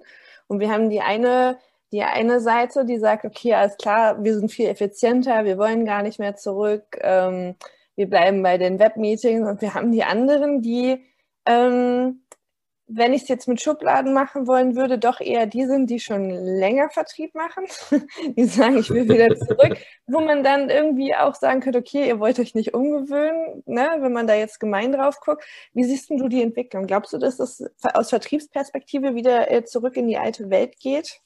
Und 0.47 0.59
wir 0.59 0.71
haben 0.71 0.89
die 0.89 1.01
eine, 1.01 1.57
die 1.91 2.03
eine 2.03 2.41
Seite, 2.41 2.85
die 2.85 2.99
sagt, 2.99 3.25
okay, 3.25 3.53
alles 3.53 3.77
klar, 3.77 4.21
wir 4.23 4.35
sind 4.38 4.51
viel 4.51 4.67
effizienter, 4.67 5.45
wir 5.45 5.57
wollen 5.57 5.85
gar 5.85 6.03
nicht 6.03 6.19
mehr 6.19 6.35
zurück, 6.35 6.97
ähm, 7.01 7.55
wir 7.95 8.09
bleiben 8.09 8.43
bei 8.43 8.57
den 8.57 8.80
Webmeetings 8.80 9.47
und 9.47 9.61
wir 9.61 9.74
haben 9.74 9.91
die 9.91 10.03
anderen, 10.03 10.61
die 10.61 11.05
ähm, 11.45 12.21
wenn 12.91 13.13
ich 13.13 13.23
es 13.23 13.27
jetzt 13.27 13.47
mit 13.47 13.61
Schubladen 13.61 14.13
machen 14.13 14.47
wollen 14.47 14.75
würde, 14.75 14.97
doch 14.97 15.21
eher 15.21 15.45
die 15.45 15.65
sind, 15.65 15.89
die 15.89 15.99
schon 15.99 16.29
länger 16.29 16.89
Vertrieb 16.89 17.35
machen. 17.35 17.65
die 18.35 18.45
sagen, 18.45 18.79
ich 18.79 18.89
will 18.89 19.07
wieder 19.07 19.35
zurück, 19.37 19.77
wo 20.07 20.19
man 20.21 20.43
dann 20.43 20.69
irgendwie 20.69 21.15
auch 21.15 21.35
sagen 21.35 21.61
könnte, 21.61 21.79
okay, 21.79 22.07
ihr 22.07 22.19
wollt 22.19 22.39
euch 22.39 22.55
nicht 22.55 22.73
umgewöhnen, 22.73 23.63
ne, 23.67 23.89
wenn 23.99 24.11
man 24.11 24.25
da 24.25 24.33
jetzt 24.33 24.59
gemein 24.59 24.91
drauf 24.91 25.19
guckt. 25.19 25.43
Wie 25.73 25.83
siehst 25.83 26.09
du 26.09 26.27
die 26.27 26.41
Entwicklung? 26.41 26.87
Glaubst 26.87 27.13
du, 27.13 27.19
dass 27.19 27.37
das 27.37 27.63
aus 27.93 28.09
Vertriebsperspektive 28.09 29.13
wieder 29.13 29.51
äh, 29.51 29.63
zurück 29.63 29.95
in 29.95 30.07
die 30.07 30.17
alte 30.17 30.49
Welt 30.49 30.79
geht? 30.79 31.21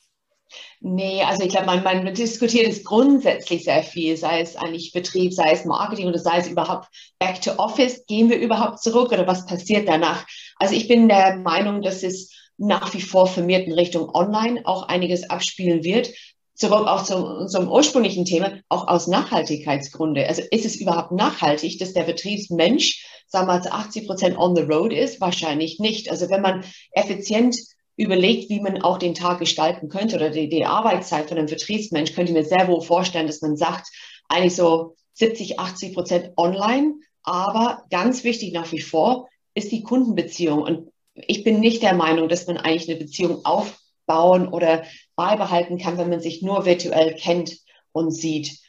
Nee, 0.81 1.23
also 1.23 1.43
ich 1.43 1.49
glaube, 1.49 1.65
man, 1.65 1.83
man 1.83 2.13
diskutiert 2.13 2.67
es 2.67 2.83
grundsätzlich 2.83 3.63
sehr 3.63 3.83
viel, 3.83 4.17
sei 4.17 4.41
es 4.41 4.55
eigentlich 4.55 4.91
Betrieb, 4.91 5.33
sei 5.33 5.51
es 5.51 5.65
Marketing 5.65 6.07
oder 6.07 6.19
sei 6.19 6.37
es 6.37 6.47
überhaupt 6.47 6.89
Back 7.19 7.41
to 7.41 7.51
Office. 7.57 8.05
Gehen 8.05 8.29
wir 8.29 8.37
überhaupt 8.37 8.79
zurück 8.79 9.11
oder 9.11 9.25
was 9.25 9.45
passiert 9.45 9.87
danach? 9.87 10.25
Also 10.57 10.75
ich 10.75 10.87
bin 10.87 11.07
der 11.07 11.37
Meinung, 11.37 11.81
dass 11.81 12.03
es 12.03 12.31
nach 12.57 12.93
wie 12.93 13.01
vor 13.01 13.27
vermehrt 13.27 13.65
in 13.65 13.73
Richtung 13.73 14.13
Online 14.13 14.61
auch 14.65 14.83
einiges 14.83 15.29
abspielen 15.29 15.83
wird. 15.83 16.09
zurück 16.55 16.87
auch 16.87 17.03
zu 17.03 17.17
unserem 17.17 17.67
ursprünglichen 17.67 18.25
Thema, 18.25 18.59
auch 18.69 18.87
aus 18.87 19.07
Nachhaltigkeitsgründe. 19.07 20.27
Also 20.27 20.43
ist 20.51 20.65
es 20.65 20.75
überhaupt 20.75 21.11
nachhaltig, 21.11 21.79
dass 21.79 21.93
der 21.93 22.05
Vertriebsmensch, 22.05 23.03
sagen 23.27 23.47
wir 23.47 23.53
mal, 23.53 23.63
zu 23.63 23.71
80 23.71 24.05
Prozent 24.05 24.37
on 24.37 24.55
the 24.55 24.61
road 24.61 24.93
ist? 24.93 25.19
Wahrscheinlich 25.19 25.79
nicht. 25.79 26.11
Also 26.11 26.29
wenn 26.29 26.41
man 26.41 26.63
effizient 26.91 27.55
überlegt, 27.95 28.49
wie 28.49 28.59
man 28.59 28.81
auch 28.81 28.97
den 28.97 29.13
Tag 29.13 29.39
gestalten 29.39 29.89
könnte 29.89 30.15
oder 30.15 30.29
die, 30.29 30.49
die 30.49 30.65
Arbeitszeit 30.65 31.29
von 31.29 31.37
einem 31.37 31.47
Vertriebsmensch, 31.47 32.13
könnte 32.13 32.31
ich 32.31 32.37
mir 32.37 32.45
sehr 32.45 32.67
wohl 32.67 32.81
vorstellen, 32.81 33.27
dass 33.27 33.41
man 33.41 33.55
sagt, 33.55 33.87
eigentlich 34.27 34.55
so 34.55 34.95
70, 35.13 35.59
80 35.59 35.93
Prozent 35.93 36.31
online. 36.37 36.95
Aber 37.23 37.83
ganz 37.89 38.23
wichtig 38.23 38.53
nach 38.53 38.71
wie 38.71 38.81
vor 38.81 39.29
ist 39.53 39.71
die 39.71 39.83
Kundenbeziehung. 39.83 40.61
Und 40.61 40.91
ich 41.13 41.43
bin 41.43 41.59
nicht 41.59 41.83
der 41.83 41.93
Meinung, 41.93 42.27
dass 42.27 42.47
man 42.47 42.57
eigentlich 42.57 42.89
eine 42.89 42.99
Beziehung 42.99 43.45
aufbauen 43.45 44.47
oder 44.47 44.83
beibehalten 45.15 45.77
kann, 45.77 45.97
wenn 45.97 46.09
man 46.09 46.19
sich 46.19 46.41
nur 46.41 46.65
virtuell 46.65 47.15
kennt 47.15 47.57
und 47.91 48.11
sieht. 48.11 48.59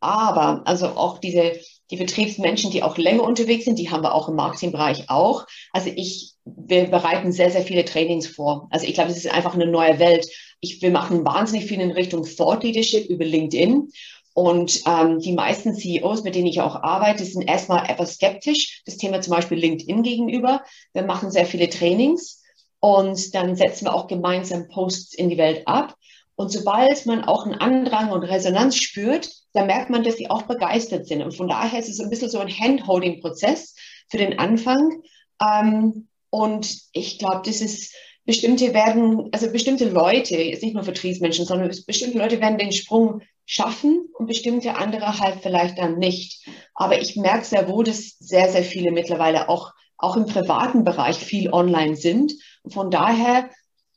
Aber 0.00 0.62
also 0.66 0.88
auch 0.88 1.18
diese 1.18 1.58
die 1.92 1.98
Vertriebsmenschen, 1.98 2.70
die 2.70 2.82
auch 2.82 2.96
länger 2.96 3.22
unterwegs 3.22 3.66
sind, 3.66 3.78
die 3.78 3.90
haben 3.90 4.02
wir 4.02 4.14
auch 4.14 4.28
im 4.28 4.34
Marketingbereich 4.34 5.10
auch. 5.10 5.46
Also 5.72 5.90
ich, 5.94 6.32
wir 6.46 6.86
bereiten 6.86 7.32
sehr, 7.32 7.50
sehr 7.50 7.62
viele 7.62 7.84
Trainings 7.84 8.26
vor. 8.26 8.66
Also 8.70 8.86
ich 8.86 8.94
glaube, 8.94 9.10
es 9.10 9.18
ist 9.18 9.30
einfach 9.30 9.54
eine 9.54 9.66
neue 9.66 9.98
Welt. 9.98 10.26
Ich, 10.60 10.80
wir 10.80 10.90
machen 10.90 11.22
wahnsinnig 11.26 11.66
viel 11.66 11.80
in 11.80 11.90
Richtung 11.90 12.24
Thought 12.24 12.64
Leadership 12.64 13.10
über 13.10 13.26
LinkedIn. 13.26 13.90
Und 14.32 14.82
ähm, 14.86 15.18
die 15.18 15.32
meisten 15.32 15.74
CEOs, 15.74 16.24
mit 16.24 16.34
denen 16.34 16.46
ich 16.46 16.62
auch 16.62 16.76
arbeite, 16.76 17.26
sind 17.26 17.42
erstmal 17.42 17.90
etwas 17.90 18.14
skeptisch, 18.14 18.80
das 18.86 18.96
Thema 18.96 19.20
zum 19.20 19.34
Beispiel 19.34 19.58
LinkedIn 19.58 20.02
gegenüber. 20.02 20.62
Wir 20.94 21.02
machen 21.02 21.30
sehr 21.30 21.44
viele 21.44 21.68
Trainings 21.68 22.42
und 22.80 23.34
dann 23.34 23.54
setzen 23.54 23.84
wir 23.84 23.94
auch 23.94 24.06
gemeinsam 24.06 24.68
Posts 24.68 25.12
in 25.12 25.28
die 25.28 25.36
Welt 25.36 25.68
ab. 25.68 25.94
Und 26.42 26.50
sobald 26.50 27.06
man 27.06 27.22
auch 27.22 27.46
einen 27.46 27.54
Andrang 27.54 28.10
und 28.10 28.24
Resonanz 28.24 28.76
spürt, 28.76 29.30
dann 29.52 29.68
merkt 29.68 29.90
man, 29.90 30.02
dass 30.02 30.16
sie 30.16 30.28
auch 30.28 30.42
begeistert 30.42 31.06
sind. 31.06 31.22
Und 31.22 31.36
von 31.36 31.46
daher 31.46 31.78
ist 31.78 31.88
es 31.88 32.00
ein 32.00 32.10
bisschen 32.10 32.30
so 32.30 32.40
ein 32.40 32.48
Handholding-Prozess 32.48 33.76
für 34.10 34.16
den 34.16 34.40
Anfang. 34.40 35.02
Ähm, 35.40 36.08
und 36.30 36.78
ich 36.92 37.20
glaube, 37.20 37.42
das 37.44 37.60
ist, 37.60 37.94
bestimmte 38.24 38.74
werden, 38.74 39.28
also 39.30 39.52
bestimmte 39.52 39.88
Leute, 39.88 40.36
jetzt 40.36 40.64
nicht 40.64 40.74
nur 40.74 40.82
Vertriebsmenschen, 40.82 41.44
sondern 41.44 41.70
bestimmte 41.86 42.18
Leute 42.18 42.40
werden 42.40 42.58
den 42.58 42.72
Sprung 42.72 43.22
schaffen 43.44 44.08
und 44.18 44.26
bestimmte 44.26 44.74
andere 44.74 45.20
halt 45.20 45.42
vielleicht 45.42 45.78
dann 45.78 46.00
nicht. 46.00 46.44
Aber 46.74 47.00
ich 47.00 47.14
merke 47.14 47.44
sehr 47.44 47.68
wohl, 47.68 47.84
dass 47.84 48.18
sehr, 48.18 48.50
sehr 48.50 48.64
viele 48.64 48.90
mittlerweile 48.90 49.48
auch, 49.48 49.74
auch 49.96 50.16
im 50.16 50.26
privaten 50.26 50.82
Bereich 50.82 51.18
viel 51.18 51.52
online 51.52 51.94
sind. 51.94 52.32
Und 52.64 52.74
von 52.74 52.90
daher 52.90 53.48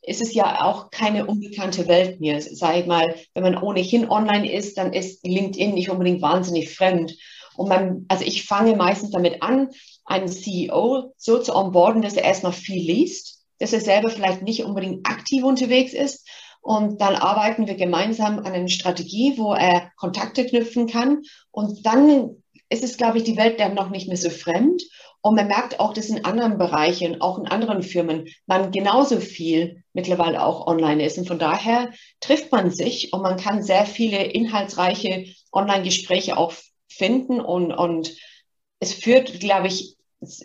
ist 0.05 0.21
es 0.21 0.33
ja 0.33 0.63
auch 0.63 0.91
keine 0.91 1.25
unbekannte 1.25 1.87
Welt. 1.87 2.19
Sag 2.53 2.77
ich 2.77 2.85
mal, 2.85 3.15
wenn 3.33 3.43
man 3.43 3.57
ohnehin 3.57 4.09
online 4.09 4.51
ist, 4.51 4.77
dann 4.77 4.93
ist 4.93 5.25
LinkedIn 5.25 5.73
nicht 5.73 5.89
unbedingt 5.89 6.21
wahnsinnig 6.21 6.73
fremd. 6.73 7.15
Und 7.55 7.69
man, 7.69 8.05
also 8.07 8.23
ich 8.23 8.45
fange 8.45 8.75
meistens 8.75 9.11
damit 9.11 9.41
an, 9.41 9.69
einen 10.05 10.27
CEO 10.27 11.13
so 11.17 11.39
zu 11.39 11.55
onboarden, 11.55 12.01
dass 12.01 12.15
er 12.15 12.23
erstmal 12.23 12.53
viel 12.53 12.81
liest, 12.81 13.43
dass 13.59 13.73
er 13.73 13.81
selber 13.81 14.09
vielleicht 14.09 14.41
nicht 14.41 14.63
unbedingt 14.63 15.07
aktiv 15.07 15.43
unterwegs 15.43 15.93
ist. 15.93 16.27
Und 16.61 16.99
dann 16.99 17.15
arbeiten 17.15 17.67
wir 17.67 17.75
gemeinsam 17.75 18.39
an 18.39 18.47
einer 18.47 18.67
Strategie, 18.67 19.35
wo 19.37 19.53
er 19.53 19.91
Kontakte 19.97 20.45
knüpfen 20.45 20.87
kann. 20.87 21.21
Und 21.51 21.85
dann 21.85 22.43
ist 22.69 22.83
es, 22.83 22.97
glaube 22.97 23.19
ich, 23.19 23.23
die 23.23 23.37
Welt 23.37 23.59
dann 23.59 23.75
noch 23.75 23.89
nicht 23.89 24.07
mehr 24.07 24.17
so 24.17 24.29
fremd. 24.29 24.81
Und 25.25 25.33
man 25.33 25.47
merkt 25.47 25.79
auch, 25.79 25.91
dass 25.91 26.09
in 26.09 26.23
anderen 26.23 26.59
Bereichen, 26.59 27.19
auch 27.19 27.39
in 27.39 27.47
anderen 27.47 27.81
Firmen, 27.81 28.27
man 28.45 28.71
genauso 28.71 29.19
viel 29.19 29.83
mittlerweile 29.91 30.45
auch 30.45 30.67
online 30.67 31.03
ist. 31.03 31.17
Und 31.17 31.27
von 31.27 31.39
daher 31.39 31.91
trifft 32.19 32.51
man 32.51 32.69
sich 32.69 33.11
und 33.11 33.23
man 33.23 33.35
kann 33.35 33.63
sehr 33.63 33.87
viele 33.87 34.23
inhaltsreiche 34.23 35.25
Online-Gespräche 35.51 36.37
auch 36.37 36.53
finden. 36.87 37.41
Und, 37.41 37.73
und 37.73 38.15
es 38.79 38.93
führt, 38.93 39.39
glaube 39.39 39.65
ich, 39.65 39.97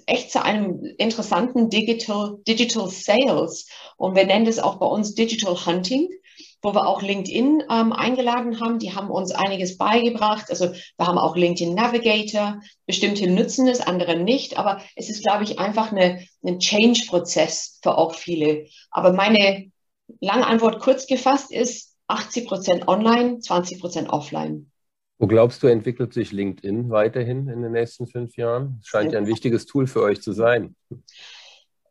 echt 0.07 0.33
zu 0.33 0.43
einem 0.43 0.83
interessanten 0.97 1.69
Digital, 1.69 2.39
Digital 2.49 2.89
Sales. 2.89 3.69
Und 3.99 4.17
wir 4.17 4.25
nennen 4.25 4.47
das 4.47 4.59
auch 4.59 4.77
bei 4.77 4.87
uns 4.87 5.15
Digital 5.15 5.67
Hunting 5.67 6.09
wo 6.63 6.75
wir 6.75 6.87
auch 6.87 7.03
LinkedIn 7.03 7.65
ähm, 7.71 7.93
eingeladen 7.93 8.61
haben. 8.61 8.79
Die 8.79 8.95
haben 8.95 9.11
uns 9.11 9.33
einiges 9.33 9.79
beigebracht. 9.79 10.51
Also 10.51 10.73
wir 10.73 11.07
haben 11.07 11.19
auch 11.19 11.37
LinkedIn 11.37 11.75
Navigator. 11.75 12.61
Bestimmte 12.87 13.31
nutzen 13.31 13.69
es, 13.69 13.81
andere 13.81 14.17
nicht. 14.17 14.59
Aber 14.59 14.81
es 14.97 15.09
ist, 15.09 15.23
glaube 15.23 15.45
ich, 15.45 15.59
einfach 15.59 15.93
eine, 15.93 16.25
ein 16.45 16.59
Change-Prozess 16.59 17.79
für 17.83 17.97
auch 17.97 18.15
viele. 18.15 18.67
Aber 18.91 19.13
meine 19.13 19.71
lange 20.21 20.47
Antwort 20.47 20.81
kurz 20.81 21.07
gefasst 21.07 21.51
ist 21.53 21.97
80 22.09 22.47
Prozent 22.47 22.89
online, 22.89 23.39
20 23.39 23.81
Prozent 23.81 24.11
offline. 24.11 24.71
Wo 25.19 25.27
glaubst 25.27 25.63
du, 25.63 25.67
entwickelt 25.67 26.15
sich 26.15 26.33
LinkedIn 26.33 26.91
weiterhin 26.91 27.49
in 27.49 27.61
den 27.63 27.73
nächsten 27.73 28.07
fünf 28.07 28.37
Jahren? 28.37 28.79
Es 28.81 28.89
scheint 28.89 29.13
ja 29.13 29.19
ein 29.19 29.27
wichtiges 29.27 29.67
Tool 29.67 29.87
für 29.87 30.03
euch 30.03 30.23
zu 30.23 30.33
sein. 30.33 30.75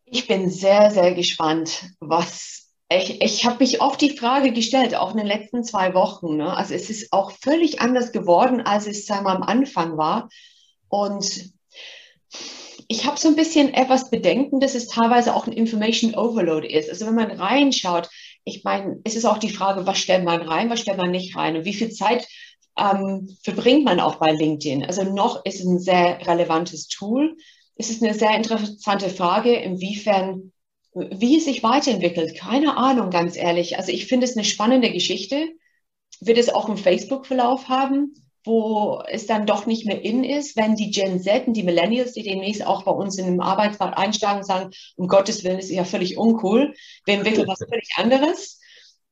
Ich 0.06 0.28
bin 0.28 0.50
sehr, 0.50 0.90
sehr 0.90 1.14
gespannt, 1.14 1.92
was 2.00 2.59
ich, 2.92 3.22
ich 3.22 3.46
habe 3.46 3.60
mich 3.60 3.82
oft 3.82 4.02
die 4.02 4.18
Frage 4.18 4.52
gestellt, 4.52 4.96
auch 4.96 5.12
in 5.12 5.18
den 5.18 5.28
letzten 5.28 5.64
zwei 5.64 5.94
Wochen. 5.94 6.38
Ne? 6.38 6.56
Also 6.56 6.74
es 6.74 6.90
ist 6.90 7.14
auch 7.14 7.32
völlig 7.32 7.82
anders 7.82 8.12
geworden, 8.12 8.62
als 8.62 8.88
es 8.88 9.06
sagen 9.06 9.26
wir, 9.26 9.36
am 9.36 9.44
Anfang 9.44 9.98
war. 9.98 10.30
Und 10.88 11.52
ich 12.88 13.06
habe 13.06 13.20
so 13.20 13.28
ein 13.28 13.36
bisschen 13.36 13.72
etwas 13.76 14.10
Bedenken, 14.10 14.60
dass 14.60 14.74
es 14.74 14.88
teilweise 14.88 15.36
auch 15.36 15.46
ein 15.46 15.54
Information 15.54 16.16
Overload 16.16 16.68
ist. 16.68 16.90
Also 16.90 17.06
wenn 17.06 17.14
man 17.14 17.30
reinschaut, 17.30 18.10
ich 18.44 18.64
meine, 18.64 19.00
es 19.04 19.16
ist 19.16 19.26
auch 19.26 19.38
die 19.38 19.52
Frage, 19.52 19.86
was 19.86 20.00
stellt 20.00 20.24
man 20.24 20.42
rein, 20.42 20.72
was 20.72 20.80
stellt 20.80 20.98
man 20.98 21.12
nicht 21.12 21.36
rein 21.36 21.58
und 21.58 21.66
wie 21.66 21.76
viel 21.76 21.92
Zeit 21.92 22.28
ähm, 22.76 23.30
verbringt 23.44 23.86
man 23.86 24.00
auch 24.00 24.16
bei 24.16 24.32
LinkedIn. 24.32 24.86
Also 24.86 25.04
noch 25.04 25.46
ist 25.46 25.60
es 25.60 25.66
ein 25.66 25.80
sehr 25.80 26.26
relevantes 26.26 26.88
Tool. 26.88 27.38
Es 27.76 27.92
ist 27.92 28.02
eine 28.02 28.16
sehr 28.16 28.36
interessante 28.36 29.10
Frage, 29.10 29.54
inwiefern 29.54 30.52
wie 30.94 31.38
es 31.38 31.46
sich 31.46 31.64
weiterentwickelt, 31.64 32.36
keine 32.36 32.78
Ahnung, 32.78 33.10
ganz 33.10 33.36
ehrlich. 33.38 33.78
Also 33.78 33.92
ich 33.92 34.08
finde 34.08 34.26
es 34.26 34.36
eine 34.36 34.46
spannende 34.46 34.92
Geschichte. 34.92 35.50
Wird 36.20 36.38
es 36.38 36.50
auch 36.50 36.68
einen 36.68 36.78
Facebook-Verlauf 36.78 37.70
haben, 37.70 38.14
wo 38.44 39.02
es 39.08 39.28
dann 39.28 39.46
doch 39.46 39.66
nicht 39.66 39.86
mehr 39.86 40.04
in 40.04 40.24
ist, 40.24 40.58
wenn 40.58 40.76
die 40.76 40.92
Gen 40.92 41.22
Z 41.22 41.48
und 41.48 41.54
die 41.54 41.64
Millennials, 41.64 42.14
die 42.14 42.24
demnächst 42.24 42.66
auch 42.66 42.84
bei 42.84 42.92
uns 42.92 43.18
in 43.18 43.26
den 43.26 43.42
Arbeitsmarkt 43.42 43.98
einsteigen, 43.98 44.44
sagen, 44.44 44.72
um 44.96 45.08
Gottes 45.08 45.44
Willen, 45.44 45.60
ist 45.60 45.70
ja 45.70 45.84
völlig 45.84 46.18
uncool. 46.18 46.74
Wir 47.06 47.14
entwickeln 47.16 47.48
was 47.48 47.60
völlig 47.60 47.90
anderes. 47.96 48.60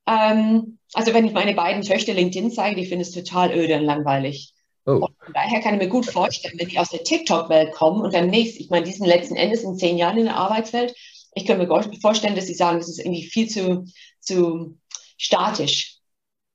Ähm, 0.07 0.79
also 0.93 1.13
wenn 1.13 1.25
ich 1.25 1.33
meine 1.33 1.53
beiden 1.53 1.83
Töchter 1.83 2.13
LinkedIn 2.13 2.51
zeige, 2.51 2.81
die 2.81 2.87
finden 2.87 3.03
es 3.03 3.11
total 3.11 3.51
öde 3.53 3.75
und 3.75 3.83
langweilig. 3.83 4.53
Oh. 4.85 4.93
Und 4.93 5.15
von 5.23 5.33
daher 5.33 5.59
kann 5.59 5.75
ich 5.75 5.81
mir 5.81 5.89
gut 5.89 6.05
vorstellen, 6.05 6.57
wenn 6.57 6.69
die 6.69 6.79
aus 6.79 6.89
der 6.89 7.03
TikTok-Welt 7.03 7.73
kommen 7.73 8.01
und 8.01 8.13
dann 8.13 8.29
nächst, 8.29 8.59
ich 8.59 8.69
meine, 8.69 8.85
die 8.85 8.93
sind 8.93 9.05
letzten 9.05 9.35
Endes 9.35 9.63
in 9.63 9.77
zehn 9.77 9.97
Jahren 9.97 10.17
in 10.17 10.25
der 10.25 10.37
Arbeitswelt, 10.37 10.95
ich 11.37 11.45
kann 11.45 11.57
mir 11.57 11.67
vorstellen, 12.01 12.35
dass 12.35 12.47
sie 12.47 12.53
sagen, 12.53 12.79
das 12.79 12.89
ist 12.89 12.99
irgendwie 12.99 13.23
viel 13.23 13.47
zu, 13.47 13.85
zu 14.19 14.77
statisch. 15.17 15.97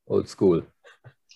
Old 0.07 0.28
school. 0.28 0.66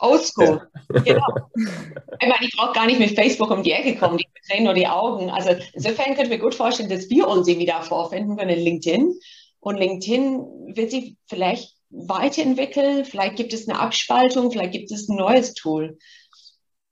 Old 0.01 0.23
school, 0.23 0.69
ja. 0.91 1.03
genau. 1.05 1.27
Ich 1.55 2.29
meine, 2.29 2.45
ich 2.45 2.55
brauche 2.55 2.75
gar 2.75 2.87
nicht 2.87 2.99
mit 2.99 3.15
Facebook 3.15 3.51
um 3.51 3.63
die 3.63 3.73
Ecke 3.73 3.97
kommen, 3.97 4.19
die 4.19 4.27
drehen 4.51 4.65
nur 4.65 4.75
die 4.75 4.87
Augen. 4.87 5.31
Also 5.31 5.57
insofern 5.73 6.09
könnte 6.09 6.25
ich 6.25 6.29
mir 6.29 6.39
gut 6.39 6.55
vorstellen, 6.55 6.91
dass 6.91 7.09
wir 7.09 7.27
uns 7.27 7.49
irgendwie 7.49 7.67
da 7.67 7.81
vorfinden 7.81 8.37
können 8.37 8.51
in 8.51 8.65
LinkedIn. 8.65 9.19
Und 9.61 9.79
LinkedIn 9.79 10.75
wird 10.75 10.91
sich 10.91 11.17
vielleicht 11.27 11.75
weiterentwickeln, 11.89 13.05
vielleicht 13.05 13.37
gibt 13.37 13.55
es 13.55 13.69
eine 13.69 13.79
Abspaltung, 13.79 14.51
vielleicht 14.51 14.73
gibt 14.73 14.91
es 14.91 15.09
ein 15.09 15.17
neues 15.17 15.55
Tool 15.55 15.97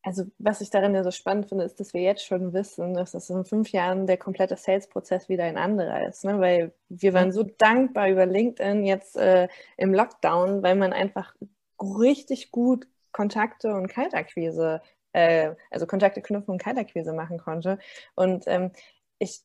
also 0.05 0.24
was 0.38 0.61
ich 0.61 0.68
darin 0.68 0.94
ja 0.94 1.02
so 1.02 1.11
spannend 1.11 1.48
finde, 1.48 1.64
ist, 1.64 1.80
dass 1.80 1.94
wir 1.94 2.02
jetzt 2.02 2.24
schon 2.24 2.52
wissen, 2.52 2.92
dass 2.92 3.12
das 3.12 3.30
in 3.30 3.44
fünf 3.46 3.70
Jahren 3.70 4.07
der 4.07 4.18
komplette 4.18 4.57
Sales-Prozess 4.57 5.30
wieder 5.30 5.44
ein 5.44 5.57
anderer 5.57 6.07
ist. 6.07 6.24
Ne? 6.24 6.38
Weil 6.40 6.74
wir 6.90 7.14
waren 7.14 7.32
so 7.32 7.42
dankbar 7.42 8.11
über 8.11 8.26
LinkedIn 8.26 8.84
jetzt 8.84 9.16
äh, 9.16 9.48
im 9.78 9.94
Lockdown, 9.94 10.62
weil 10.62 10.76
man 10.76 10.92
einfach 10.92 11.34
richtig 11.80 12.50
gut 12.50 12.86
Kontakte 13.12 13.74
und 13.74 13.88
Kaltakquise, 13.88 14.82
äh, 15.12 15.55
also 15.70 15.86
Kontakte 15.86 16.20
knüpfen 16.20 16.52
und 16.52 16.62
Kaltakquise 16.62 17.14
machen 17.14 17.38
konnte. 17.38 17.78
Und 18.14 18.44
ähm, 18.46 18.72
ich 19.18 19.40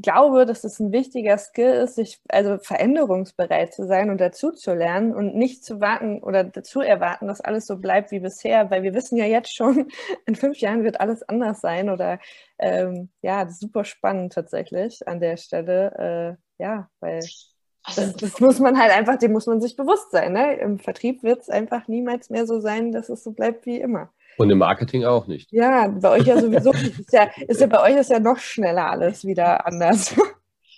glaube, 0.00 0.46
dass 0.46 0.64
es 0.64 0.80
ein 0.80 0.92
wichtiger 0.92 1.38
Skill 1.38 1.72
ist, 1.72 1.96
sich 1.96 2.20
also 2.28 2.58
veränderungsbereit 2.58 3.72
zu 3.72 3.86
sein 3.86 4.10
und 4.10 4.20
dazu 4.20 4.52
zu 4.52 4.74
lernen 4.74 5.14
und 5.14 5.34
nicht 5.34 5.64
zu 5.64 5.80
warten 5.80 6.22
oder 6.22 6.44
dazu 6.44 6.80
erwarten, 6.80 7.26
dass 7.26 7.40
alles 7.40 7.66
so 7.66 7.76
bleibt 7.78 8.10
wie 8.10 8.20
bisher, 8.20 8.70
weil 8.70 8.82
wir 8.82 8.94
wissen 8.94 9.16
ja 9.16 9.26
jetzt 9.26 9.54
schon, 9.54 9.88
in 10.26 10.34
fünf 10.36 10.58
Jahren 10.58 10.84
wird 10.84 11.00
alles 11.00 11.22
anders 11.22 11.60
sein 11.60 11.90
oder 11.90 12.18
ähm, 12.58 13.10
ja, 13.22 13.48
super 13.48 13.84
spannend 13.84 14.32
tatsächlich 14.32 15.06
an 15.06 15.20
der 15.20 15.36
Stelle. 15.36 16.38
Äh, 16.58 16.62
ja, 16.62 16.88
weil 17.00 17.20
das, 17.96 18.16
das, 18.16 18.40
muss 18.40 18.60
man 18.60 18.78
halt 18.78 18.92
einfach, 18.92 19.18
dem 19.18 19.32
muss 19.32 19.46
man 19.46 19.60
sich 19.60 19.76
bewusst 19.76 20.10
sein. 20.10 20.32
Ne? 20.32 20.54
Im 20.54 20.78
Vertrieb 20.78 21.22
wird 21.22 21.42
es 21.42 21.50
einfach 21.50 21.86
niemals 21.86 22.30
mehr 22.30 22.46
so 22.46 22.60
sein, 22.60 22.92
dass 22.92 23.10
es 23.10 23.22
so 23.22 23.32
bleibt 23.32 23.66
wie 23.66 23.80
immer. 23.80 24.10
Und 24.36 24.50
im 24.50 24.58
Marketing 24.58 25.04
auch 25.04 25.26
nicht. 25.26 25.52
Ja, 25.52 25.88
bei 25.88 26.10
euch 26.10 26.26
ja 26.26 26.40
sowieso. 26.40 26.72
Ist 26.72 27.12
ja, 27.12 27.28
ist 27.46 27.60
ja 27.60 27.66
bei 27.66 27.82
euch 27.82 27.96
ist 27.96 28.10
ja 28.10 28.18
noch 28.18 28.38
schneller 28.38 28.90
alles 28.90 29.24
wieder 29.24 29.66
anders. 29.66 30.14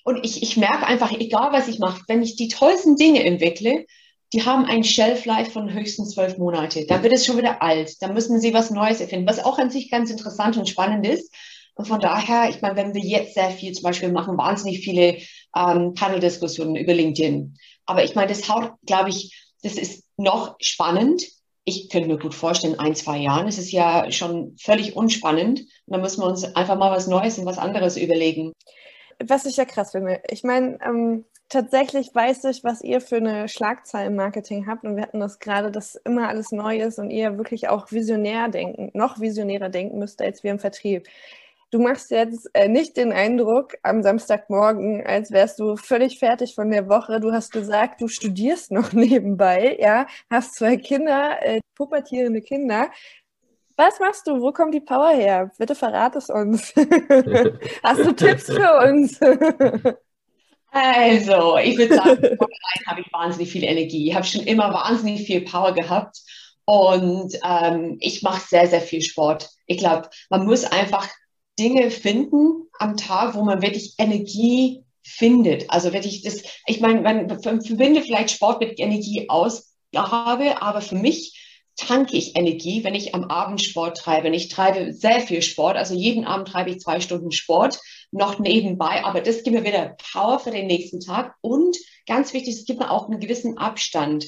Und 0.05 0.25
ich, 0.25 0.43
ich 0.43 0.57
merke 0.57 0.87
einfach, 0.87 1.11
egal 1.13 1.53
was 1.53 1.67
ich 1.67 1.79
mache, 1.79 2.03
wenn 2.07 2.23
ich 2.23 2.37
die 2.37 2.49
tollsten 2.49 2.97
Dinge 2.97 3.25
entwickle, 3.25 3.87
die 4.33 4.45
haben 4.45 4.65
ein 4.65 4.85
Shelf 4.85 5.25
Life 5.25 5.51
von 5.51 5.73
höchstens 5.73 6.15
zwölf 6.15 6.39
Monate. 6.39 6.87
Dann 6.87 7.03
wird 7.03 7.15
es 7.15 7.27
schon 7.27 7.39
wieder 7.39 7.63
alt. 7.63 8.01
Dann 8.03 8.15
müssen 8.15 8.41
sie 8.41 8.55
was 8.55 8.71
Neues 8.71 9.01
erfinden, 9.01 9.29
was 9.29 9.45
auch 9.45 9.59
an 9.59 9.71
sich 9.71 9.91
ganz 9.91 10.11
interessant 10.11 10.57
und 10.57 10.69
spannend 10.69 11.07
ist. 11.07 11.33
Und 11.75 11.87
von 11.87 12.01
daher, 12.01 12.49
ich 12.49 12.63
meine, 12.63 12.77
wenn 12.77 12.95
wir 12.95 13.03
jetzt 13.03 13.35
sehr 13.35 13.51
viel 13.51 13.73
zum 13.73 13.83
Beispiel 13.83 14.11
machen, 14.11 14.39
wahnsinnig 14.39 14.81
viele 14.81 15.19
ähm, 15.55 15.95
Panel-Diskussionen 15.95 16.77
über 16.77 16.95
LinkedIn. 16.95 17.57
Aber 17.85 18.03
ich 18.03 18.15
meine, 18.15 18.29
das 18.29 18.49
haut, 18.49 18.73
glaube 18.87 19.11
ich, 19.11 19.45
das 19.63 19.75
ist 19.75 20.05
noch 20.17 20.57
spannend. 20.61 21.23
Ich 21.69 21.91
könnte 21.91 22.09
mir 22.09 22.19
gut 22.19 22.35
vorstellen, 22.35 22.79
ein, 22.79 22.95
zwei 22.95 23.19
Jahren 23.19 23.49
ist 23.49 23.59
es 23.59 23.73
ja 23.73 24.11
schon 24.13 24.57
völlig 24.57 24.97
unspannend. 24.97 25.61
Und 25.61 25.69
dann 25.93 26.01
müssen 26.01 26.23
wir 26.23 26.27
uns 26.27 26.45
einfach 26.55 26.79
mal 26.79 26.93
was 26.93 27.09
Neues 27.09 27.39
und 27.39 27.45
was 27.45 27.59
anderes 27.59 27.97
überlegen. 27.97 28.53
Was 29.27 29.47
ich 29.47 29.57
ja 29.57 29.65
krass 29.65 29.91
finde. 29.91 30.21
Ich 30.31 30.45
meine, 30.45 30.79
ähm, 30.87 31.25
tatsächlich 31.49 32.15
weiß 32.15 32.45
ich, 32.45 32.63
was 32.63 32.83
ihr 32.83 33.01
für 33.01 33.17
eine 33.17 33.49
Schlagzahl 33.49 34.07
im 34.07 34.15
Marketing 34.15 34.67
habt. 34.69 34.85
Und 34.85 34.95
wir 34.95 35.03
hatten 35.03 35.21
das 35.21 35.41
gerade, 35.41 35.73
dass 35.73 35.97
immer 35.97 36.29
alles 36.29 36.53
neu 36.53 36.79
ist 36.79 37.01
und 37.01 37.11
ihr 37.11 37.37
wirklich 37.37 37.69
auch 37.69 37.91
visionär 37.91 38.49
denken, 38.49 38.91
noch 38.95 39.21
visionärer 39.21 39.69
denken 39.69 39.99
müsst 39.99 40.23
als 40.23 40.45
wir 40.45 40.53
im 40.53 40.61
Vertrieb. 40.61 41.09
Du 41.71 41.81
machst 41.81 42.13
jetzt 42.13 42.49
äh, 42.55 42.69
nicht 42.69 42.97
den 42.97 43.13
Eindruck 43.13 43.75
am 43.83 44.03
Samstagmorgen, 44.03 45.05
als 45.05 45.33
wärst 45.33 45.59
du 45.59 45.77
völlig 45.77 46.19
fertig 46.19 46.55
von 46.55 46.71
der 46.71 46.89
Woche. 46.89 47.19
Du 47.19 47.33
hast 47.33 47.51
gesagt, 47.51 48.01
du 48.01 48.07
studierst 48.07 48.71
noch 48.71 48.93
nebenbei, 48.95 49.77
ja, 49.81 50.07
hast 50.31 50.55
zwei 50.55 50.77
Kinder, 50.77 51.39
äh, 51.43 51.61
pubertierende 51.75 52.41
Kinder. 52.41 52.89
Was 53.77 53.99
machst 53.99 54.27
du? 54.27 54.41
Wo 54.41 54.53
kommt 54.53 54.75
die 54.75 54.81
Power 54.81 55.11
her? 55.11 55.51
Bitte 55.59 55.75
verrat 55.75 56.17
es 56.17 56.31
uns. 56.31 56.73
hast 57.83 58.01
du 58.01 58.13
Tipps 58.13 58.47
für 58.47 58.79
uns? 58.89 59.21
Also, 60.71 61.59
ich 61.59 61.77
würde 61.77 61.95
sagen, 61.95 62.17
vornherein 62.17 62.87
habe 62.87 63.01
ich 63.01 63.13
wahnsinnig 63.13 63.51
viel 63.51 63.65
Energie. 63.65 64.09
Ich 64.09 64.15
habe 64.15 64.25
schon 64.25 64.43
immer 64.43 64.73
wahnsinnig 64.73 65.27
viel 65.27 65.43
Power 65.43 65.73
gehabt 65.73 66.23
und 66.65 67.35
ähm, 67.45 67.97
ich 68.01 68.23
mache 68.23 68.47
sehr, 68.47 68.67
sehr 68.67 68.81
viel 68.81 69.03
Sport. 69.03 69.49
Ich 69.67 69.79
glaube, 69.79 70.09
man 70.31 70.47
muss 70.47 70.65
einfach 70.65 71.09
Dinge 71.59 71.91
finden 71.91 72.69
am 72.79 72.97
Tag, 72.97 73.35
wo 73.35 73.43
man 73.45 73.63
wirklich 73.63 73.95
Energie 73.99 74.85
findet. 75.03 75.71
Also 75.71 75.93
wirklich 75.93 76.23
das, 76.23 76.43
ich 76.67 76.81
meine, 76.81 77.01
man 77.01 77.41
verbinde 77.41 78.03
vielleicht 78.03 78.31
Sport 78.31 78.61
mit 78.61 78.79
Energieausgabe, 78.79 80.61
aber 80.63 80.81
für 80.81 80.97
mich 80.97 81.43
tanke 81.77 82.17
ich 82.17 82.37
Energie, 82.37 82.85
wenn 82.85 82.95
ich 82.95 83.15
am 83.15 83.25
Abend 83.25 83.63
Sport 83.63 83.99
treibe. 83.99 84.29
Und 84.29 84.35
ich 84.35 84.49
treibe 84.49 84.93
sehr 84.93 85.21
viel 85.21 85.43
Sport. 85.43 85.77
Also 85.77 85.95
jeden 85.95 86.25
Abend 86.25 86.49
treibe 86.49 86.71
ich 86.71 86.81
zwei 86.81 87.01
Stunden 87.01 87.31
Sport 87.31 87.81
noch 88.11 88.39
nebenbei. 88.39 89.05
Aber 89.05 89.21
das 89.21 89.43
gibt 89.43 89.57
mir 89.57 89.65
wieder 89.65 89.97
Power 90.13 90.39
für 90.39 90.51
den 90.51 90.67
nächsten 90.67 91.01
Tag. 91.01 91.35
Und 91.43 91.77
ganz 92.07 92.33
wichtig, 92.33 92.55
es 92.55 92.65
gibt 92.65 92.81
mir 92.81 92.91
auch 92.91 93.09
einen 93.09 93.21
gewissen 93.21 93.59
Abstand, 93.59 94.27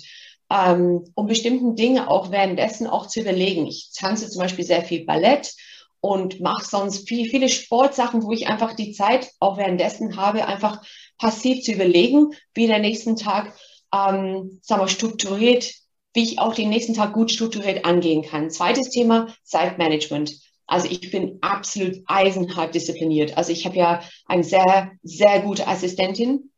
ähm, 0.50 1.04
um 1.14 1.26
bestimmten 1.26 1.74
Dinge 1.74 2.10
auch 2.10 2.30
währenddessen 2.30 2.86
auch 2.86 3.06
zu 3.06 3.20
überlegen. 3.20 3.66
Ich 3.66 3.90
tanze 3.96 4.28
zum 4.28 4.42
Beispiel 4.42 4.64
sehr 4.64 4.82
viel 4.82 5.04
Ballett 5.04 5.54
und 6.00 6.40
mache 6.40 6.64
sonst 6.64 7.08
viel, 7.08 7.28
viele 7.28 7.48
Sportsachen, 7.48 8.22
wo 8.22 8.32
ich 8.32 8.46
einfach 8.46 8.74
die 8.74 8.92
Zeit 8.92 9.30
auch 9.40 9.58
währenddessen 9.58 10.16
habe, 10.16 10.46
einfach 10.46 10.82
passiv 11.18 11.64
zu 11.64 11.72
überlegen, 11.72 12.32
wie 12.54 12.66
der 12.66 12.78
nächsten 12.78 13.16
Tag, 13.16 13.54
ähm, 13.92 14.60
sagen 14.62 14.82
wir, 14.82 14.88
strukturiert 14.88 15.74
wie 16.14 16.24
ich 16.24 16.38
auch 16.40 16.54
den 16.54 16.70
nächsten 16.70 16.94
Tag 16.94 17.12
gut 17.12 17.30
strukturiert 17.30 17.84
angehen 17.84 18.22
kann. 18.22 18.50
Zweites 18.50 18.90
Thema, 18.90 19.32
Zeitmanagement. 19.44 20.32
Also 20.66 20.88
ich 20.90 21.10
bin 21.10 21.38
absolut 21.40 21.98
eisenhart 22.06 22.74
diszipliniert. 22.74 23.36
Also 23.36 23.52
ich 23.52 23.64
habe 23.64 23.76
ja 23.76 24.02
eine 24.26 24.44
sehr, 24.44 24.92
sehr 25.02 25.40
gute 25.40 25.66
Assistentin, 25.66 26.50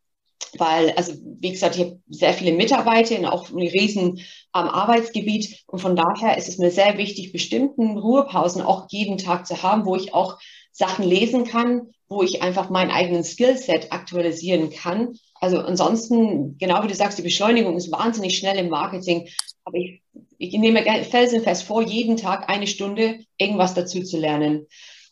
weil, 0.59 0.91
also 0.93 1.13
wie 1.41 1.51
gesagt, 1.51 1.77
ich 1.77 1.83
habe 1.83 2.01
sehr 2.09 2.33
viele 2.33 2.53
Mitarbeiter 2.53 3.19
und 3.19 3.27
auch 3.27 3.51
ein 3.51 3.59
riesen 3.59 4.19
ähm, 4.19 4.69
Arbeitsgebiet. 4.69 5.63
Und 5.67 5.81
von 5.81 5.97
daher 5.97 6.37
ist 6.37 6.49
es 6.49 6.59
mir 6.59 6.71
sehr 6.71 6.99
wichtig, 6.99 7.33
bestimmten 7.33 7.99
Ruhepausen 7.99 8.63
auch 8.63 8.87
jeden 8.91 9.19
Tag 9.19 9.47
zu 9.47 9.63
haben, 9.63 9.85
wo 9.85 9.97
ich 9.97 10.13
auch 10.15 10.39
Sachen 10.73 11.05
lesen 11.05 11.45
kann, 11.45 11.91
wo 12.09 12.23
ich 12.23 12.43
einfach 12.43 12.71
meinen 12.71 12.91
eigenen 12.91 13.25
Skillset 13.25 13.93
aktualisieren 13.93 14.71
kann. 14.71 15.17
Also 15.41 15.59
ansonsten, 15.59 16.59
genau 16.59 16.83
wie 16.83 16.89
du 16.89 16.95
sagst, 16.95 17.19
die 17.19 17.23
Beschleunigung 17.23 17.77
ist 17.77 17.93
wahnsinnig 17.93 18.37
schnell 18.37 18.59
im 18.59 18.69
Marketing. 18.69 19.29
Aber 19.65 19.79
ich, 19.79 20.03
ich 20.39 20.53
nehme 20.53 20.83
felsenfest 21.05 21.63
vor, 21.63 21.83
jeden 21.83 22.17
Tag 22.17 22.49
eine 22.49 22.67
Stunde 22.67 23.21
irgendwas 23.39 23.75
dazu 23.75 24.03
zu 24.03 24.19
lernen. 24.19 24.67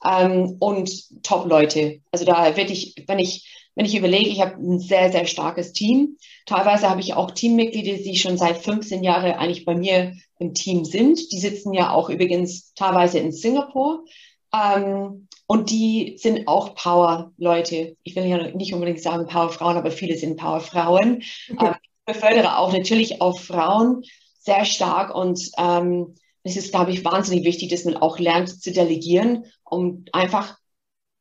Ähm, 0.04 0.56
und 0.60 1.22
Top-Leute. 1.22 2.00
Also 2.12 2.24
da 2.24 2.56
werde 2.56 2.72
ich, 2.72 2.94
wenn 3.06 3.18
ich, 3.18 3.57
wenn 3.78 3.86
ich 3.86 3.96
überlege, 3.96 4.28
ich 4.28 4.40
habe 4.40 4.56
ein 4.56 4.80
sehr, 4.80 5.12
sehr 5.12 5.24
starkes 5.24 5.72
Team. 5.72 6.18
Teilweise 6.46 6.90
habe 6.90 7.00
ich 7.00 7.14
auch 7.14 7.30
Teammitglieder, 7.30 8.02
die 8.02 8.16
schon 8.16 8.36
seit 8.36 8.58
15 8.58 9.04
Jahren 9.04 9.34
eigentlich 9.34 9.64
bei 9.64 9.76
mir 9.76 10.16
im 10.40 10.52
Team 10.52 10.84
sind. 10.84 11.30
Die 11.30 11.38
sitzen 11.38 11.72
ja 11.72 11.92
auch 11.92 12.10
übrigens 12.10 12.74
teilweise 12.74 13.20
in 13.20 13.30
Singapur. 13.30 14.04
Ähm, 14.52 15.28
und 15.46 15.70
die 15.70 16.16
sind 16.18 16.48
auch 16.48 16.74
Power-Leute. 16.74 17.96
Ich 18.02 18.16
will 18.16 18.24
ja 18.24 18.50
nicht 18.50 18.74
unbedingt 18.74 19.00
sagen 19.00 19.28
Power-Frauen, 19.28 19.76
aber 19.76 19.92
viele 19.92 20.16
sind 20.16 20.38
Power-Frauen. 20.38 21.22
Ähm, 21.48 21.74
ich 21.80 22.14
befördere 22.14 22.58
auch 22.58 22.72
natürlich 22.72 23.20
auch 23.20 23.38
Frauen 23.38 24.02
sehr 24.40 24.64
stark 24.64 25.14
und 25.14 25.52
ähm, 25.56 26.16
es 26.42 26.56
ist, 26.56 26.72
glaube 26.72 26.90
ich, 26.90 27.04
wahnsinnig 27.04 27.44
wichtig, 27.44 27.70
dass 27.70 27.84
man 27.84 27.96
auch 27.96 28.18
lernt 28.18 28.60
zu 28.60 28.72
delegieren, 28.72 29.44
um 29.62 30.04
einfach 30.12 30.57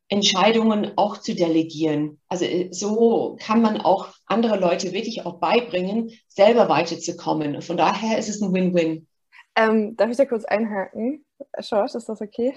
Entscheidungen 0.10 0.93
auch 0.95 1.18
zu 1.18 1.36
delegieren. 1.36 2.20
Also 2.28 2.45
äh, 2.45 2.70
so 2.72 3.38
kann 3.39 3.62
man 3.62 3.82
auch 3.82 4.10
andere 4.26 4.58
Leute 4.58 4.93
wirklich 4.93 5.26
auch 5.26 5.39
beibringen, 5.39 6.12
selber 6.28 6.70
weiterzukommen. 6.70 7.62
Von 7.62 7.78
daher 7.78 8.18
ist 8.18 8.30
es 8.30 8.41
ein 8.41 8.53
Win-Win. 8.53 9.08
Ähm, 9.55 9.95
darf 9.97 10.10
ich 10.10 10.18
da 10.18 10.26
kurz 10.26 10.45
einhaken? 10.45 11.26
Schorsch, 11.60 11.95
ist 11.95 12.10
das 12.10 12.22
okay? 12.22 12.53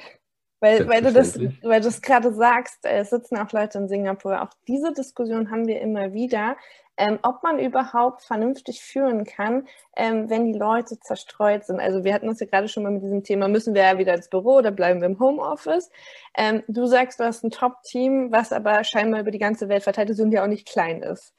Weil, 0.61 0.86
weil 0.88 1.02
du 1.02 1.12
das, 1.12 1.38
weil 1.62 1.80
du 1.80 1.88
es 1.88 2.02
gerade 2.02 2.34
sagst, 2.34 2.84
es 2.84 3.11
sitzen 3.11 3.38
auch 3.38 3.50
Leute 3.52 3.78
in 3.78 3.88
Singapur. 3.88 4.42
Auch 4.42 4.50
diese 4.68 4.92
Diskussion 4.92 5.50
haben 5.50 5.66
wir 5.66 5.80
immer 5.80 6.12
wieder, 6.12 6.56
ähm, 6.98 7.18
ob 7.22 7.42
man 7.42 7.58
überhaupt 7.58 8.22
vernünftig 8.22 8.82
führen 8.82 9.24
kann, 9.24 9.66
ähm, 9.96 10.28
wenn 10.28 10.52
die 10.52 10.58
Leute 10.58 11.00
zerstreut 11.00 11.64
sind. 11.64 11.80
Also 11.80 12.04
wir 12.04 12.12
hatten 12.12 12.28
uns 12.28 12.40
ja 12.40 12.46
gerade 12.46 12.68
schon 12.68 12.82
mal 12.82 12.92
mit 12.92 13.02
diesem 13.02 13.24
Thema, 13.24 13.48
müssen 13.48 13.74
wir 13.74 13.82
ja 13.82 13.98
wieder 13.98 14.14
ins 14.14 14.28
Büro 14.28 14.56
oder 14.56 14.70
bleiben 14.70 15.00
wir 15.00 15.08
im 15.08 15.18
Homeoffice? 15.18 15.90
Ähm, 16.36 16.62
du 16.68 16.84
sagst, 16.84 17.18
du 17.18 17.24
hast 17.24 17.42
ein 17.42 17.50
Top-Team, 17.50 18.30
was 18.30 18.52
aber 18.52 18.84
scheinbar 18.84 19.20
über 19.20 19.30
die 19.30 19.38
ganze 19.38 19.70
Welt 19.70 19.82
verteilt 19.82 20.11
ist 20.11 20.20
und 20.20 20.30
ja 20.30 20.42
auch 20.42 20.48
nicht 20.48 20.68
klein 20.68 21.02
ist. 21.02 21.34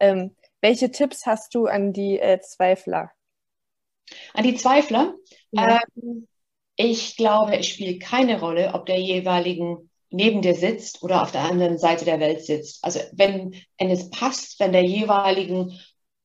Ähm, 0.00 0.34
welche 0.60 0.90
Tipps 0.90 1.24
hast 1.24 1.54
du 1.54 1.66
an 1.66 1.92
die 1.92 2.18
äh, 2.18 2.40
Zweifler? 2.40 3.12
An 4.34 4.42
die 4.42 4.56
Zweifler? 4.56 5.14
Ja. 5.52 5.80
Ähm, 5.94 6.26
ich 6.76 7.16
glaube, 7.16 7.58
es 7.58 7.66
spielt 7.66 8.02
keine 8.02 8.40
Rolle, 8.40 8.72
ob 8.74 8.86
der 8.86 9.00
jeweiligen 9.00 9.90
neben 10.10 10.42
dir 10.42 10.54
sitzt 10.54 11.02
oder 11.02 11.22
auf 11.22 11.32
der 11.32 11.42
anderen 11.42 11.78
Seite 11.78 12.04
der 12.04 12.20
Welt 12.20 12.42
sitzt. 12.42 12.84
Also 12.84 13.00
wenn, 13.12 13.54
wenn 13.78 13.90
es 13.90 14.10
passt, 14.10 14.60
wenn 14.60 14.72
der 14.72 14.84
jeweiligen 14.84 15.78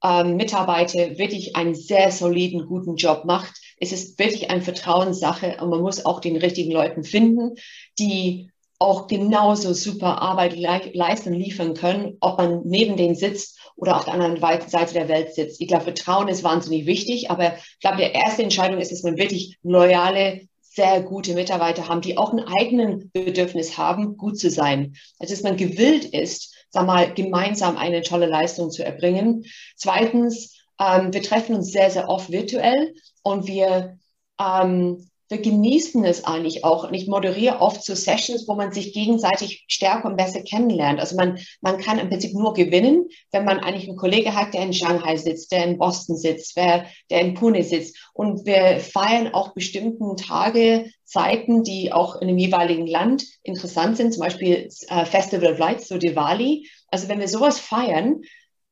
ähm, 0.04 0.36
Mitarbeiter 0.36 1.18
wirklich 1.18 1.56
einen 1.56 1.76
sehr 1.76 2.12
soliden, 2.12 2.66
guten 2.68 2.96
Job 2.96 3.26
macht, 3.26 3.60
ist 3.78 3.94
es 3.94 4.18
wirklich 4.20 4.50
eine 4.50 4.62
Vertrauenssache 4.62 5.58
und 5.62 5.70
man 5.70 5.82
muss 5.82 6.06
auch 6.06 6.20
den 6.20 6.38
richtigen 6.38 6.72
Leuten 6.72 7.04
finden, 7.04 7.56
die 7.98 8.52
auch 8.82 9.06
genauso 9.08 9.74
super 9.74 10.22
Arbeit 10.24 10.56
le 10.56 10.92
leisten, 10.94 11.34
liefern 11.34 11.76
können, 11.76 12.18
ob 12.20 12.40
man 12.40 12.62
neben 12.66 12.98
denen 12.98 13.14
sitzt 13.14 13.60
oder 13.76 13.96
auf 13.96 14.06
der 14.06 14.16
anderen 14.16 14.40
Seite 14.68 14.94
der 14.94 15.08
Welt 15.08 15.36
sitzt. 15.36 15.62
Ich 15.62 15.68
glaube, 15.68 15.84
Vertrauen 15.84 16.28
ist 16.28 16.44
wahnsinnig 16.44 16.88
wichtig, 16.88 17.30
aber 17.30 17.56
ich 17.58 17.80
glaube, 17.80 17.98
die 17.98 18.04
erste 18.12 18.42
Entscheidung 18.42 18.80
ist, 18.80 18.92
dass 18.92 19.04
man 19.04 19.18
wirklich 19.18 19.60
loyale, 19.62 20.48
sehr 20.62 21.02
gute 21.02 21.34
Mitarbeiter 21.36 21.90
haben, 21.90 22.02
die 22.02 22.18
auch 22.18 22.34
ein 22.34 22.40
eigenen 22.40 23.12
Bedürfnis 23.14 23.78
haben, 23.78 24.18
gut 24.18 24.40
zu 24.40 24.50
sein. 24.50 24.96
Also, 25.20 25.34
dass 25.34 25.44
man 25.44 25.58
gewillt 25.58 26.06
ist, 26.06 26.56
sag 26.70 26.88
mal, 26.88 27.14
gemeinsam 27.14 27.78
eine 27.78 28.02
tolle 28.02 28.26
Leistung 28.26 28.72
zu 28.72 28.84
erbringen. 28.84 29.46
Zweitens, 29.76 30.58
ähm, 30.80 31.14
wir 31.14 31.22
treffen 31.22 31.56
uns 31.56 31.72
sehr, 31.72 31.92
sehr 31.92 32.10
oft 32.10 32.32
virtuell 32.32 32.96
und 33.22 33.46
wir 33.48 34.00
ähm, 34.40 35.11
wir 35.32 35.42
genießen 35.42 36.04
es 36.04 36.26
eigentlich 36.26 36.64
auch. 36.66 36.84
Und 36.84 36.94
ich 36.94 37.08
moderiere 37.08 37.62
oft 37.62 37.84
so 37.84 37.96
Sessions, 37.96 38.48
wo 38.48 38.56
man 38.56 38.72
sich 38.72 38.94
gegenseitig 38.94 39.64
stärker 39.68 40.10
und 40.10 40.18
besser 40.18 40.42
kennenlernt. 40.42 41.00
Also 41.00 41.16
man, 41.16 41.40
man 41.62 41.78
kann 41.80 42.00
im 42.00 42.10
Prinzip 42.10 42.34
nur 42.34 42.54
gewinnen, 42.54 43.08
wenn 43.32 43.46
man 43.46 43.60
eigentlich 43.60 43.88
einen 43.88 43.98
Kollege 43.98 44.36
hat, 44.36 44.54
der 44.54 44.64
in 44.64 44.74
Shanghai 44.74 45.16
sitzt, 45.16 45.52
der 45.52 45.66
in 45.66 45.78
Boston 45.78 46.18
sitzt, 46.18 46.56
wer, 46.58 46.86
der 47.10 47.22
in 47.22 47.34
Pune 47.34 47.64
sitzt. 47.64 47.98
Und 48.14 48.46
wir 48.46 48.80
feiern 48.80 49.34
auch 49.34 49.54
bestimmten 49.54 50.18
Tage, 50.18 50.92
Zeiten, 51.06 51.64
die 51.64 51.92
auch 51.92 52.22
in 52.22 52.28
dem 52.28 52.38
jeweiligen 52.38 52.88
Land 52.88 53.26
interessant 53.44 53.98
sind, 53.98 54.14
zum 54.14 54.22
Beispiel 54.22 54.70
äh, 54.88 55.06
Festival 55.06 55.52
of 55.52 55.60
Lights, 55.60 55.88
so 55.88 55.98
Diwali. 55.98 56.70
Also 56.88 57.10
wenn 57.10 57.20
wir 57.20 57.28
sowas 57.28 57.60
feiern, 57.60 58.22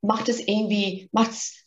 macht 0.02 0.30
es 0.30 0.40
irgendwie, 0.40 1.10
macht's 1.12 1.60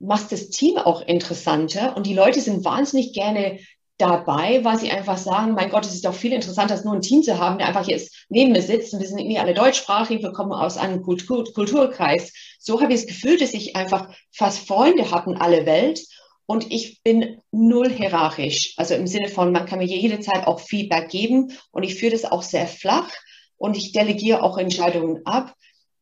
macht 0.00 0.32
das 0.32 0.48
Team 0.48 0.78
auch 0.78 1.02
interessanter 1.02 1.94
und 1.94 2.06
die 2.06 2.14
Leute 2.14 2.40
sind 2.40 2.64
wahnsinnig 2.64 3.12
gerne 3.12 3.58
dabei, 4.00 4.64
weil 4.64 4.78
sie 4.78 4.90
einfach 4.90 5.18
sagen, 5.18 5.54
mein 5.54 5.70
Gott, 5.70 5.86
es 5.86 5.94
ist 5.94 6.04
doch 6.04 6.14
viel 6.14 6.32
interessanter, 6.32 6.74
als 6.74 6.84
nur 6.84 6.94
ein 6.94 7.02
Team 7.02 7.22
zu 7.22 7.38
haben, 7.38 7.58
der 7.58 7.68
einfach 7.68 7.86
jetzt 7.86 8.26
neben 8.28 8.52
mir 8.52 8.62
sitzt. 8.62 8.98
Wir 8.98 9.06
sind 9.06 9.18
irgendwie 9.18 9.38
alle 9.38 9.54
deutschsprachig, 9.54 10.22
wir 10.22 10.32
kommen 10.32 10.52
aus 10.52 10.76
einem 10.76 11.02
Kultur 11.02 11.44
Kulturkreis. 11.52 12.32
So 12.58 12.80
habe 12.80 12.92
ich 12.92 13.00
das 13.00 13.08
Gefühl, 13.08 13.38
dass 13.38 13.54
ich 13.54 13.76
einfach 13.76 14.08
fast 14.32 14.66
Freunde 14.66 15.10
habe 15.10 15.32
in 15.32 15.36
alle 15.36 15.66
Welt. 15.66 16.00
Und 16.46 16.72
ich 16.72 17.02
bin 17.04 17.40
null 17.52 17.90
hierarchisch. 17.90 18.74
Also 18.76 18.94
im 18.94 19.06
Sinne 19.06 19.28
von, 19.28 19.52
man 19.52 19.66
kann 19.66 19.78
mir 19.78 19.86
jede 19.86 20.18
Zeit 20.18 20.46
auch 20.46 20.58
Feedback 20.58 21.08
geben. 21.08 21.52
Und 21.70 21.84
ich 21.84 21.94
führe 21.94 22.12
das 22.12 22.24
auch 22.24 22.42
sehr 22.42 22.66
flach. 22.66 23.08
Und 23.56 23.76
ich 23.76 23.92
delegiere 23.92 24.42
auch 24.42 24.58
Entscheidungen 24.58 25.24
ab. 25.26 25.54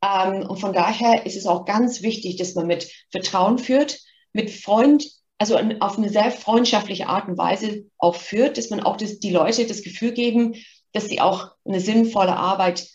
Ähm, 0.03 0.47
und 0.47 0.57
von 0.57 0.73
daher 0.73 1.25
ist 1.25 1.35
es 1.35 1.45
auch 1.45 1.65
ganz 1.65 2.01
wichtig, 2.01 2.37
dass 2.37 2.55
man 2.55 2.67
mit 2.67 2.89
Vertrauen 3.11 3.59
führt, 3.59 3.99
mit 4.33 4.49
Freund, 4.49 5.05
also 5.39 5.57
auf 5.79 5.97
eine 5.97 6.09
sehr 6.09 6.31
freundschaftliche 6.31 7.07
Art 7.07 7.27
und 7.27 7.37
Weise 7.37 7.85
auch 7.97 8.15
führt, 8.15 8.57
dass 8.57 8.69
man 8.69 8.81
auch 8.81 8.97
das, 8.97 9.19
die 9.19 9.31
Leute 9.31 9.65
das 9.65 9.81
Gefühl 9.81 10.11
geben, 10.11 10.55
dass 10.91 11.05
sie 11.05 11.21
auch 11.21 11.51
eine 11.65 11.79
sinnvolle 11.79 12.35
Arbeit, 12.35 12.87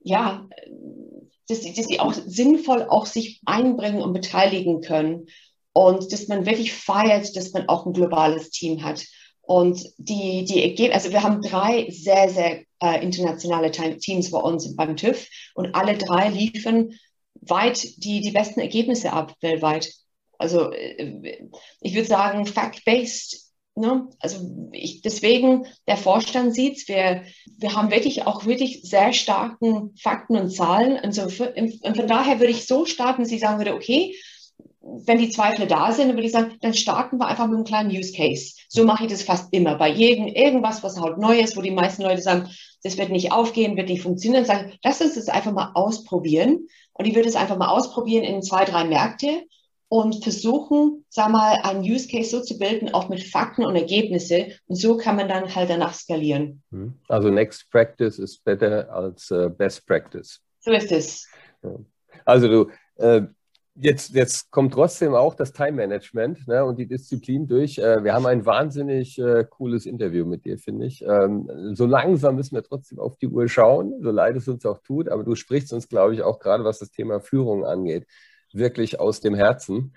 ja, 0.00 0.48
dass, 1.48 1.60
dass 1.60 1.86
sie 1.86 2.00
auch 2.00 2.12
sinnvoll 2.12 2.86
auch 2.88 3.06
sich 3.06 3.40
einbringen 3.46 4.02
und 4.02 4.12
beteiligen 4.12 4.80
können 4.80 5.26
und 5.72 6.12
dass 6.12 6.28
man 6.28 6.46
wirklich 6.46 6.72
feiert, 6.72 7.36
dass 7.36 7.52
man 7.52 7.68
auch 7.68 7.86
ein 7.86 7.92
globales 7.92 8.50
Team 8.50 8.82
hat. 8.82 9.04
Und 9.42 9.84
die, 9.98 10.44
die 10.44 10.62
Ergebnisse, 10.62 10.94
also 10.94 11.10
wir 11.10 11.22
haben 11.22 11.42
drei 11.42 11.86
sehr, 11.90 12.30
sehr 12.30 12.62
äh, 12.80 13.02
internationale 13.04 13.70
Teams 13.70 14.30
bei 14.30 14.38
uns 14.38 14.74
beim 14.74 14.96
TÜV 14.96 15.28
und 15.54 15.74
alle 15.74 15.98
drei 15.98 16.28
liefern 16.28 16.90
weit 17.40 17.84
die, 17.98 18.20
die 18.20 18.30
besten 18.30 18.60
Ergebnisse 18.60 19.12
ab 19.12 19.34
weltweit. 19.40 19.92
Also 20.38 20.70
äh, 20.72 21.48
ich 21.80 21.94
würde 21.94 22.08
sagen, 22.08 22.46
fact-based. 22.46 23.40
Ne? 23.76 24.08
Also 24.20 24.70
ich, 24.72 25.02
deswegen, 25.02 25.66
der 25.88 25.96
Vorstand 25.96 26.54
sieht 26.54 26.76
es, 26.76 26.88
wir, 26.88 27.24
wir 27.58 27.74
haben 27.74 27.90
wirklich 27.90 28.26
auch 28.26 28.46
wirklich 28.46 28.82
sehr 28.82 29.12
starken 29.12 29.94
Fakten 30.00 30.36
und 30.36 30.50
Zahlen. 30.50 30.98
Und, 31.02 31.12
so, 31.12 31.22
und 31.22 31.96
von 31.96 32.06
daher 32.06 32.38
würde 32.38 32.52
ich 32.52 32.66
so 32.66 32.86
starten, 32.86 33.22
dass 33.22 33.32
ich 33.32 33.40
sagen 33.40 33.58
würde, 33.58 33.74
okay, 33.74 34.14
wenn 35.06 35.18
die 35.18 35.30
Zweifel 35.30 35.66
da 35.66 35.92
sind, 35.92 36.08
dann 36.08 36.16
würde 36.16 36.26
ich 36.26 36.32
sagen, 36.32 36.56
dann 36.60 36.74
starten 36.74 37.18
wir 37.18 37.26
einfach 37.26 37.46
mit 37.46 37.56
einem 37.56 37.64
kleinen 37.64 37.90
Use 37.90 38.12
Case. 38.12 38.54
So 38.68 38.84
mache 38.84 39.04
ich 39.04 39.10
das 39.10 39.22
fast 39.22 39.52
immer. 39.52 39.76
Bei 39.76 39.88
jedem 39.88 40.26
irgendwas, 40.26 40.82
was 40.82 41.00
halt 41.00 41.18
neu 41.18 41.40
ist, 41.40 41.56
wo 41.56 41.62
die 41.62 41.70
meisten 41.70 42.02
Leute 42.02 42.20
sagen, 42.20 42.50
das 42.82 42.98
wird 42.98 43.08
nicht 43.08 43.32
aufgehen, 43.32 43.76
wird 43.76 43.88
nicht 43.88 44.02
funktionieren, 44.02 44.44
sagen, 44.44 44.72
lass 44.84 45.00
uns 45.00 45.14
das 45.14 45.28
einfach 45.28 45.52
mal 45.52 45.72
ausprobieren. 45.74 46.68
Und 46.92 47.06
ich 47.06 47.14
würde 47.14 47.28
es 47.28 47.36
einfach 47.36 47.56
mal 47.56 47.68
ausprobieren 47.68 48.24
in 48.24 48.42
zwei, 48.42 48.64
drei 48.64 48.84
Märkte 48.84 49.44
und 49.88 50.22
versuchen, 50.22 51.04
sag 51.08 51.30
mal, 51.30 51.58
einen 51.62 51.82
Use 51.82 52.08
Case 52.08 52.30
so 52.30 52.40
zu 52.40 52.58
bilden, 52.58 52.92
auch 52.92 53.08
mit 53.08 53.22
Fakten 53.22 53.64
und 53.64 53.76
Ergebnisse. 53.76 54.48
Und 54.66 54.76
so 54.76 54.96
kann 54.96 55.16
man 55.16 55.28
dann 55.28 55.54
halt 55.54 55.70
danach 55.70 55.94
skalieren. 55.94 56.62
Hm. 56.70 56.94
Also 57.08 57.30
Next 57.30 57.70
Practice 57.70 58.18
ist 58.18 58.44
better 58.44 58.92
als 58.92 59.30
uh, 59.30 59.48
Best 59.50 59.86
Practice. 59.86 60.40
So 60.60 60.72
ist 60.72 60.90
es. 60.90 61.28
Also 62.24 62.48
du, 62.48 62.70
äh, 62.96 63.22
Jetzt, 63.76 64.14
jetzt 64.14 64.52
kommt 64.52 64.72
trotzdem 64.72 65.14
auch 65.14 65.34
das 65.34 65.52
Time-Management 65.52 66.46
ne, 66.46 66.64
und 66.64 66.78
die 66.78 66.86
Disziplin 66.86 67.48
durch. 67.48 67.78
Äh, 67.78 68.04
wir 68.04 68.14
haben 68.14 68.24
ein 68.24 68.46
wahnsinnig 68.46 69.18
äh, 69.18 69.44
cooles 69.50 69.84
Interview 69.84 70.24
mit 70.24 70.44
dir, 70.44 70.58
finde 70.58 70.86
ich. 70.86 71.04
Ähm, 71.04 71.50
so 71.74 71.84
langsam 71.84 72.36
müssen 72.36 72.54
wir 72.54 72.62
trotzdem 72.62 73.00
auf 73.00 73.16
die 73.16 73.26
Uhr 73.26 73.48
schauen, 73.48 74.00
so 74.00 74.12
leid 74.12 74.36
es 74.36 74.46
uns 74.46 74.64
auch 74.64 74.78
tut. 74.78 75.08
Aber 75.08 75.24
du 75.24 75.34
sprichst 75.34 75.72
uns, 75.72 75.88
glaube 75.88 76.14
ich, 76.14 76.22
auch 76.22 76.38
gerade 76.38 76.62
was 76.62 76.78
das 76.78 76.92
Thema 76.92 77.18
Führung 77.18 77.64
angeht, 77.64 78.06
wirklich 78.54 79.00
aus 79.00 79.20
dem 79.20 79.34
Herzen. 79.34 79.94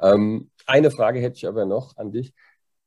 Ähm, 0.00 0.50
eine 0.66 0.90
Frage 0.90 1.20
hätte 1.20 1.36
ich 1.36 1.46
aber 1.46 1.64
noch 1.66 1.96
an 1.96 2.12
dich. 2.12 2.34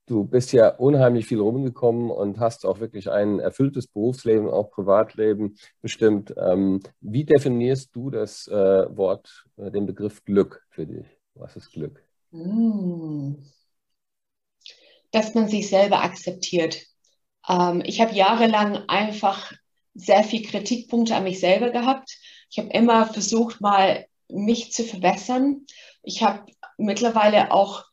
Du 0.06 0.26
bist 0.26 0.52
ja 0.52 0.68
unheimlich 0.68 1.26
viel 1.28 1.40
rumgekommen 1.40 2.12
und 2.12 2.40
hast 2.40 2.66
auch 2.66 2.80
wirklich 2.82 3.10
ein 3.10 3.40
erfülltes 3.40 3.88
Berufsleben, 3.88 4.50
auch 4.50 4.70
Privatleben 4.70 5.56
bestimmt. 5.82 6.34
Ähm, 6.38 6.82
wie 7.00 7.24
definierst 7.24 7.96
du 7.96 8.10
das 8.10 8.48
äh, 8.48 8.98
Wort, 8.98 9.46
äh, 9.56 9.72
den 9.72 9.86
Begriff 9.86 10.26
Glück 10.26 10.66
für 10.70 10.86
dich? 10.86 11.06
Was 11.36 11.56
ist 11.56 11.72
Glück? 11.72 12.04
Hm. 12.32 13.44
Dass 15.12 15.34
man 15.36 15.48
sich 15.48 15.70
selber 15.70 16.04
akzeptiert. 16.04 16.82
Ähm, 17.48 17.82
ich 17.86 18.02
habe 18.02 18.14
jahrelang 18.14 18.84
einfach 18.88 19.54
sehr 19.94 20.24
viel 20.24 20.44
Kritikpunkte 20.44 21.16
an 21.16 21.24
mich 21.24 21.40
selber 21.40 21.70
gehabt. 21.70 22.18
Ich 22.50 22.60
habe 22.60 22.70
immer 22.70 23.06
versucht, 23.06 23.62
mal 23.62 24.06
mich 24.30 24.72
zu 24.72 24.84
verbessern. 24.84 25.66
Ich 26.04 26.24
habe 26.24 26.52
mittlerweile 26.78 27.52
auch 27.52 27.86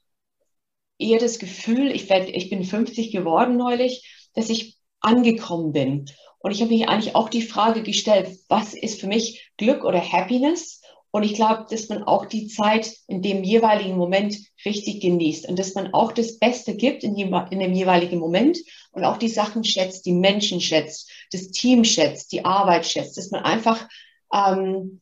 eher 0.99 1.19
das 1.19 1.39
Gefühl, 1.39 1.91
ich, 1.91 2.09
werd, 2.09 2.29
ich 2.29 2.51
bin 2.51 2.65
50 2.65 3.11
geworden 3.11 3.57
neulich, 3.57 4.29
dass 4.35 4.51
ich 4.51 4.79
angekommen 5.01 5.73
bin. 5.73 6.07
Und 6.39 6.53
ich 6.53 6.61
habe 6.61 6.73
mich 6.73 6.89
eigentlich 6.89 7.15
auch 7.15 7.29
die 7.29 7.43
Frage 7.43 7.83
gestellt, 7.83 8.39
was 8.49 8.75
ist 8.75 9.01
für 9.01 9.07
mich 9.07 9.51
Glück 9.57 9.85
oder 9.85 10.01
Happiness? 10.01 10.81
Und 11.13 11.25
ich 11.25 11.35
glaube, 11.35 11.67
dass 11.69 11.89
man 11.89 12.05
auch 12.05 12.27
die 12.27 12.47
Zeit 12.47 12.95
in 13.09 13.21
dem 13.21 13.43
jeweiligen 13.43 13.97
Moment 13.97 14.39
richtig 14.65 15.03
genießt 15.03 15.49
und 15.49 15.59
dass 15.59 15.75
man 15.75 15.93
auch 15.93 16.13
das 16.13 16.39
Beste 16.39 16.77
gibt 16.77 17.03
in, 17.03 17.17
in 17.17 17.59
dem 17.59 17.73
jeweiligen 17.73 18.19
Moment 18.19 18.59
und 18.93 19.05
auch 19.05 19.17
die 19.17 19.29
Sachen 19.29 19.65
schätzt, 19.65 20.07
die 20.07 20.13
Menschen 20.13 20.61
schätzt, 20.61 21.11
das 21.33 21.51
Team 21.51 21.85
schätzt, 21.85 22.31
die 22.33 22.45
Arbeit 22.45 22.87
schätzt, 22.87 23.17
dass 23.17 23.31
man 23.33 23.43
einfach, 23.43 23.89
ähm, 24.33 25.01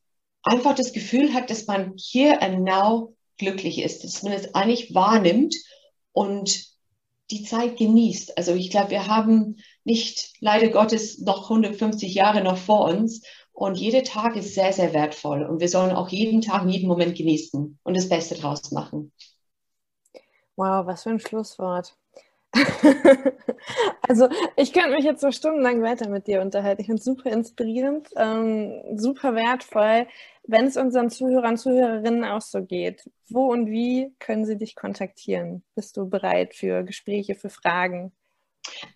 einfach 0.48 0.74
das 0.74 0.92
Gefühl 0.92 1.34
hat, 1.34 1.50
dass 1.50 1.66
man 1.66 1.94
hier 1.96 2.42
and 2.42 2.64
now 2.64 3.14
glücklich 3.38 3.82
ist, 3.82 4.04
dass 4.04 4.22
man 4.22 4.32
es 4.32 4.54
eigentlich 4.54 4.94
wahrnimmt 4.94 5.54
und 6.12 6.66
die 7.30 7.44
Zeit 7.44 7.76
genießt. 7.76 8.36
Also 8.38 8.54
ich 8.54 8.70
glaube, 8.70 8.90
wir 8.90 9.06
haben 9.06 9.56
nicht 9.84 10.32
leider 10.40 10.68
Gottes 10.68 11.18
noch 11.18 11.50
150 11.50 12.14
Jahre 12.14 12.42
noch 12.42 12.56
vor 12.56 12.84
uns 12.86 13.22
und 13.52 13.76
jeder 13.76 14.02
Tag 14.02 14.36
ist 14.36 14.54
sehr, 14.54 14.72
sehr 14.72 14.92
wertvoll 14.94 15.44
und 15.44 15.60
wir 15.60 15.68
sollen 15.68 15.94
auch 15.94 16.08
jeden 16.08 16.40
Tag, 16.40 16.66
jeden 16.66 16.88
Moment 16.88 17.16
genießen 17.16 17.78
und 17.82 17.96
das 17.96 18.08
Beste 18.08 18.34
draus 18.34 18.70
machen. 18.70 19.12
Wow, 20.56 20.86
was 20.86 21.04
für 21.04 21.10
ein 21.10 21.20
Schlusswort. 21.20 21.96
also 24.08 24.28
ich 24.56 24.72
könnte 24.72 24.90
mich 24.90 25.04
jetzt 25.04 25.20
so 25.20 25.30
stundenlang 25.30 25.82
weiter 25.82 26.08
mit 26.08 26.26
dir 26.26 26.40
unterhalten. 26.40 26.80
Ich 26.80 26.86
finde 26.86 26.98
es 26.98 27.04
super 27.04 27.30
inspirierend, 27.30 28.08
ähm, 28.16 28.82
super 28.96 29.34
wertvoll. 29.34 30.06
Wenn 30.50 30.64
es 30.64 30.78
unseren 30.78 31.10
Zuhörern 31.10 31.52
und 31.52 31.56
Zuhörerinnen 31.58 32.24
auch 32.24 32.40
so 32.40 32.64
geht, 32.64 33.10
wo 33.28 33.52
und 33.52 33.66
wie 33.70 34.14
können 34.18 34.46
sie 34.46 34.56
dich 34.56 34.74
kontaktieren? 34.74 35.62
Bist 35.74 35.98
du 35.98 36.08
bereit 36.08 36.54
für 36.54 36.84
Gespräche, 36.84 37.34
für 37.34 37.50
Fragen? 37.50 38.12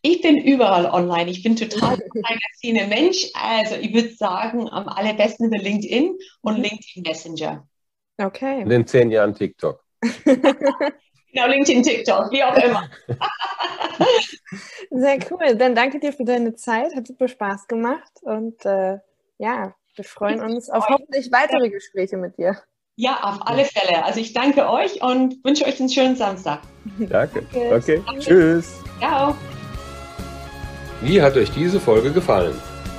Ich 0.01 0.23
bin 0.23 0.39
überall 0.39 0.87
online. 0.87 1.31
Ich 1.31 1.43
bin 1.43 1.55
total 1.55 1.99
ein 2.25 2.89
Mensch. 2.89 3.31
Also 3.35 3.75
ich 3.75 3.93
würde 3.93 4.15
sagen, 4.15 4.67
am 4.71 4.89
allerbesten 4.89 5.47
über 5.47 5.59
LinkedIn 5.59 6.17
und. 6.41 6.57
LinkedIn 6.57 7.03
Messenger. 7.03 7.69
Okay. 8.17 8.65
Und 8.65 8.71
in 8.71 8.87
zehn 8.87 9.11
Jahren 9.11 9.35
TikTok. 9.35 9.85
Genau, 11.35 11.47
LinkedIn, 11.47 11.83
TikTok, 11.83 12.31
wie 12.31 12.45
auch 12.45 12.55
immer. 12.57 12.91
Sehr 14.91 15.19
cool. 15.31 15.57
Dann 15.57 15.75
danke 15.75 15.99
dir 15.99 16.13
für 16.13 16.25
deine 16.27 16.55
Zeit. 16.57 16.95
Hat 16.95 17.07
super 17.07 17.27
Spaß 17.27 17.69
gemacht. 17.69 18.13
Und 18.21 18.67
äh, 18.67 18.99
ja, 19.39 19.75
wir 19.95 20.05
freuen 20.05 20.41
uns 20.41 20.71
auf 20.71 20.89
hoffentlich 20.89 21.31
weitere 21.33 21.71
Gespräche 21.71 22.17
mit 22.17 22.39
dir. 22.39 22.57
Ja, 22.97 23.21
auf 23.23 23.47
alle 23.47 23.65
Fälle. 23.65 24.05
Also 24.05 24.21
ich 24.21 24.33
danke 24.33 24.69
euch 24.69 25.03
und 25.03 25.43
wünsche 25.45 25.65
euch 25.65 25.81
einen 25.81 25.89
schönen 25.89 26.15
Samstag. 26.15 26.61
Danke. 26.99 27.43
Okay. 27.51 27.75
okay. 27.75 28.03
Danke. 28.05 28.21
Tschüss. 28.21 28.83
Ciao. 28.99 29.35
Wie 31.01 31.23
hat 31.23 31.37
euch 31.37 31.51
diese 31.51 31.81
Folge 31.81 32.13
gefallen? 32.13 32.55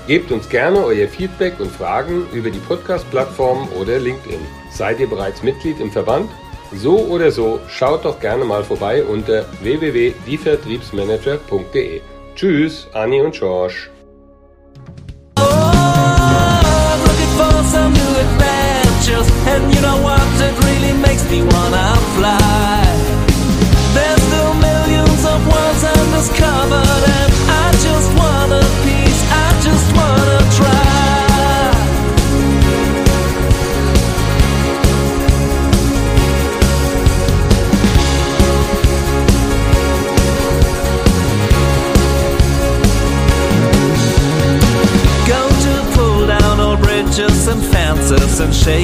Gebt 0.08 0.32
uns 0.32 0.50
gerne 0.50 0.84
euer 0.84 1.08
Feedback 1.08 1.60
und 1.60 1.72
Fragen 1.72 2.28
über 2.34 2.50
die 2.50 2.58
Podcast-Plattform 2.60 3.70
oder 3.80 4.00
LinkedIn. 4.00 4.42
Seid 4.72 5.00
ihr 5.00 5.08
bereits 5.08 5.44
Mitglied 5.44 5.80
im 5.80 5.92
Verband? 5.92 6.32
So 6.74 6.98
oder 6.98 7.30
so, 7.32 7.60
schaut 7.70 8.04
doch 8.04 8.20
gerne 8.20 8.44
mal 8.44 8.64
vorbei 8.64 9.04
unter 9.04 9.46
www.dievertriebsmanager.de. 9.62 12.02
Tschüss, 12.36 12.88
Anni 12.94 13.22
und 13.22 13.36
George. 13.36 13.93
And 19.46 19.76
you 19.76 19.82
know 19.82 20.02
what, 20.02 20.22
it 20.42 20.56
really 20.66 20.94
makes 21.00 21.30
me 21.30 21.44
wanna 21.44 21.96
fly 22.16 22.73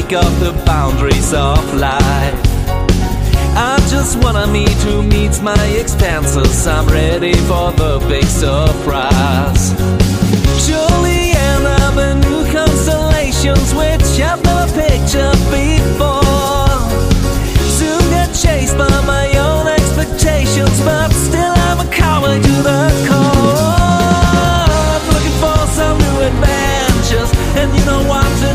break 0.10 0.24
of 0.24 0.40
the 0.40 0.52
boundaries 0.66 1.34
of 1.34 1.74
life. 1.76 2.40
I 3.56 3.78
just 3.90 4.22
wanna 4.24 4.48
meet 4.48 4.78
who 4.84 5.04
meets 5.04 5.42
my 5.42 5.66
expenses. 5.80 6.68
I'm 6.68 6.88
ready 6.88 7.34
for 7.50 7.72
the 7.72 8.00
big 8.08 8.26
surprise. 8.26 9.74
Surely 10.66 11.32
end 11.32 11.66
up 11.66 11.98
in 11.98 12.22
new 12.22 12.44
constellations, 12.52 13.74
which 13.74 14.20
I've 14.22 14.44
never 14.44 14.68
pictured 14.74 15.40
before. 15.52 16.70
Soon 17.78 18.02
get 18.10 18.34
chased 18.34 18.78
by 18.78 18.90
my 19.06 19.28
own 19.38 19.68
expectations, 19.68 20.80
but 20.82 21.12
still 21.12 21.54
I'm 21.68 21.80
a 21.88 21.90
coward 21.92 22.42
to 22.42 22.56
the 22.70 22.82
core. 23.08 24.66
Looking 25.12 25.38
for 25.44 25.60
some 25.78 25.98
new 25.98 26.18
adventures, 26.32 27.32
and 27.60 27.68
you 27.76 27.84
know 27.86 28.04
what 28.08 28.49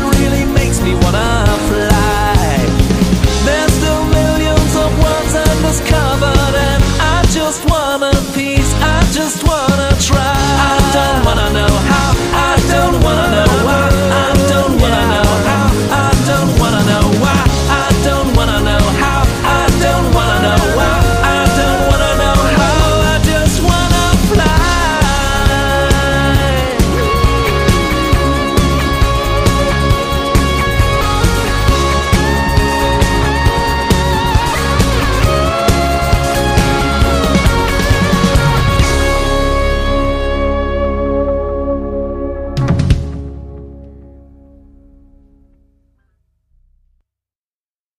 me 0.85 0.93
what 0.93 1.15
I 1.15 1.57
feel. 1.67 1.74